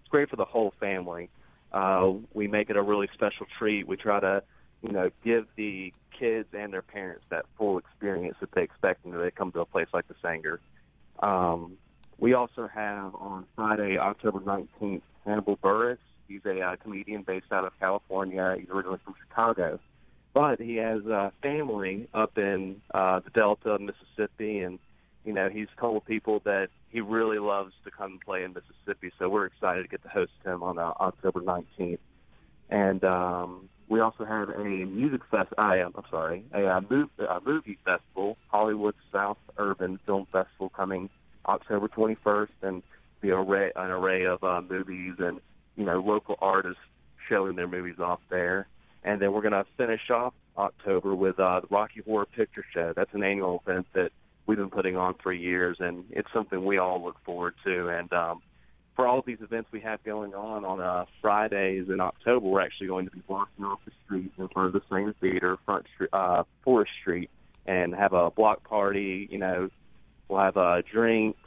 it's 0.01 0.09
great 0.09 0.29
for 0.29 0.35
the 0.35 0.45
whole 0.45 0.73
family. 0.79 1.29
Uh, 1.73 2.13
we 2.33 2.47
make 2.47 2.69
it 2.69 2.77
a 2.77 2.81
really 2.81 3.09
special 3.13 3.47
treat. 3.57 3.87
We 3.87 3.97
try 3.97 4.19
to, 4.19 4.43
you 4.81 4.91
know, 4.91 5.09
give 5.23 5.47
the 5.55 5.93
kids 6.17 6.47
and 6.53 6.71
their 6.71 6.81
parents 6.81 7.25
that 7.29 7.45
full 7.57 7.77
experience 7.77 8.37
that 8.41 8.51
they 8.51 8.63
expect 8.63 9.05
when 9.05 9.19
they 9.19 9.31
come 9.31 9.51
to 9.53 9.61
a 9.61 9.65
place 9.65 9.87
like 9.93 10.07
the 10.07 10.15
Saenger. 10.23 10.59
Um, 11.19 11.77
we 12.19 12.33
also 12.33 12.67
have 12.73 13.15
on 13.15 13.45
Friday, 13.55 13.97
October 13.97 14.39
19th, 14.39 15.01
Hannibal 15.25 15.57
Buress. 15.57 15.97
He's 16.27 16.45
a 16.45 16.61
uh, 16.61 16.75
comedian 16.77 17.23
based 17.23 17.51
out 17.51 17.65
of 17.65 17.77
California. 17.79 18.55
He's 18.59 18.69
originally 18.69 18.99
from 19.03 19.15
Chicago, 19.27 19.79
but 20.33 20.59
he 20.59 20.75
has 20.75 21.05
a 21.05 21.31
family 21.41 22.07
up 22.13 22.37
in 22.37 22.81
uh, 22.93 23.19
the 23.19 23.29
Delta 23.31 23.77
Mississippi, 23.79 24.59
and 24.59 24.79
you 25.25 25.33
know 25.33 25.49
he's 25.49 25.67
told 25.79 26.05
people 26.05 26.41
that 26.45 26.69
he 26.89 27.01
really 27.01 27.39
loves 27.39 27.73
to 27.85 27.91
come 27.91 28.19
play 28.23 28.43
in 28.43 28.53
Mississippi. 28.53 29.11
So 29.17 29.29
we're 29.29 29.45
excited 29.45 29.83
to 29.83 29.87
get 29.87 30.03
to 30.03 30.09
host 30.09 30.31
him 30.43 30.61
on 30.63 30.77
uh, 30.77 30.93
October 30.99 31.41
19th. 31.41 31.97
And 32.69 33.03
um, 33.03 33.69
we 33.89 33.99
also 33.99 34.25
have 34.25 34.49
a 34.49 34.63
music 34.63 35.21
fest. 35.29 35.49
I 35.57 35.77
am 35.77 35.93
I'm 35.95 36.03
sorry, 36.09 36.43
a, 36.53 36.65
uh 36.65 36.81
move, 36.89 37.09
a 37.19 37.39
movie 37.45 37.77
festival, 37.85 38.37
Hollywood 38.47 38.95
South 39.11 39.37
Urban 39.57 39.99
Film 40.05 40.27
Festival, 40.31 40.69
coming 40.69 41.09
October 41.45 41.87
21st, 41.87 42.49
and 42.61 42.83
the 43.21 43.31
array 43.31 43.71
an 43.75 43.89
array 43.89 44.25
of 44.25 44.43
uh, 44.43 44.61
movies 44.67 45.15
and 45.19 45.39
you 45.75 45.85
know 45.85 45.99
local 45.99 46.35
artists 46.41 46.81
showing 47.29 47.55
their 47.55 47.67
movies 47.67 47.99
off 47.99 48.19
there. 48.29 48.67
And 49.03 49.21
then 49.21 49.33
we're 49.33 49.41
going 49.41 49.51
to 49.51 49.65
finish 49.77 50.09
off 50.09 50.33
October 50.57 51.13
with 51.13 51.39
uh, 51.39 51.61
the 51.61 51.67
Rocky 51.69 52.01
Horror 52.05 52.25
Picture 52.25 52.63
Show. 52.73 52.93
That's 52.95 53.13
an 53.13 53.23
annual 53.23 53.61
event 53.65 53.87
that 53.93 54.11
we've 54.45 54.57
been 54.57 54.69
putting 54.69 54.95
on 54.95 55.15
for 55.21 55.31
years, 55.31 55.77
and 55.79 56.05
it's 56.09 56.27
something 56.33 56.63
we 56.65 56.77
all 56.77 57.03
look 57.03 57.17
forward 57.23 57.55
to. 57.65 57.89
And 57.89 58.11
um, 58.13 58.41
for 58.95 59.07
all 59.07 59.19
of 59.19 59.25
these 59.25 59.41
events 59.41 59.69
we 59.71 59.79
have 59.81 60.03
going 60.03 60.33
on 60.33 60.65
on 60.65 60.81
uh, 60.81 61.05
Fridays 61.21 61.89
in 61.89 61.99
October, 61.99 62.47
we're 62.47 62.61
actually 62.61 62.87
going 62.87 63.05
to 63.05 63.11
be 63.11 63.21
blocking 63.27 63.65
off 63.65 63.79
the 63.85 63.91
streets 64.05 64.33
in 64.37 64.47
front 64.49 64.67
of 64.67 64.73
the 64.73 64.81
Saenger 64.89 65.15
Theater, 65.19 65.57
front 65.65 65.85
street, 65.93 66.09
uh, 66.13 66.43
Forrest 66.63 66.91
Street, 67.01 67.29
and 67.65 67.95
have 67.95 68.13
a 68.13 68.29
block 68.29 68.67
party. 68.67 69.27
You 69.31 69.39
know, 69.39 69.69
we'll 70.27 70.39
have 70.39 70.57
uh, 70.57 70.81
drinks, 70.91 71.39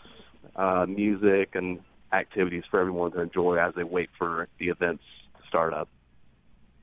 uh, 0.57 0.87
music, 0.89 1.55
and 1.55 1.81
activities 2.13 2.65
for 2.71 2.81
everyone 2.81 3.13
to 3.13 3.21
enjoy 3.21 3.57
as 3.57 3.75
they 3.75 3.85
wait 3.85 4.11
for 4.19 4.49
the 4.59 4.69
events 4.69 5.05
to 5.37 5.47
start 5.49 5.75
up. 5.75 5.89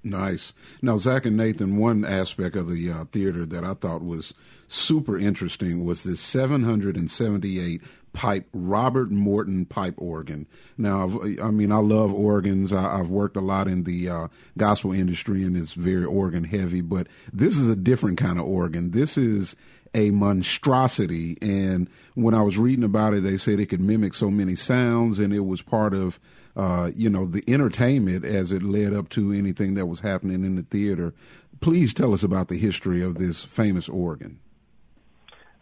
Nice. 0.04 0.54
Now, 0.82 0.98
Zach 0.98 1.26
and 1.26 1.38
Nathan, 1.38 1.78
one 1.78 2.04
aspect 2.04 2.58
of 2.58 2.70
the 2.70 2.92
uh, 2.92 3.06
theater 3.06 3.46
that 3.46 3.64
I 3.64 3.74
thought 3.74 4.04
was 4.04 4.34
super 4.68 5.18
interesting 5.18 5.86
was 5.86 6.04
this 6.04 6.20
778 6.20 7.82
pipe 8.12 8.48
Robert 8.52 9.12
Morton 9.12 9.66
pipe 9.66 9.96
organ. 9.98 10.46
Now, 10.78 11.06
I've, 11.06 11.40
I 11.40 11.52
mean, 11.52 11.72
I 11.72 11.78
love 11.78 12.14
organs. 12.14 12.74
I, 12.74 13.00
I've 13.00 13.10
worked 13.10 13.38
a 13.38 13.42
lot 13.42 13.70
in 13.70 13.84
the 13.84 14.10
uh, 14.10 14.28
gospel 14.58 14.92
industry, 14.92 15.44
and 15.44 15.56
it's 15.56 15.74
very 15.74 16.06
organ 16.06 16.44
heavy. 16.44 16.82
But 16.82 17.08
this 17.32 17.58
is 17.58 17.70
a 17.70 17.76
different 17.76 18.18
kind 18.18 18.38
of 18.38 18.46
organ. 18.46 18.92
This 18.92 19.18
is 19.18 19.56
a 19.94 20.12
monstrosity. 20.12 21.38
And 21.42 21.90
when 22.16 22.34
I 22.34 22.42
was 22.42 22.58
reading 22.58 22.84
about 22.84 23.14
it, 23.14 23.22
they 23.22 23.38
said 23.38 23.60
it 23.60 23.68
could 23.68 23.82
mimic 23.82 24.14
so 24.14 24.30
many 24.30 24.56
sounds, 24.56 25.20
and 25.20 25.34
it 25.34 25.46
was 25.46 25.62
part 25.62 25.94
of 25.94 26.20
uh, 26.56 26.92
you 26.96 27.10
know, 27.10 27.26
the 27.26 27.44
entertainment 27.48 28.24
as 28.24 28.52
it 28.52 28.62
led 28.62 28.94
up 28.94 29.10
to 29.10 29.32
anything 29.32 29.74
that 29.74 29.88
was 29.88 30.02
happening 30.02 30.44
in 30.46 30.56
the 30.56 30.64
theater. 30.64 31.14
Please 31.62 31.94
tell 31.94 32.14
us 32.14 32.24
about 32.24 32.48
the 32.48 32.58
history 32.58 33.02
of 33.02 33.16
this 33.16 33.44
famous 33.44 33.90
organ. 33.90 34.40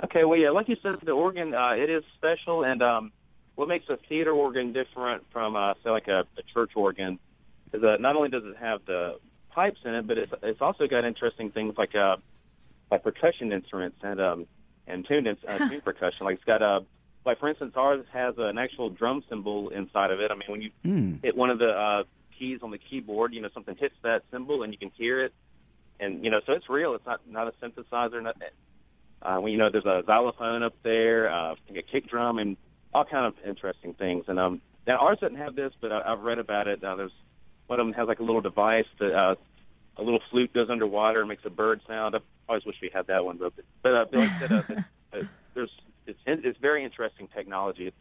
Okay, 0.04 0.24
well, 0.24 0.38
yeah, 0.38 0.50
like 0.50 0.68
you 0.68 0.76
said, 0.82 0.96
the 1.04 1.12
organ 1.12 1.54
uh, 1.54 1.74
it 1.78 1.90
is 1.90 2.04
special, 2.18 2.64
and 2.64 2.82
um, 2.82 3.12
what 3.56 3.68
makes 3.68 3.88
a 3.88 3.98
theater 4.10 4.32
organ 4.32 4.74
different 4.74 5.24
from, 5.32 5.56
uh, 5.56 5.76
say, 5.84 5.92
like 5.92 6.08
a, 6.08 6.26
a 6.38 6.44
church 6.54 6.72
organ 6.76 7.20
is 7.72 7.82
that 7.82 8.02
not 8.02 8.16
only 8.16 8.30
does 8.30 8.44
it 8.44 8.58
have 8.58 8.82
the 8.86 9.20
pipes 9.52 9.80
in 9.86 9.94
it, 9.94 10.08
but 10.08 10.18
it's 10.18 10.34
it's 10.42 10.62
also 10.62 10.88
got 10.88 11.06
interesting 11.06 11.52
things 11.52 11.76
like 11.78 11.96
uh, 11.96 12.18
like 12.92 13.04
percussion 13.04 13.52
instruments 13.52 13.98
and 14.04 14.20
um, 14.20 14.48
and 14.86 15.08
tuned 15.08 15.26
in, 15.28 15.38
uh, 15.48 15.58
tuned 15.70 15.84
percussion. 15.84 16.26
Like 16.26 16.36
it's 16.36 16.44
got 16.44 16.62
a 16.62 16.82
like 17.26 17.40
for 17.40 17.50
instance, 17.50 17.74
ours 17.76 18.06
has 18.14 18.36
an 18.38 18.58
actual 18.58 18.90
drum 18.90 19.24
cymbal 19.30 19.70
inside 19.70 20.12
of 20.12 20.20
it. 20.20 20.30
I 20.32 20.36
mean, 20.36 20.50
when 20.50 20.62
you 20.62 20.72
Mm. 20.86 21.24
hit 21.24 21.38
one 21.38 21.50
of 21.50 21.60
the 21.60 21.70
uh, 21.70 22.04
keys 22.38 22.60
on 22.64 22.72
the 22.72 22.80
keyboard, 22.80 23.34
you 23.34 23.42
know, 23.42 23.50
something 23.54 23.76
hits 23.80 23.94
that 24.04 24.24
cymbal 24.32 24.64
and 24.64 24.74
you 24.74 24.80
can 24.80 24.92
hear 24.98 25.24
it, 25.24 25.34
and 26.00 26.24
you 26.24 26.32
know, 26.32 26.42
so 26.46 26.54
it's 26.54 26.70
real. 26.70 26.96
It's 26.96 27.06
not 27.06 27.22
not 27.28 27.48
a 27.48 27.52
synthesizer. 27.64 28.22
Not, 28.22 28.36
uh, 29.22 29.38
when 29.38 29.52
you 29.52 29.58
know, 29.58 29.70
there's 29.72 29.86
a 29.86 30.02
xylophone 30.06 30.64
up 30.64 30.74
there, 30.84 31.32
uh, 31.32 31.54
a 31.70 31.82
kick 31.92 32.10
drum, 32.10 32.40
and 32.40 32.58
all 32.94 33.06
kind 33.06 33.26
of 33.26 33.34
interesting 33.48 33.94
things. 33.94 34.26
And 34.28 34.40
um, 34.40 34.62
now 34.88 34.98
ours 34.98 35.20
doesn't 35.22 35.38
have 35.38 35.56
this, 35.56 35.72
but 35.80 35.92
I, 35.92 36.02
I've 36.12 36.22
read 36.22 36.40
about 36.40 36.68
it. 36.68 36.84
Uh, 36.84 36.96
there's 36.96 37.12
one 37.68 37.80
of 37.80 37.86
them 37.86 37.94
has 37.94 38.08
like 38.08 38.20
a 38.20 38.24
little 38.24 38.42
device 38.42 38.86
that 39.00 39.14
uh, 39.14 39.36
a 39.98 40.04
little 40.04 40.22
flute 40.30 40.54
goes 40.54 40.70
underwater 40.70 41.20
and 41.20 41.30
makes 41.30 41.46
a 41.46 41.50
bird 41.50 41.82
sound. 41.88 42.16
I 42.16 42.20
always 42.48 42.66
wish 42.66 42.78
we 42.82 42.90
had 42.94 43.08
that 43.08 43.26
one, 43.26 43.38
but 43.38 43.54
but 43.84 43.94
uh, 43.94 44.06
Billy 44.12 44.30
said 44.40 44.52
uh, 44.52 44.62
that, 44.68 44.78
uh, 45.14 45.24
there's 45.54 45.72
it's 46.06 46.20
it's 46.26 46.58
very 46.60 46.84
interesting 46.84 47.28
technology. 47.34 47.88
It's 47.88 47.98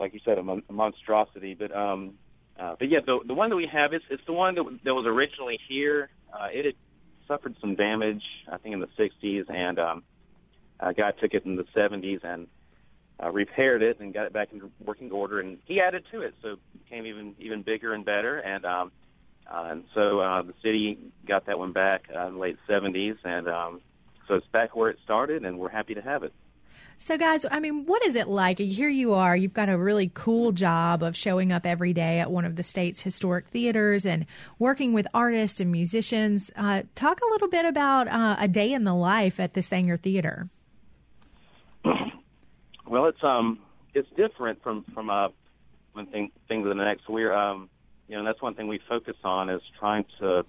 like 0.00 0.14
you 0.14 0.20
said, 0.24 0.38
a, 0.38 0.42
mon- 0.42 0.62
a 0.68 0.72
monstrosity. 0.72 1.54
But 1.54 1.74
um, 1.74 2.14
uh, 2.58 2.76
but 2.78 2.88
yeah, 2.88 3.00
the 3.04 3.20
the 3.26 3.34
one 3.34 3.50
that 3.50 3.56
we 3.56 3.68
have 3.72 3.92
is 3.94 4.02
it's 4.10 4.24
the 4.26 4.32
one 4.32 4.54
that 4.54 4.64
that 4.84 4.94
was 4.94 5.06
originally 5.06 5.58
here. 5.68 6.10
Uh, 6.32 6.48
it 6.52 6.64
had 6.64 6.74
suffered 7.26 7.56
some 7.60 7.74
damage, 7.74 8.22
I 8.50 8.58
think, 8.58 8.74
in 8.74 8.80
the 8.80 8.88
'60s, 8.98 9.50
and 9.50 9.78
um, 9.78 10.02
a 10.80 10.94
guy 10.94 11.12
took 11.12 11.34
it 11.34 11.44
in 11.44 11.56
the 11.56 11.64
'70s 11.76 12.24
and 12.24 12.46
uh, 13.22 13.30
repaired 13.30 13.82
it 13.82 14.00
and 14.00 14.14
got 14.14 14.26
it 14.26 14.32
back 14.32 14.52
into 14.52 14.70
working 14.84 15.10
order, 15.10 15.40
and 15.40 15.58
he 15.64 15.80
added 15.80 16.04
to 16.12 16.22
it, 16.22 16.34
so 16.42 16.52
it 16.52 16.58
became 16.84 17.06
even 17.06 17.34
even 17.38 17.62
bigger 17.62 17.92
and 17.92 18.04
better. 18.04 18.38
And 18.38 18.64
um, 18.64 18.88
uh, 18.88 18.90
and 19.50 19.84
so 19.94 20.20
uh, 20.20 20.42
the 20.42 20.54
city 20.62 20.98
got 21.26 21.46
that 21.46 21.58
one 21.58 21.72
back 21.72 22.08
uh, 22.14 22.26
in 22.26 22.34
the 22.34 22.40
late 22.40 22.58
'70s, 22.68 23.16
and 23.24 23.48
um, 23.48 23.80
so 24.26 24.34
it's 24.34 24.46
back 24.48 24.76
where 24.76 24.90
it 24.90 24.98
started, 25.04 25.44
and 25.44 25.58
we're 25.58 25.70
happy 25.70 25.94
to 25.94 26.02
have 26.02 26.22
it. 26.22 26.32
So, 27.00 27.16
guys, 27.16 27.46
I 27.48 27.60
mean, 27.60 27.86
what 27.86 28.04
is 28.04 28.16
it 28.16 28.26
like? 28.26 28.58
Here 28.58 28.88
you 28.88 29.14
are, 29.14 29.36
you've 29.36 29.54
got 29.54 29.68
a 29.68 29.78
really 29.78 30.10
cool 30.12 30.50
job 30.50 31.04
of 31.04 31.16
showing 31.16 31.52
up 31.52 31.64
every 31.64 31.92
day 31.92 32.18
at 32.18 32.30
one 32.30 32.44
of 32.44 32.56
the 32.56 32.64
state's 32.64 33.00
historic 33.00 33.46
theaters 33.46 34.04
and 34.04 34.26
working 34.58 34.92
with 34.92 35.06
artists 35.14 35.60
and 35.60 35.70
musicians. 35.70 36.50
Uh, 36.56 36.82
talk 36.96 37.20
a 37.20 37.30
little 37.30 37.48
bit 37.48 37.64
about 37.64 38.08
uh, 38.08 38.34
a 38.40 38.48
day 38.48 38.72
in 38.72 38.82
the 38.82 38.94
life 38.94 39.38
at 39.38 39.54
the 39.54 39.60
Saenger 39.60 40.00
Theater. 40.00 40.48
Well, 42.90 43.04
it's 43.04 43.22
um, 43.22 43.58
it's 43.92 44.08
different 44.16 44.62
from 44.62 44.82
from 44.94 45.10
uh, 45.10 45.28
one 45.92 46.06
thing 46.06 46.30
thing 46.48 46.62
to 46.62 46.70
the 46.70 46.74
next. 46.74 47.06
We're 47.06 47.34
um, 47.34 47.68
you 48.08 48.16
know, 48.16 48.24
that's 48.24 48.40
one 48.40 48.54
thing 48.54 48.68
we 48.68 48.80
focus 48.88 49.16
on 49.22 49.50
is 49.50 49.62
trying 49.78 50.04
to 50.20 50.44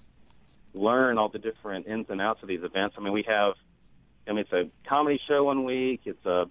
learn 0.73 1.17
all 1.17 1.29
the 1.29 1.39
different 1.39 1.87
ins 1.87 2.07
and 2.09 2.21
outs 2.21 2.41
of 2.41 2.47
these 2.47 2.63
events. 2.63 2.95
I 2.97 3.01
mean, 3.01 3.13
we 3.13 3.23
have, 3.27 3.53
I 4.27 4.31
mean, 4.31 4.39
it's 4.39 4.53
a 4.53 4.69
comedy 4.87 5.19
show 5.27 5.43
one 5.43 5.65
week, 5.65 6.01
it's 6.05 6.25
a 6.25 6.45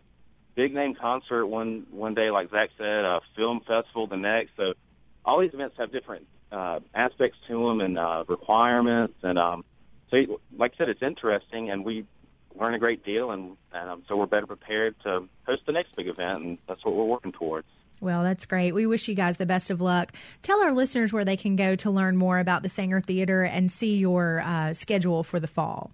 big 0.55 0.75
name 0.75 0.95
concert 0.95 1.47
one 1.47 1.87
one 1.91 2.15
day, 2.15 2.31
like 2.31 2.51
Zach 2.51 2.71
said, 2.77 3.05
a 3.05 3.21
film 3.37 3.61
festival 3.61 4.07
the 4.07 4.17
next. 4.17 4.51
So 4.57 4.75
all 5.25 5.41
these 5.41 5.55
events 5.55 5.77
have 5.79 5.93
different 5.93 6.27
uh, 6.51 6.81
aspects 6.95 7.39
to 7.47 7.69
them 7.69 7.81
and 7.81 7.99
uh, 7.99 8.25
requirements, 8.27 9.15
and 9.23 9.39
um, 9.39 9.65
so 10.11 10.41
like 10.57 10.73
I 10.75 10.79
said, 10.79 10.89
it's 10.89 11.03
interesting, 11.03 11.71
and 11.71 11.85
we 11.85 12.05
learn 12.59 12.75
a 12.75 12.79
great 12.79 13.05
deal, 13.05 13.31
and, 13.31 13.57
and 13.73 13.91
um, 13.91 14.03
so 14.09 14.17
we're 14.17 14.27
better 14.27 14.47
prepared 14.47 14.97
to 15.05 15.29
host 15.47 15.63
the 15.67 15.73
next 15.73 15.95
big 15.97 16.09
event, 16.09 16.43
and 16.43 16.59
that's 16.67 16.85
what 16.85 16.95
we're 16.95 17.05
working 17.05 17.33
towards. 17.33 17.69
Well, 18.01 18.23
that's 18.23 18.47
great. 18.47 18.73
We 18.73 18.87
wish 18.87 19.09
you 19.09 19.15
guys 19.15 19.37
the 19.37 19.47
best 19.47 19.71
of 19.71 19.81
luck. 19.81 20.13
Tell 20.43 20.63
our 20.63 20.73
listeners 20.73 21.13
where 21.13 21.25
they 21.25 21.37
can 21.37 21.57
go 21.57 21.75
to 21.77 21.91
learn 21.91 22.17
more 22.17 22.39
about 22.39 22.63
the 22.63 22.69
Saenger 22.69 23.05
Theater 23.05 23.43
and 23.43 23.71
see 23.73 23.97
your 23.97 24.41
uh, 24.41 24.73
schedule 24.73 25.23
for 25.25 25.41
the 25.41 25.47
fall. 25.47 25.91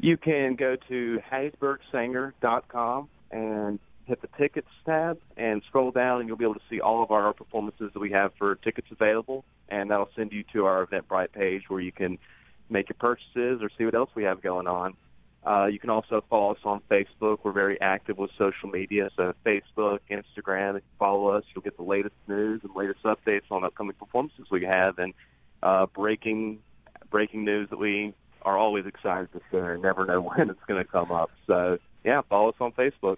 You 0.00 0.16
can 0.16 0.54
go 0.54 0.76
to 0.88 1.20
hattiesburgsaenger.com 1.30 3.08
and 3.32 3.78
hit 4.06 4.22
the 4.22 4.28
tickets 4.38 4.68
tab 4.86 5.18
and 5.36 5.62
scroll 5.68 5.90
down, 5.90 6.20
and 6.20 6.28
you'll 6.28 6.38
be 6.38 6.44
able 6.44 6.54
to 6.54 6.60
see 6.70 6.80
all 6.80 7.02
of 7.02 7.10
our 7.10 7.32
performances 7.32 7.90
that 7.92 8.00
we 8.00 8.10
have 8.12 8.32
for 8.38 8.54
tickets 8.56 8.88
available, 8.90 9.44
and 9.68 9.90
that'll 9.90 10.08
send 10.16 10.32
you 10.32 10.44
to 10.52 10.64
our 10.64 10.86
Eventbrite 10.86 11.32
page 11.32 11.64
where 11.68 11.80
you 11.80 11.92
can 11.92 12.18
make 12.70 12.88
your 12.88 12.96
purchases 12.98 13.60
or 13.62 13.70
see 13.76 13.84
what 13.84 13.94
else 13.94 14.10
we 14.14 14.24
have 14.24 14.40
going 14.40 14.66
on. 14.66 14.94
Uh, 15.48 15.64
you 15.64 15.78
can 15.78 15.88
also 15.88 16.22
follow 16.28 16.52
us 16.52 16.58
on 16.64 16.82
Facebook. 16.90 17.38
We're 17.42 17.52
very 17.52 17.80
active 17.80 18.18
with 18.18 18.30
social 18.36 18.68
media, 18.68 19.08
so 19.16 19.32
Facebook, 19.46 20.00
Instagram. 20.10 20.76
If 20.76 20.82
you 20.82 20.96
follow 20.98 21.28
us, 21.28 21.44
you'll 21.54 21.62
get 21.62 21.78
the 21.78 21.84
latest 21.84 22.16
news 22.26 22.60
and 22.62 22.76
latest 22.76 23.02
updates 23.04 23.50
on 23.50 23.64
upcoming 23.64 23.94
performances 23.94 24.44
we 24.50 24.64
have, 24.64 24.98
and 24.98 25.14
uh, 25.62 25.86
breaking 25.86 26.58
breaking 27.10 27.46
news 27.46 27.70
that 27.70 27.78
we 27.78 28.12
are 28.42 28.58
always 28.58 28.84
excited 28.84 29.32
to 29.32 29.40
share. 29.50 29.78
Never 29.78 30.04
know 30.04 30.20
when 30.36 30.50
it's 30.50 30.60
going 30.68 30.84
to 30.84 30.90
come 30.90 31.10
up. 31.10 31.30
So 31.46 31.78
yeah, 32.04 32.20
follow 32.28 32.50
us 32.50 32.56
on 32.60 32.72
Facebook. 32.72 33.16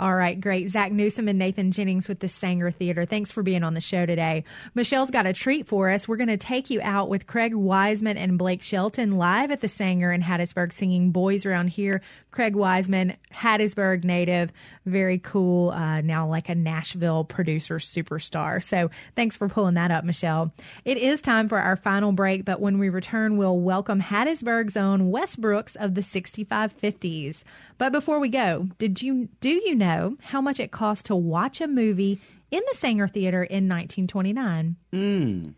All 0.00 0.14
right, 0.14 0.40
great. 0.40 0.70
Zach 0.70 0.92
Newsom 0.92 1.28
and 1.28 1.38
Nathan 1.38 1.72
Jennings 1.72 2.08
with 2.08 2.20
the 2.20 2.26
Saenger 2.26 2.74
Theater. 2.74 3.04
Thanks 3.04 3.30
for 3.30 3.42
being 3.42 3.62
on 3.62 3.74
the 3.74 3.82
show 3.82 4.06
today. 4.06 4.44
Michelle's 4.74 5.10
got 5.10 5.26
a 5.26 5.34
treat 5.34 5.66
for 5.66 5.90
us. 5.90 6.08
We're 6.08 6.16
going 6.16 6.28
to 6.28 6.38
take 6.38 6.70
you 6.70 6.80
out 6.82 7.10
with 7.10 7.26
Craig 7.26 7.54
Wiseman 7.54 8.16
and 8.16 8.38
Blake 8.38 8.62
Shelton 8.62 9.18
live 9.18 9.50
at 9.50 9.60
the 9.60 9.66
Saenger 9.66 10.14
in 10.14 10.22
Hattiesburg 10.22 10.72
singing 10.72 11.10
Boys 11.10 11.44
Around 11.44 11.68
Here. 11.68 12.00
Craig 12.30 12.54
Wiseman, 12.54 13.16
Hattiesburg 13.34 14.04
native, 14.04 14.52
very 14.86 15.18
cool, 15.18 15.70
uh, 15.70 16.00
now 16.00 16.26
like 16.28 16.48
a 16.48 16.54
Nashville 16.54 17.24
producer 17.24 17.76
superstar. 17.76 18.62
So 18.62 18.90
thanks 19.16 19.36
for 19.36 19.48
pulling 19.48 19.74
that 19.74 19.90
up, 19.90 20.04
Michelle. 20.04 20.54
It 20.84 20.96
is 20.96 21.20
time 21.20 21.48
for 21.48 21.58
our 21.58 21.76
final 21.76 22.12
break, 22.12 22.44
but 22.44 22.60
when 22.60 22.78
we 22.78 22.88
return, 22.88 23.36
we'll 23.36 23.58
welcome 23.58 24.00
Hattiesburg's 24.00 24.76
own 24.76 25.10
Wes 25.10 25.36
Brooks 25.36 25.76
of 25.76 25.94
the 25.94 26.00
6550s. 26.00 27.42
But 27.78 27.92
before 27.92 28.20
we 28.20 28.28
go, 28.28 28.68
did 28.78 29.02
you 29.02 29.28
do 29.40 29.49
you 29.52 29.74
know 29.74 30.16
how 30.22 30.40
much 30.40 30.60
it 30.60 30.70
cost 30.70 31.06
to 31.06 31.16
watch 31.16 31.60
a 31.60 31.66
movie 31.66 32.20
in 32.50 32.62
the 32.70 32.76
Saenger 32.76 33.10
Theater 33.10 33.42
in 33.42 33.68
1929? 33.68 34.76
Mm. 34.92 35.54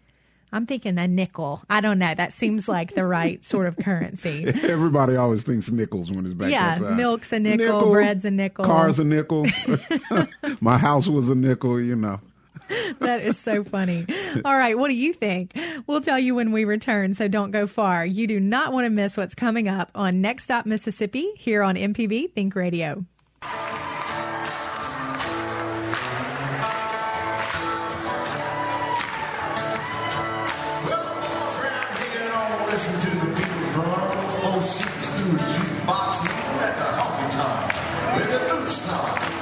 I'm 0.55 0.67
thinking 0.67 0.99
a 0.99 1.09
nickel. 1.09 1.63
I 1.71 1.81
don't 1.81 1.99
know. 1.99 2.15
That 2.15 2.35
seems 2.35 2.69
like 2.69 2.95
the 2.95 3.07
right 3.07 3.43
sort 3.45 3.67
of 3.67 3.77
currency. 3.79 4.45
Everybody 4.47 5.17
always 5.17 5.43
thinks 5.43 5.71
nickels 5.71 6.11
when 6.11 6.27
it's 6.27 6.35
back 6.35 6.51
yeah, 6.51 6.73
outside. 6.73 6.97
milk's 6.97 7.33
a 7.33 7.41
nickel, 7.41 7.67
nickel, 7.67 7.93
bread's 7.93 8.25
a 8.27 8.31
nickel, 8.31 8.65
car's 8.67 8.99
a 8.99 9.05
nickel. 9.05 9.47
My 10.61 10.77
house 10.77 11.09
was 11.09 11.31
a 11.31 11.35
nickel. 11.35 11.81
You 11.81 11.97
know. 11.97 12.21
that 13.01 13.23
is 13.23 13.39
so 13.39 13.65
funny. 13.65 14.07
All 14.45 14.57
right, 14.57 14.79
what 14.79 14.89
do 14.89 14.95
you 14.95 15.15
think? 15.15 15.59
We'll 15.87 16.01
tell 16.01 16.19
you 16.19 16.35
when 16.35 16.53
we 16.53 16.65
return, 16.65 17.15
so 17.15 17.29
don't 17.29 17.51
go 17.51 17.67
far. 17.67 18.05
You 18.05 18.27
do 18.27 18.39
not 18.39 18.73
want 18.73 18.85
to 18.85 18.91
miss 18.91 19.17
what's 19.17 19.35
coming 19.35 19.69
up 19.69 19.91
on 19.95 20.21
Next 20.21 20.45
Stop 20.45 20.67
Mississippi 20.67 21.31
here 21.37 21.63
on 21.63 21.77
MPB 21.77 22.33
Think 22.35 22.55
Radio. 22.55 23.05
Listen 32.73 33.01
to 33.01 33.11
the 33.17 33.27
Beatles 33.35 33.77
run. 33.77 34.13
Through 34.63 35.39
jukebox, 35.39 36.25
at 36.61 36.77
the 36.77 36.85
honky 36.99 37.29
where 38.15 38.27
the 38.27 38.39
boots 38.49 38.83
stomp. 38.83 39.42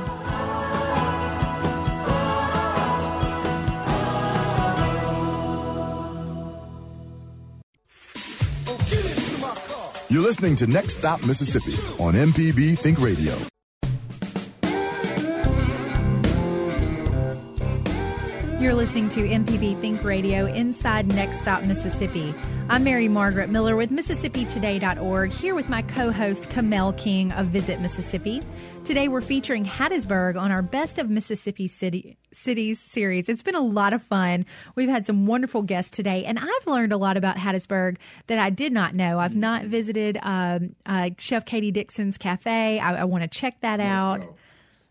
Listening 10.31 10.55
to 10.55 10.65
Next 10.65 10.97
Stop 10.99 11.25
Mississippi 11.25 11.73
on 12.01 12.13
MPB 12.13 12.79
Think 12.79 13.01
Radio. 13.01 13.50
You're 18.61 18.75
listening 18.75 19.09
to 19.09 19.27
MPB 19.27 19.81
Think 19.81 20.03
Radio 20.03 20.45
inside 20.45 21.07
Next 21.15 21.39
Stop 21.39 21.63
Mississippi. 21.63 22.31
I'm 22.69 22.83
Mary 22.83 23.07
Margaret 23.07 23.49
Miller 23.49 23.75
with 23.75 23.89
MississippiToday.org, 23.89 25.33
here 25.33 25.55
with 25.55 25.67
my 25.67 25.81
co 25.81 26.11
host, 26.11 26.47
Kamel 26.51 26.93
King 26.93 27.31
of 27.31 27.47
Visit 27.47 27.81
Mississippi. 27.81 28.43
Today 28.83 29.07
we're 29.07 29.21
featuring 29.21 29.65
Hattiesburg 29.65 30.39
on 30.39 30.51
our 30.51 30.61
Best 30.61 30.99
of 30.99 31.09
Mississippi 31.09 31.67
City, 31.67 32.19
Cities 32.31 32.79
series. 32.79 33.29
It's 33.29 33.41
been 33.41 33.55
a 33.55 33.65
lot 33.65 33.93
of 33.93 34.03
fun. 34.03 34.45
We've 34.75 34.89
had 34.89 35.07
some 35.07 35.25
wonderful 35.25 35.63
guests 35.63 35.89
today, 35.89 36.23
and 36.23 36.37
I've 36.37 36.67
learned 36.67 36.93
a 36.93 36.97
lot 36.97 37.17
about 37.17 37.37
Hattiesburg 37.37 37.97
that 38.27 38.37
I 38.37 38.51
did 38.51 38.71
not 38.71 38.93
know. 38.93 39.17
I've 39.17 39.35
not 39.35 39.65
visited 39.65 40.19
um, 40.21 40.75
uh, 40.85 41.09
Chef 41.17 41.45
Katie 41.45 41.71
Dixon's 41.71 42.19
Cafe. 42.19 42.77
I, 42.77 42.93
I 42.93 43.05
want 43.05 43.23
to 43.23 43.27
check 43.27 43.59
that 43.61 43.79
out 43.79 44.23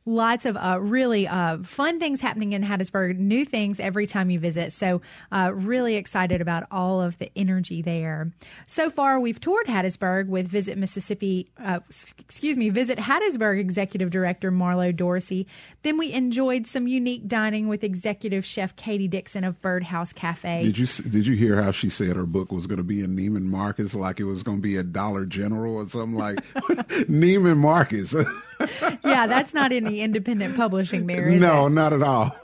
lots 0.07 0.47
of 0.47 0.57
uh, 0.57 0.79
really 0.81 1.29
uh, 1.29 1.59
fun 1.63 1.99
things 1.99 2.21
happening 2.21 2.53
in 2.53 2.63
Hattiesburg, 2.63 3.19
new 3.19 3.45
things 3.45 3.79
every 3.79 4.07
time 4.07 4.31
you 4.31 4.39
visit. 4.39 4.73
So, 4.73 5.03
uh, 5.31 5.53
really 5.55 5.97
excited 5.97 6.41
about 6.41 6.65
all 6.71 7.01
of 7.01 7.19
the 7.19 7.31
energy 7.37 7.83
there. 7.83 8.33
So 8.67 8.91
far, 8.91 9.21
we've 9.21 9.41
toured 9.41 9.67
Hattiesburg 9.67 10.29
with 10.29 10.49
Visit 10.49 10.79
Mississippi, 10.79 11.51
uh, 11.63 11.81
excuse 12.19 12.57
me, 12.57 12.71
Visit 12.71 12.99
Hattiesburg 12.99 13.61
Executive 13.61 14.11
Director 14.11 14.51
Marlo 14.51 14.95
Dorsey. 14.95 15.47
Then 15.83 15.99
we 15.99 16.13
enjoyed 16.13 16.67
some 16.67 16.87
unique 16.87 17.29
dining 17.29 17.69
with 17.69 17.85
Executive 17.85 18.45
Chef 18.45 18.77
Katie 18.77 19.09
Dixon 19.09 19.45
of 19.45 19.61
Birdhouse 19.61 20.13
Cafe. 20.13 20.65
Did 20.65 20.79
you 20.79 20.87
did 20.87 21.27
you 21.27 21.37
hear 21.37 21.63
how 21.63 21.71
she 21.71 21.89
said 21.89 22.17
her 22.17 22.27
book 22.27 22.53
was 22.53 22.67
going 22.67 22.79
to 22.79 22.83
be 22.83 23.03
in 23.03 23.17
Neiman 23.17 23.45
Marcus, 23.45 23.95
like 23.95 24.21
it 24.21 24.25
was 24.25 24.43
going 24.43 24.59
to 24.59 24.63
be 24.63 24.77
a 24.77 24.83
Dollar 24.83 25.25
General 25.25 25.77
or 25.77 25.89
something 25.89 26.19
like 26.19 26.37
Neiman 27.09 27.59
Marcus? 27.59 28.15
yeah, 29.05 29.27
that's 29.27 29.55
not 29.55 29.73
in 29.73 29.85
the 29.85 30.01
independent 30.01 30.57
publishing 30.57 31.07
there. 31.07 31.27
no, 31.31 31.67
it? 31.67 31.71
not 31.71 31.93
at 31.93 32.03
all. 32.03 32.35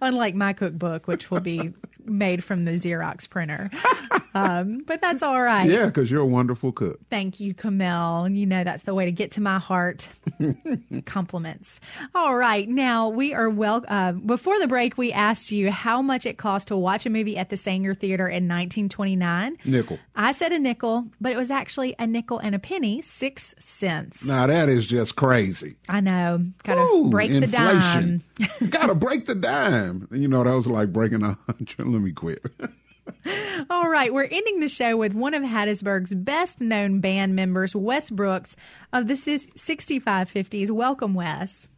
Unlike 0.00 0.34
my 0.34 0.52
cookbook, 0.52 1.06
which 1.06 1.30
will 1.30 1.40
be 1.40 1.72
made 2.08 2.42
from 2.44 2.64
the 2.64 2.72
Xerox 2.72 3.28
printer. 3.28 3.70
um, 4.34 4.82
but 4.86 5.00
that's 5.00 5.22
all 5.22 5.40
right. 5.40 5.68
Yeah, 5.68 5.86
because 5.86 6.10
you're 6.10 6.22
a 6.22 6.26
wonderful 6.26 6.72
cook. 6.72 7.00
Thank 7.10 7.40
you, 7.40 7.54
Kamel. 7.54 8.28
You 8.28 8.46
know 8.46 8.64
that's 8.64 8.84
the 8.84 8.94
way 8.94 9.04
to 9.04 9.12
get 9.12 9.32
to 9.32 9.40
my 9.40 9.58
heart. 9.58 10.08
Compliments. 11.06 11.80
All 12.14 12.36
right, 12.36 12.68
now 12.68 13.08
we 13.08 13.34
are 13.34 13.50
well. 13.50 13.84
Uh, 13.88 14.12
before 14.12 14.58
the 14.58 14.68
break, 14.68 14.98
we 14.98 15.12
asked 15.12 15.50
you 15.50 15.70
how 15.70 16.02
much 16.02 16.26
it 16.26 16.38
cost 16.38 16.68
to 16.68 16.76
watch 16.76 17.06
a 17.06 17.10
movie 17.10 17.36
at 17.36 17.50
the 17.50 17.56
Saenger 17.56 17.98
Theater 17.98 18.26
in 18.28 18.48
1929. 18.48 19.58
Nickel. 19.64 19.98
I 20.14 20.32
said 20.32 20.52
a 20.52 20.58
nickel, 20.58 21.06
but 21.20 21.32
it 21.32 21.36
was 21.36 21.50
actually 21.50 21.94
a 21.98 22.06
nickel 22.06 22.38
and 22.38 22.54
a 22.54 22.58
penny, 22.58 23.02
six 23.02 23.54
cents. 23.58 24.24
Now 24.24 24.46
that 24.46 24.68
is 24.68 24.86
just 24.86 25.16
crazy. 25.16 25.76
I 25.88 26.00
know. 26.00 26.44
Gotta 26.62 26.80
Ooh, 26.80 27.10
break 27.10 27.30
the 27.30 27.46
dime. 27.46 27.76
inflation. 27.76 28.22
Gotta 28.70 28.94
break 28.94 29.26
the 29.26 29.34
dime. 29.34 30.08
You 30.10 30.28
know, 30.28 30.44
that 30.44 30.54
was 30.54 30.66
like 30.66 30.92
breaking 30.92 31.22
a 31.22 31.38
hundred. 31.46 31.86
Let 31.96 32.02
me 32.02 32.12
quit. 32.12 32.44
All 33.70 33.88
right, 33.88 34.12
we're 34.12 34.24
ending 34.24 34.60
the 34.60 34.68
show 34.68 34.98
with 34.98 35.14
one 35.14 35.32
of 35.32 35.42
Hattiesburg's 35.42 36.12
best 36.12 36.60
known 36.60 37.00
band 37.00 37.34
members, 37.34 37.74
Wes 37.74 38.10
Brooks 38.10 38.54
of 38.92 39.08
the 39.08 39.14
6550s. 39.14 40.70
Welcome, 40.70 41.14
Wes. 41.14 41.68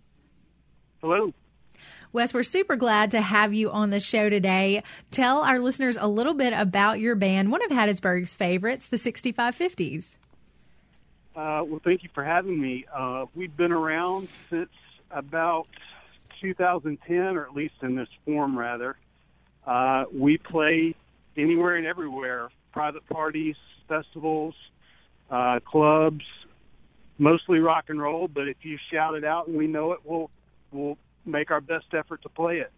Hello. 1.00 1.32
Wes, 2.12 2.34
we're 2.34 2.42
super 2.42 2.74
glad 2.74 3.12
to 3.12 3.20
have 3.20 3.54
you 3.54 3.70
on 3.70 3.90
the 3.90 4.00
show 4.00 4.28
today. 4.28 4.82
Tell 5.12 5.42
our 5.42 5.60
listeners 5.60 5.96
a 5.96 6.08
little 6.08 6.34
bit 6.34 6.52
about 6.52 6.98
your 6.98 7.14
band, 7.14 7.52
one 7.52 7.62
of 7.62 7.70
Hattiesburg's 7.70 8.34
favorites, 8.34 8.88
the 8.88 8.96
6550s. 8.96 10.16
Uh, 11.36 11.62
well, 11.64 11.80
thank 11.84 12.02
you 12.02 12.08
for 12.12 12.24
having 12.24 12.60
me. 12.60 12.86
Uh, 12.92 13.26
we've 13.36 13.56
been 13.56 13.70
around 13.70 14.26
since 14.50 14.70
about 15.12 15.68
2010, 16.40 17.36
or 17.36 17.44
at 17.44 17.54
least 17.54 17.74
in 17.82 17.94
this 17.94 18.08
form, 18.24 18.58
rather. 18.58 18.96
Uh, 19.68 20.04
we 20.10 20.38
play 20.38 20.94
anywhere 21.36 21.76
and 21.76 21.86
everywhere 21.86 22.48
private 22.72 23.06
parties, 23.08 23.56
festivals, 23.86 24.54
uh, 25.30 25.60
clubs, 25.60 26.24
mostly 27.18 27.58
rock 27.58 27.84
and 27.88 28.00
roll. 28.00 28.28
But 28.28 28.48
if 28.48 28.56
you 28.62 28.78
shout 28.90 29.14
it 29.14 29.24
out 29.24 29.46
and 29.46 29.56
we 29.56 29.66
know 29.66 29.92
it, 29.92 30.00
we'll, 30.04 30.30
we'll 30.72 30.96
make 31.26 31.50
our 31.50 31.60
best 31.60 31.86
effort 31.92 32.22
to 32.22 32.30
play 32.30 32.58
it. 32.58 32.72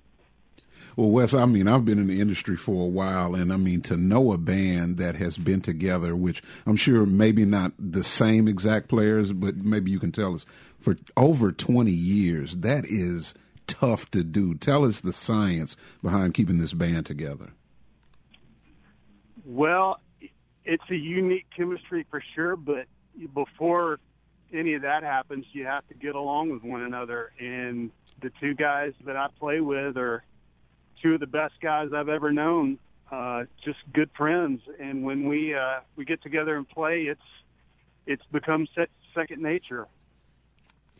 Well, 0.97 1.11
Wes, 1.11 1.33
I 1.33 1.45
mean, 1.47 1.69
I've 1.69 1.85
been 1.85 2.01
in 2.01 2.09
the 2.09 2.21
industry 2.21 2.57
for 2.57 2.83
a 2.85 2.89
while, 2.89 3.37
and 3.37 3.53
I 3.53 3.57
mean, 3.57 3.83
to 3.83 3.97
know 3.97 4.33
a 4.33 4.39
band 4.39 4.97
that 4.97 5.15
has 5.17 5.39
been 5.39 5.61
together, 5.61 6.17
which 6.17 6.43
I'm 6.67 6.77
sure 6.77 7.07
maybe 7.07 7.45
not 7.45 7.73
the 7.79 8.03
same 8.03 8.49
exact 8.49 8.89
players, 8.89 9.33
but 9.33 9.57
maybe 9.57 9.93
you 9.93 10.01
can 10.01 10.11
tell 10.11 10.35
us 10.35 10.45
for 10.81 10.97
over 11.17 11.53
20 11.53 11.91
years, 11.91 12.57
that 12.59 12.85
is 12.87 13.35
tough 13.73 14.11
to 14.11 14.23
do. 14.23 14.55
Tell 14.55 14.85
us 14.85 15.01
the 15.01 15.13
science 15.13 15.77
behind 16.03 16.35
keeping 16.35 16.59
this 16.59 16.73
band 16.73 17.07
together. 17.07 17.51
Well, 19.45 20.01
it's 20.65 20.91
a 20.91 20.97
unique 20.97 21.47
chemistry 21.57 22.07
for 22.11 22.23
sure, 22.35 22.57
but 22.57 22.87
before 23.35 23.99
any 24.53 24.75
of 24.75 24.83
that 24.83 25.03
happens, 25.03 25.47
you 25.53 25.65
have 25.65 25.87
to 25.89 25.95
get 25.95 26.15
along 26.15 26.51
with 26.51 26.63
one 26.63 26.83
another. 26.83 27.33
And 27.39 27.91
the 28.21 28.31
two 28.41 28.55
guys 28.55 28.93
that 29.05 29.17
I 29.17 29.29
play 29.39 29.61
with 29.61 29.97
are 29.97 30.23
two 31.03 31.15
of 31.15 31.21
the 31.21 31.27
best 31.27 31.55
guys 31.61 31.89
I've 31.95 32.09
ever 32.09 32.33
known. 32.33 32.79
Uh, 33.11 33.45
just 33.65 33.79
good 33.93 34.11
friends, 34.17 34.61
and 34.79 35.03
when 35.03 35.27
we 35.27 35.53
uh, 35.53 35.81
we 35.97 36.05
get 36.05 36.23
together 36.23 36.57
and 36.57 36.69
play, 36.69 37.03
it's 37.03 37.21
it's 38.07 38.23
become 38.31 38.69
set, 38.75 38.89
second 39.15 39.43
nature. 39.43 39.89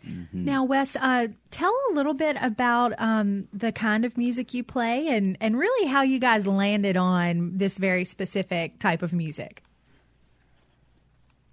Mm-hmm. 0.07 0.45
Now, 0.45 0.65
Wes, 0.65 0.97
uh, 0.97 1.29
tell 1.51 1.75
a 1.91 1.95
little 1.95 2.15
bit 2.15 2.37
about 2.41 2.93
um, 2.99 3.49
the 3.53 3.73
kind 3.73 4.05
of 4.05 4.17
music 4.17 4.55
you 4.55 4.65
play 4.65 5.09
and, 5.09 5.37
and 5.41 5.59
really 5.59 5.89
how 5.89 6.03
you 6.03 6.19
guys 6.19 6.47
landed 6.47 6.97
on 6.97 7.57
this 7.57 7.79
very 7.79 8.05
specific 8.05 8.79
type 8.79 9.03
of 9.03 9.13
music. 9.13 9.63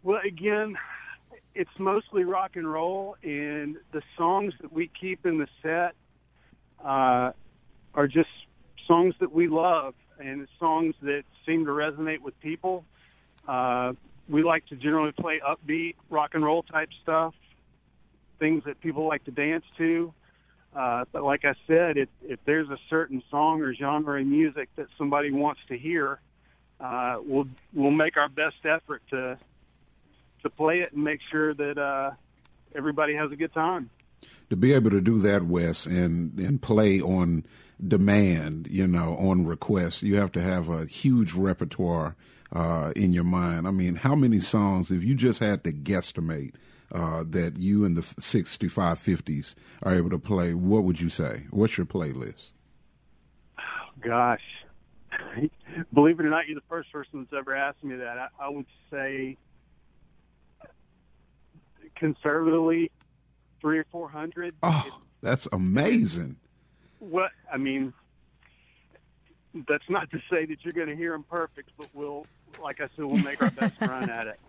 Well, 0.04 0.22
again, 0.26 0.78
it's 1.56 1.78
mostly 1.78 2.24
rock 2.24 2.56
and 2.56 2.72
roll, 2.72 3.18
and 3.24 3.78
the 3.92 4.02
songs 4.18 4.54
that 4.62 4.72
we 4.72 4.90
keep 5.00 5.26
in 5.26 5.40
the 5.40 5.48
set 5.62 5.96
uh, 6.84 7.32
are 7.94 8.08
just 8.08 8.30
songs 8.88 9.16
that 9.20 9.34
we 9.34 9.48
love 9.48 9.94
and 10.20 10.48
songs 10.60 10.96
that 11.02 11.24
seem 11.46 11.66
to 11.66 11.72
resonate 11.72 12.22
with 12.22 12.40
people. 12.40 12.86
Uh, 13.48 13.94
we 14.30 14.44
like 14.44 14.66
to 14.68 14.76
generally 14.76 15.12
play 15.12 15.42
upbeat 15.46 15.96
rock 16.10 16.32
and 16.34 16.44
roll 16.44 16.64
type 16.64 16.90
stuff 17.02 17.34
things 18.40 18.64
that 18.66 18.80
people 18.82 19.08
like 19.08 19.24
to 19.26 19.32
dance 19.32 19.66
to. 19.78 20.14
Uh, 20.76 21.06
but 21.12 21.24
like 21.24 21.44
I 21.46 21.54
said, 21.66 21.98
if, 21.98 22.10
if 22.22 22.40
there's 22.46 22.70
a 22.70 22.78
certain 22.90 23.24
song 23.32 23.62
or 23.62 23.74
genre 23.74 24.20
of 24.22 24.28
music 24.28 24.70
that 24.76 24.88
somebody 24.98 25.32
wants 25.32 25.62
to 25.70 25.78
hear, 25.78 26.20
uh, 26.80 27.18
we'll 27.26 27.48
we'll 27.74 27.90
make 27.90 28.18
our 28.18 28.30
best 28.30 28.58
effort 28.64 29.02
to 29.10 29.38
to 30.44 30.50
play 30.50 30.82
it 30.82 30.94
and 30.94 31.04
make 31.04 31.20
sure 31.32 31.54
that 31.54 31.78
uh, 31.78 32.12
everybody 32.76 33.16
has 33.16 33.32
a 33.32 33.36
good 33.36 33.54
time. 33.54 33.90
To 34.50 34.56
be 34.56 34.74
able 34.74 34.92
to 34.92 35.02
do 35.02 35.18
that, 35.20 35.44
Wes, 35.44 35.88
and 35.88 36.38
and 36.40 36.62
play 36.62 37.02
on 37.02 37.46
demand, 37.86 38.68
you 38.70 38.86
know, 38.86 39.16
on 39.18 39.46
request, 39.46 40.04
you 40.04 40.18
have 40.18 40.32
to 40.34 40.42
have 40.42 40.70
a 40.70 40.86
huge 40.86 41.34
repertoire 41.34 42.16
uh, 42.52 42.92
in 42.96 43.14
your 43.14 43.24
mind. 43.24 43.68
I 43.68 43.72
mean, 43.72 43.96
how 43.96 44.16
many 44.16 44.40
songs, 44.40 44.92
if 44.92 45.04
you 45.04 45.16
just 45.16 45.40
had 45.40 45.64
to 45.64 45.72
guesstimate, 45.72 46.54
uh, 46.92 47.24
that 47.30 47.58
you 47.58 47.86
and 47.86 47.98
the 47.98 48.02
6550s 48.02 49.56
are 49.84 49.96
able 49.96 50.10
to 50.10 50.20
play, 50.20 50.54
what 50.54 50.84
would 50.84 51.02
you 51.02 51.10
say? 51.10 51.46
What's 51.52 51.78
your 51.78 51.86
playlist? 51.86 52.52
Gosh, 54.00 54.42
believe 55.94 56.20
it 56.20 56.26
or 56.26 56.30
not, 56.30 56.48
you're 56.48 56.56
the 56.56 56.66
first 56.70 56.92
person 56.92 57.22
that's 57.22 57.38
ever 57.38 57.56
asked 57.56 57.84
me 57.84 57.96
that. 57.96 58.18
I, 58.18 58.28
I 58.40 58.50
would 58.50 58.66
say 58.92 59.38
conservatively 61.96 62.92
three 63.60 63.80
or 63.80 63.86
four 63.92 64.10
hundred. 64.10 64.56
Oh, 64.64 65.00
that's 65.22 65.48
amazing. 65.52 66.38
What 67.00 67.32
I 67.52 67.58
mean, 67.58 67.94
that's 69.68 69.90
not 69.90 70.10
to 70.12 70.20
say 70.30 70.46
that 70.46 70.58
you're 70.64 70.74
going 70.74 70.90
to 70.90 70.96
hear 70.96 71.12
them 71.12 71.26
perfect, 71.30 71.72
but 71.78 71.88
we'll, 71.94 72.26
like 72.62 72.80
I 72.80 72.88
said, 72.96 73.06
we'll 73.06 73.18
make 73.18 73.42
our 73.42 73.52
best 73.52 73.80
run 73.82 74.10
at 74.10 74.28
it. 74.28 74.40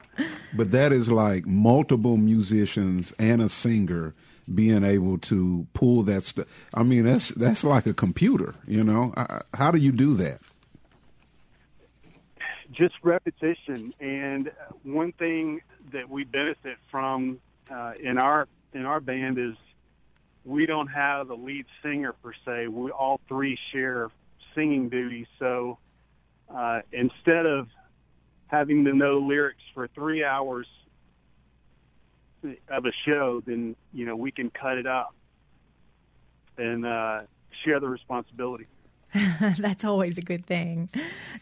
But 0.53 0.71
that 0.73 0.93
is 0.93 1.11
like 1.11 1.47
multiple 1.47 2.17
musicians 2.17 3.13
and 3.19 3.43
a 3.43 3.49
singer 3.49 4.15
being 4.53 4.85
able 4.85 5.19
to 5.19 5.67
pull 5.75 6.03
that 6.05 6.23
stuff. 6.23 6.47
I 6.73 6.83
mean, 6.83 7.05
that's 7.05 7.29
that's 7.31 7.65
like 7.65 7.87
a 7.87 7.95
computer, 7.95 8.55
you 8.67 8.83
know. 8.83 9.13
How 9.55 9.71
do 9.71 9.79
you 9.79 9.93
do 9.93 10.15
that? 10.15 10.41
Just 12.73 12.95
repetition, 13.03 13.93
and 13.99 14.51
one 14.85 15.13
thing 15.13 15.63
that 15.93 16.09
we 16.09 16.25
benefit 16.25 16.77
from 16.91 17.41
uh, 17.71 17.93
in 18.01 18.19
our 18.19 18.47
in 18.73 18.85
our 18.85 19.01
band 19.01 19.39
is 19.39 19.55
we 20.45 20.67
don't 20.67 20.89
have 20.89 21.31
a 21.31 21.35
lead 21.35 21.67
singer 21.83 22.15
per 22.23 22.33
se. 22.45 22.69
We 22.69 22.91
all 22.91 23.21
three 23.29 23.59
share 23.73 24.11
singing 24.55 24.89
duties, 24.89 25.27
so 25.39 25.79
uh, 26.55 26.81
instead 26.93 27.47
of 27.47 27.69
having 28.49 28.85
to 28.85 28.93
know 28.93 29.19
lyrics 29.19 29.63
for 29.75 29.89
three 29.89 30.25
hours 30.25 30.67
of 32.69 32.85
a 32.85 32.93
show, 33.07 33.43
then 33.47 33.77
you 33.93 34.05
know 34.05 34.17
we 34.17 34.31
can 34.31 34.51
cut 34.51 34.79
it 34.79 34.87
up 34.87 35.15
and 36.57 36.85
uh, 36.85 37.21
share 37.65 37.81
the 37.81 37.89
responsibility. 37.89 38.67
That's 39.59 39.85
always 39.85 40.19
a 40.19 40.23
good 40.23 40.45
thing. 40.45 40.91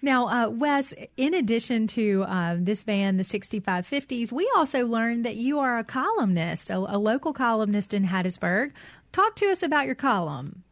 Now, 0.01 0.29
uh, 0.29 0.51
Wes, 0.51 0.95
in 1.17 1.35
addition 1.35 1.89
to 1.89 2.25
uh, 2.25 2.57
this 2.59 2.85
band, 2.85 3.19
the 3.19 3.25
6550s, 3.25 4.31
we 4.31 4.49
also 4.55 4.87
learned 4.87 5.25
that 5.25 5.37
you 5.37 5.59
are 5.59 5.79
a 5.79 5.85
columnist, 5.85 6.71
a, 6.71 6.77
a 6.77 6.99
local 6.99 7.33
columnist 7.33 7.93
in 7.93 8.07
Hattiesburg. 8.07 8.73
Talk 9.11 9.35
to 9.37 9.51
us 9.51 9.63
about 9.63 9.87
your 9.87 9.97
column. 9.97 10.63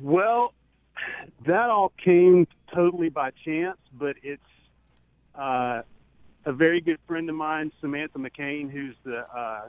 Well, 0.00 0.52
that 1.46 1.68
all 1.68 1.92
came 2.02 2.46
totally 2.72 3.08
by 3.08 3.30
chance, 3.44 3.78
but 3.92 4.16
it's 4.22 4.42
uh, 5.34 5.82
a 6.46 6.52
very 6.52 6.80
good 6.80 6.98
friend 7.06 7.28
of 7.28 7.36
mine, 7.36 7.72
Samantha 7.80 8.18
McCain, 8.18 8.70
who's 8.70 8.94
the 9.04 9.26
uh, 9.34 9.68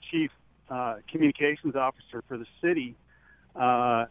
chief 0.00 0.30
uh, 0.70 0.96
communications 1.10 1.76
officer 1.76 2.22
for 2.28 2.38
the 2.38 2.46
city, 2.62 2.94
uh, 3.56 4.06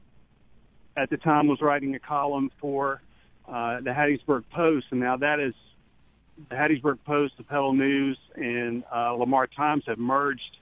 at 0.95 1.09
the 1.09 1.17
time 1.17 1.47
was 1.47 1.61
writing 1.61 1.95
a 1.95 1.99
column 1.99 2.51
for 2.59 3.01
uh, 3.47 3.79
the 3.81 3.89
Hattiesburg 3.89 4.43
Post, 4.51 4.87
and 4.91 4.99
now 4.99 5.17
that 5.17 5.39
is 5.39 5.53
the 6.49 6.55
Hattiesburg 6.55 6.99
Post, 7.05 7.35
the 7.37 7.43
Petal 7.43 7.73
News, 7.73 8.17
and 8.35 8.83
uh, 8.93 9.13
Lamar 9.13 9.47
Times 9.47 9.83
have 9.87 9.97
merged 9.97 10.57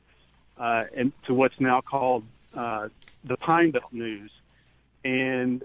uh, 0.58 0.86
into 0.96 1.34
what's 1.34 1.60
now 1.60 1.82
called 1.82 2.24
uh, 2.54 2.90
the 3.24 3.38
Pine 3.38 3.72
Belt 3.72 3.92
News, 3.92 4.32
and 5.04 5.64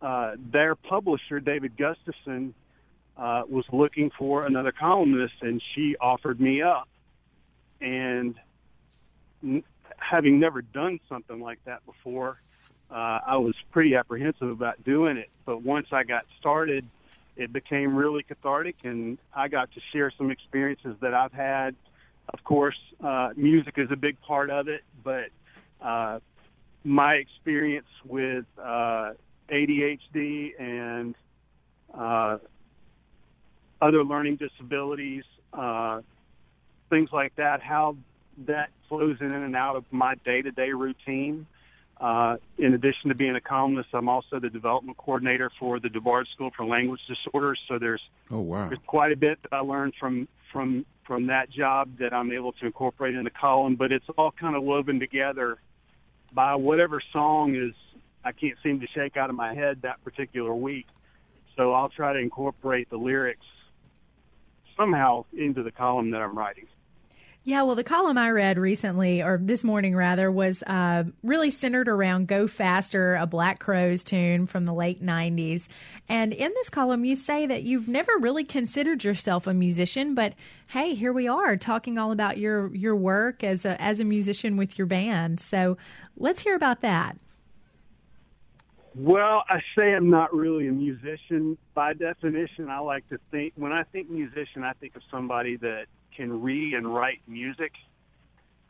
uh, 0.00 0.32
their 0.38 0.74
publisher, 0.74 1.40
David 1.40 1.76
Gustafson, 1.76 2.54
uh, 3.22 3.44
was 3.48 3.64
looking 3.72 4.10
for 4.18 4.46
another 4.46 4.72
columnist, 4.72 5.34
and 5.42 5.62
she 5.74 5.96
offered 6.00 6.40
me 6.40 6.60
up. 6.60 6.88
And 7.80 8.34
n- 9.44 9.62
having 9.96 10.40
never 10.40 10.60
done 10.60 10.98
something 11.08 11.40
like 11.40 11.60
that 11.64 11.86
before, 11.86 12.40
uh, 12.90 13.20
I 13.24 13.36
was 13.36 13.54
pretty 13.70 13.94
apprehensive 13.94 14.48
about 14.48 14.82
doing 14.82 15.18
it. 15.18 15.30
But 15.46 15.62
once 15.62 15.86
I 15.92 16.02
got 16.02 16.24
started, 16.40 16.84
it 17.36 17.52
became 17.52 17.94
really 17.94 18.24
cathartic, 18.24 18.78
and 18.82 19.18
I 19.32 19.46
got 19.46 19.70
to 19.74 19.80
share 19.92 20.10
some 20.18 20.32
experiences 20.32 20.96
that 21.00 21.14
I've 21.14 21.32
had. 21.32 21.76
Of 22.28 22.42
course, 22.42 22.78
uh, 23.00 23.30
music 23.36 23.74
is 23.76 23.88
a 23.92 23.96
big 23.96 24.20
part 24.22 24.50
of 24.50 24.66
it, 24.66 24.82
but 25.04 25.28
uh, 25.80 26.18
my 26.82 27.14
experience 27.14 27.86
with 28.04 28.46
uh, 28.58 29.12
ADHD 29.48 30.60
and 30.60 31.14
uh, 31.94 32.38
other 33.82 34.04
learning 34.04 34.36
disabilities, 34.36 35.24
uh, 35.52 36.00
things 36.88 37.10
like 37.12 37.34
that, 37.36 37.60
how 37.60 37.96
that 38.46 38.70
flows 38.88 39.16
in 39.20 39.32
and 39.32 39.56
out 39.56 39.76
of 39.76 39.84
my 39.90 40.14
day-to-day 40.24 40.70
routine. 40.70 41.46
Uh, 42.00 42.36
in 42.58 42.74
addition 42.74 43.08
to 43.08 43.14
being 43.14 43.36
a 43.36 43.40
columnist, 43.40 43.88
I'm 43.92 44.08
also 44.08 44.40
the 44.40 44.48
development 44.48 44.96
coordinator 44.96 45.50
for 45.58 45.78
the 45.78 45.88
DuBard 45.88 46.26
School 46.32 46.50
for 46.56 46.64
Language 46.64 47.00
Disorders. 47.06 47.60
So 47.68 47.78
there's 47.78 48.00
oh 48.30 48.40
wow, 48.40 48.66
there's 48.68 48.80
quite 48.86 49.12
a 49.12 49.16
bit 49.16 49.38
that 49.42 49.52
I 49.52 49.60
learned 49.60 49.94
from 50.00 50.26
from 50.52 50.84
from 51.06 51.26
that 51.26 51.50
job 51.50 51.98
that 51.98 52.12
I'm 52.12 52.32
able 52.32 52.52
to 52.52 52.66
incorporate 52.66 53.14
in 53.14 53.22
the 53.24 53.30
column. 53.30 53.76
But 53.76 53.92
it's 53.92 54.06
all 54.18 54.32
kind 54.32 54.56
of 54.56 54.64
woven 54.64 54.98
together 54.98 55.58
by 56.32 56.56
whatever 56.56 57.00
song 57.12 57.54
is 57.54 57.74
I 58.24 58.32
can't 58.32 58.58
seem 58.64 58.80
to 58.80 58.86
shake 58.88 59.16
out 59.16 59.30
of 59.30 59.36
my 59.36 59.54
head 59.54 59.82
that 59.82 60.02
particular 60.02 60.54
week. 60.54 60.86
So 61.56 61.72
I'll 61.72 61.90
try 61.90 62.14
to 62.14 62.18
incorporate 62.18 62.90
the 62.90 62.96
lyrics 62.96 63.46
somehow 64.82 65.24
into 65.32 65.62
the 65.62 65.70
column 65.70 66.10
that 66.10 66.20
I'm 66.20 66.36
writing. 66.36 66.66
Yeah, 67.44 67.62
well, 67.62 67.74
the 67.74 67.82
column 67.82 68.18
I 68.18 68.30
read 68.30 68.56
recently, 68.56 69.20
or 69.20 69.38
this 69.40 69.64
morning 69.64 69.96
rather, 69.96 70.30
was 70.30 70.62
uh, 70.62 71.04
really 71.24 71.50
centered 71.50 71.88
around 71.88 72.28
Go 72.28 72.46
Faster, 72.46 73.16
a 73.16 73.26
Black 73.26 73.58
Crowes 73.58 74.04
tune 74.04 74.46
from 74.46 74.64
the 74.64 74.72
late 74.72 75.04
90s. 75.04 75.66
And 76.08 76.32
in 76.32 76.52
this 76.54 76.70
column, 76.70 77.04
you 77.04 77.16
say 77.16 77.46
that 77.46 77.64
you've 77.64 77.88
never 77.88 78.12
really 78.20 78.44
considered 78.44 79.02
yourself 79.02 79.48
a 79.48 79.54
musician, 79.54 80.14
but 80.14 80.34
hey, 80.68 80.94
here 80.94 81.12
we 81.12 81.26
are 81.26 81.56
talking 81.56 81.98
all 81.98 82.12
about 82.12 82.38
your, 82.38 82.72
your 82.76 82.94
work 82.94 83.42
as 83.42 83.64
a, 83.64 83.80
as 83.82 83.98
a 83.98 84.04
musician 84.04 84.56
with 84.56 84.78
your 84.78 84.86
band. 84.86 85.40
So 85.40 85.76
let's 86.16 86.42
hear 86.42 86.54
about 86.54 86.80
that. 86.82 87.16
Well, 88.94 89.42
I 89.48 89.60
say 89.76 89.94
I'm 89.94 90.10
not 90.10 90.34
really 90.34 90.68
a 90.68 90.72
musician. 90.72 91.56
By 91.74 91.94
definition, 91.94 92.68
I 92.68 92.80
like 92.80 93.08
to 93.08 93.18
think, 93.30 93.54
when 93.56 93.72
I 93.72 93.84
think 93.84 94.10
musician, 94.10 94.64
I 94.64 94.74
think 94.74 94.96
of 94.96 95.02
somebody 95.10 95.56
that 95.56 95.86
can 96.14 96.42
read 96.42 96.74
and 96.74 96.94
write 96.94 97.20
music. 97.26 97.72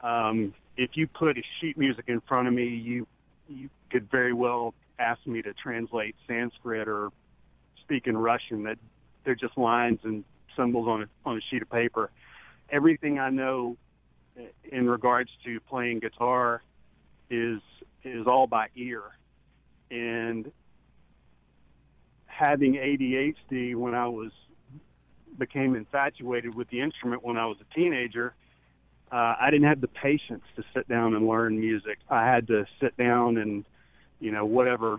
Um, 0.02 0.54
if 0.76 0.90
you 0.94 1.06
put 1.08 1.38
a 1.38 1.42
sheet 1.60 1.76
music 1.76 2.04
in 2.08 2.20
front 2.20 2.48
of 2.48 2.54
me, 2.54 2.66
you 2.66 3.06
you 3.48 3.68
could 3.90 4.10
very 4.10 4.32
well 4.32 4.74
ask 4.98 5.26
me 5.26 5.42
to 5.42 5.52
translate 5.54 6.14
Sanskrit 6.26 6.88
or 6.88 7.10
speak 7.82 8.06
in 8.06 8.16
Russian. 8.16 8.62
That 8.62 8.78
they're 9.24 9.34
just 9.34 9.58
lines 9.58 10.00
and 10.04 10.24
symbols 10.56 10.86
on 10.88 11.02
a, 11.02 11.28
on 11.28 11.36
a 11.36 11.40
sheet 11.50 11.62
of 11.62 11.70
paper. 11.70 12.10
Everything 12.70 13.18
I 13.18 13.30
know 13.30 13.76
in 14.64 14.88
regards 14.88 15.30
to 15.44 15.60
playing 15.60 16.00
guitar 16.00 16.62
is 17.28 17.60
is 18.04 18.26
all 18.26 18.46
by 18.46 18.68
ear, 18.76 19.02
and 19.92 20.50
having 22.26 22.74
ADHD 22.74 23.76
when 23.76 23.94
I 23.94 24.08
was 24.08 24.32
became 25.38 25.76
infatuated 25.76 26.54
with 26.54 26.68
the 26.70 26.80
instrument 26.80 27.24
when 27.24 27.36
I 27.36 27.46
was 27.46 27.56
a 27.60 27.74
teenager, 27.74 28.34
uh, 29.10 29.34
I 29.38 29.50
didn't 29.50 29.68
have 29.68 29.80
the 29.80 29.88
patience 29.88 30.44
to 30.56 30.64
sit 30.74 30.88
down 30.88 31.14
and 31.14 31.26
learn 31.26 31.60
music. 31.60 31.98
I 32.08 32.26
had 32.26 32.46
to 32.48 32.66
sit 32.80 32.96
down 32.96 33.36
and, 33.36 33.64
you 34.20 34.30
know, 34.30 34.44
whatever 34.44 34.98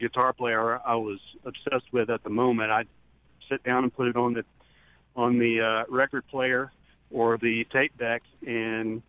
guitar 0.00 0.32
player 0.32 0.80
I 0.84 0.96
was 0.96 1.20
obsessed 1.44 1.92
with 1.92 2.10
at 2.10 2.24
the 2.24 2.30
moment, 2.30 2.70
I'd 2.70 2.88
sit 3.48 3.62
down 3.62 3.84
and 3.84 3.94
put 3.94 4.08
it 4.08 4.16
on 4.16 4.34
the 4.34 4.44
on 5.16 5.38
the 5.38 5.60
uh, 5.60 5.92
record 5.92 6.26
player 6.26 6.72
or 7.12 7.38
the 7.38 7.64
tape 7.72 7.96
deck 7.98 8.22
and 8.46 9.02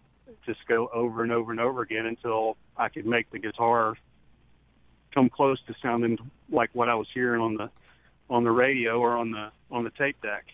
just 0.45 0.59
go 0.67 0.87
over 0.93 1.23
and 1.23 1.31
over 1.31 1.51
and 1.51 1.59
over 1.59 1.81
again 1.81 2.05
until 2.05 2.57
I 2.77 2.89
could 2.89 3.05
make 3.05 3.31
the 3.31 3.39
guitar 3.39 3.95
come 5.15 5.29
close 5.29 5.57
to 5.65 5.73
sounding 5.81 6.19
like 6.51 6.69
what 6.73 6.89
I 6.89 6.95
was 6.95 7.07
hearing 7.13 7.41
on 7.41 7.55
the 7.55 7.69
on 8.29 8.43
the 8.43 8.51
radio 8.51 8.99
or 8.99 9.17
on 9.17 9.31
the 9.31 9.49
on 9.71 9.83
the 9.83 9.89
tape 9.91 10.21
deck. 10.21 10.45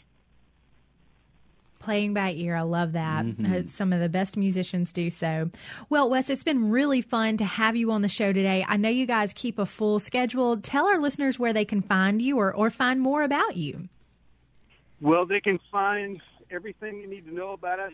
Playing 1.79 2.13
by 2.13 2.33
ear, 2.33 2.55
I 2.55 2.61
love 2.61 2.91
that. 2.91 3.25
Mm-hmm. 3.25 3.67
Some 3.67 3.91
of 3.91 3.99
the 3.99 4.07
best 4.07 4.37
musicians 4.37 4.93
do 4.93 5.09
so. 5.09 5.49
Well, 5.89 6.07
Wes, 6.11 6.29
it's 6.29 6.43
been 6.43 6.69
really 6.69 7.01
fun 7.01 7.37
to 7.37 7.43
have 7.43 7.75
you 7.75 7.91
on 7.91 8.03
the 8.03 8.07
show 8.07 8.31
today. 8.31 8.63
I 8.67 8.77
know 8.77 8.89
you 8.89 9.07
guys 9.07 9.33
keep 9.33 9.57
a 9.57 9.65
full 9.65 9.97
schedule. 9.97 10.57
Tell 10.57 10.85
our 10.85 10.99
listeners 10.99 11.39
where 11.39 11.53
they 11.53 11.65
can 11.65 11.81
find 11.81 12.21
you 12.21 12.37
or, 12.37 12.53
or 12.53 12.69
find 12.69 13.01
more 13.01 13.23
about 13.23 13.57
you. 13.57 13.89
Well, 15.01 15.25
they 15.25 15.39
can 15.39 15.59
find 15.71 16.21
everything 16.51 16.99
you 16.99 17.07
need 17.07 17.25
to 17.25 17.33
know 17.33 17.53
about 17.53 17.79
us 17.79 17.93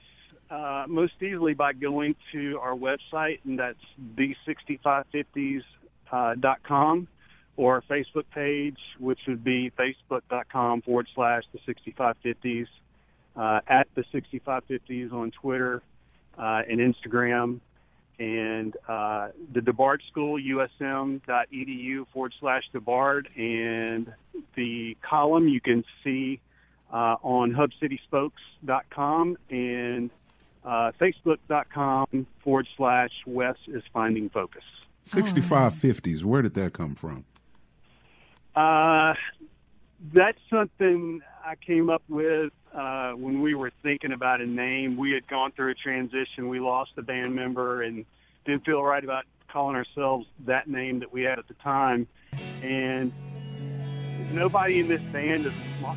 uh, 0.51 0.83
most 0.89 1.13
easily 1.21 1.53
by 1.53 1.71
going 1.71 2.17
to 2.33 2.59
our 2.61 2.75
website, 2.75 3.39
and 3.45 3.57
that's 3.57 3.79
the6550s.com. 4.17 5.63
Uh, 6.11 6.35
dot 6.35 6.63
com 6.63 7.07
or 7.57 7.75
our 7.75 7.81
Facebook 7.81 8.25
page, 8.33 8.77
which 8.99 9.19
would 9.27 9.43
be 9.43 9.71
facebook.com 9.71 10.83
forward 10.83 11.07
slash 11.15 11.43
the 11.51 11.73
6550s, 11.73 12.67
uh, 13.35 13.59
at 13.67 13.87
the 13.95 14.03
6550s 14.13 15.11
on 15.11 15.31
Twitter 15.31 15.81
uh, 16.37 16.61
and 16.69 16.79
Instagram, 16.79 17.59
and 18.19 18.77
uh, 18.87 19.29
the 19.53 19.59
DuBard 19.59 19.99
School, 20.09 20.39
usm.edu 20.39 22.07
forward 22.13 22.33
slash 22.39 22.63
DuBard, 22.73 23.25
and 23.35 24.13
the 24.55 24.95
column 25.01 25.47
you 25.47 25.59
can 25.59 25.83
see 26.03 26.39
uh, 26.91 27.15
on 27.21 27.53
hubcityspokes.com 27.53 29.37
and 29.49 30.09
uh, 30.63 30.91
facebook.com 30.99 32.27
forward 32.43 32.67
slash 32.75 33.11
Wes 33.25 33.55
is 33.67 33.83
finding 33.93 34.29
focus. 34.29 34.63
6550s, 35.07 36.23
where 36.23 36.41
did 36.41 36.53
that 36.55 36.73
come 36.73 36.95
from? 36.95 37.25
Uh, 38.55 39.13
that's 40.13 40.39
something 40.49 41.21
I 41.45 41.55
came 41.55 41.89
up 41.89 42.03
with 42.09 42.51
uh, 42.73 43.11
when 43.11 43.41
we 43.41 43.55
were 43.55 43.71
thinking 43.83 44.11
about 44.11 44.41
a 44.41 44.45
name. 44.45 44.97
We 44.97 45.11
had 45.11 45.27
gone 45.27 45.51
through 45.51 45.71
a 45.71 45.75
transition. 45.75 46.49
We 46.49 46.59
lost 46.59 46.91
a 46.97 47.01
band 47.01 47.33
member 47.35 47.83
and 47.83 48.05
didn't 48.45 48.65
feel 48.65 48.83
right 48.83 49.03
about 49.03 49.25
calling 49.51 49.75
ourselves 49.75 50.27
that 50.45 50.67
name 50.67 50.99
that 50.99 51.11
we 51.11 51.23
had 51.23 51.39
at 51.39 51.47
the 51.47 51.53
time. 51.55 52.07
And 52.33 53.13
nobody 54.33 54.79
in 54.79 54.87
this 54.87 55.01
band 55.13 55.45
is 55.45 55.53
small. 55.79 55.95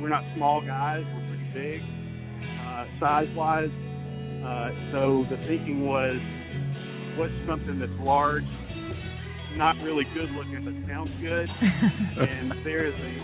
We're 0.00 0.08
not 0.08 0.24
small 0.34 0.60
guys. 0.60 1.04
We're 1.14 1.28
pretty 1.28 1.50
big, 1.54 1.82
uh, 2.66 2.86
size-wise. 2.98 3.70
Uh, 4.44 4.72
so 4.90 5.24
the 5.30 5.36
thinking 5.46 5.86
was, 5.86 6.20
what's 7.16 7.32
something 7.46 7.78
that's 7.78 7.98
large 8.00 8.44
not 9.56 9.80
really 9.82 10.04
good 10.04 10.30
looking, 10.34 10.64
but 10.64 10.74
sounds 10.88 11.10
good. 11.20 11.50
and 12.16 12.52
there 12.64 12.86
is 12.86 12.94
a 12.94 13.22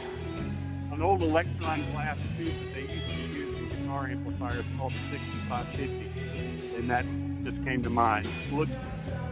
an 0.94 1.02
old 1.02 1.20
Elektron 1.20 1.90
glass 1.92 2.18
tube 2.36 2.52
that 2.58 2.74
they 2.74 2.80
used 2.92 3.06
to 3.06 3.14
use 3.14 3.56
in 3.56 3.68
guitar 3.68 4.08
amplifiers 4.08 4.64
called 4.76 4.92
the 4.92 5.18
6550, 5.18 6.76
and 6.76 6.90
that 6.90 7.04
just 7.44 7.64
came 7.64 7.82
to 7.84 7.90
mind. 7.90 8.28
Looks 8.50 8.72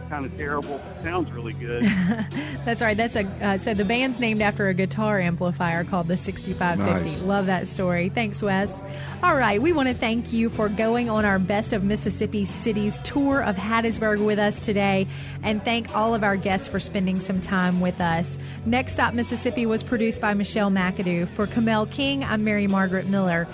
kind 0.09 0.25
of 0.25 0.35
terrible. 0.37 0.81
Sounds 1.03 1.31
really 1.31 1.53
good. 1.53 1.83
That's 2.65 2.81
right. 2.81 2.97
That's 2.97 3.15
a 3.15 3.25
uh, 3.41 3.57
so 3.57 3.73
the 3.73 3.85
band's 3.85 4.19
named 4.19 4.41
after 4.41 4.67
a 4.67 4.73
guitar 4.73 5.19
amplifier 5.19 5.83
called 5.83 6.07
the 6.07 6.17
6550. 6.17 7.09
Nice. 7.09 7.23
Love 7.23 7.45
that 7.45 7.67
story. 7.67 8.09
Thanks, 8.09 8.41
Wes. 8.41 8.73
All 9.23 9.35
right, 9.35 9.61
we 9.61 9.73
want 9.73 9.87
to 9.89 9.95
thank 9.95 10.31
you 10.31 10.49
for 10.49 10.69
going 10.69 11.09
on 11.09 11.25
our 11.25 11.39
Best 11.39 11.73
of 11.73 11.83
Mississippi 11.83 12.45
Cities 12.45 12.99
tour 13.03 13.41
of 13.41 13.55
Hattiesburg 13.55 14.23
with 14.23 14.39
us 14.39 14.59
today, 14.59 15.07
and 15.43 15.63
thank 15.63 15.95
all 15.95 16.13
of 16.13 16.23
our 16.23 16.37
guests 16.37 16.67
for 16.67 16.79
spending 16.79 17.19
some 17.19 17.41
time 17.41 17.79
with 17.81 17.99
us. 17.99 18.37
Next 18.65 18.93
Stop 18.93 19.13
Mississippi 19.13 19.65
was 19.65 19.83
produced 19.83 20.21
by 20.21 20.33
Michelle 20.33 20.71
McAdoo. 20.71 21.27
For 21.29 21.45
Kamel 21.45 21.85
King, 21.87 22.23
I'm 22.23 22.43
Mary 22.43 22.67
Margaret 22.67 23.07
Miller. 23.07 23.45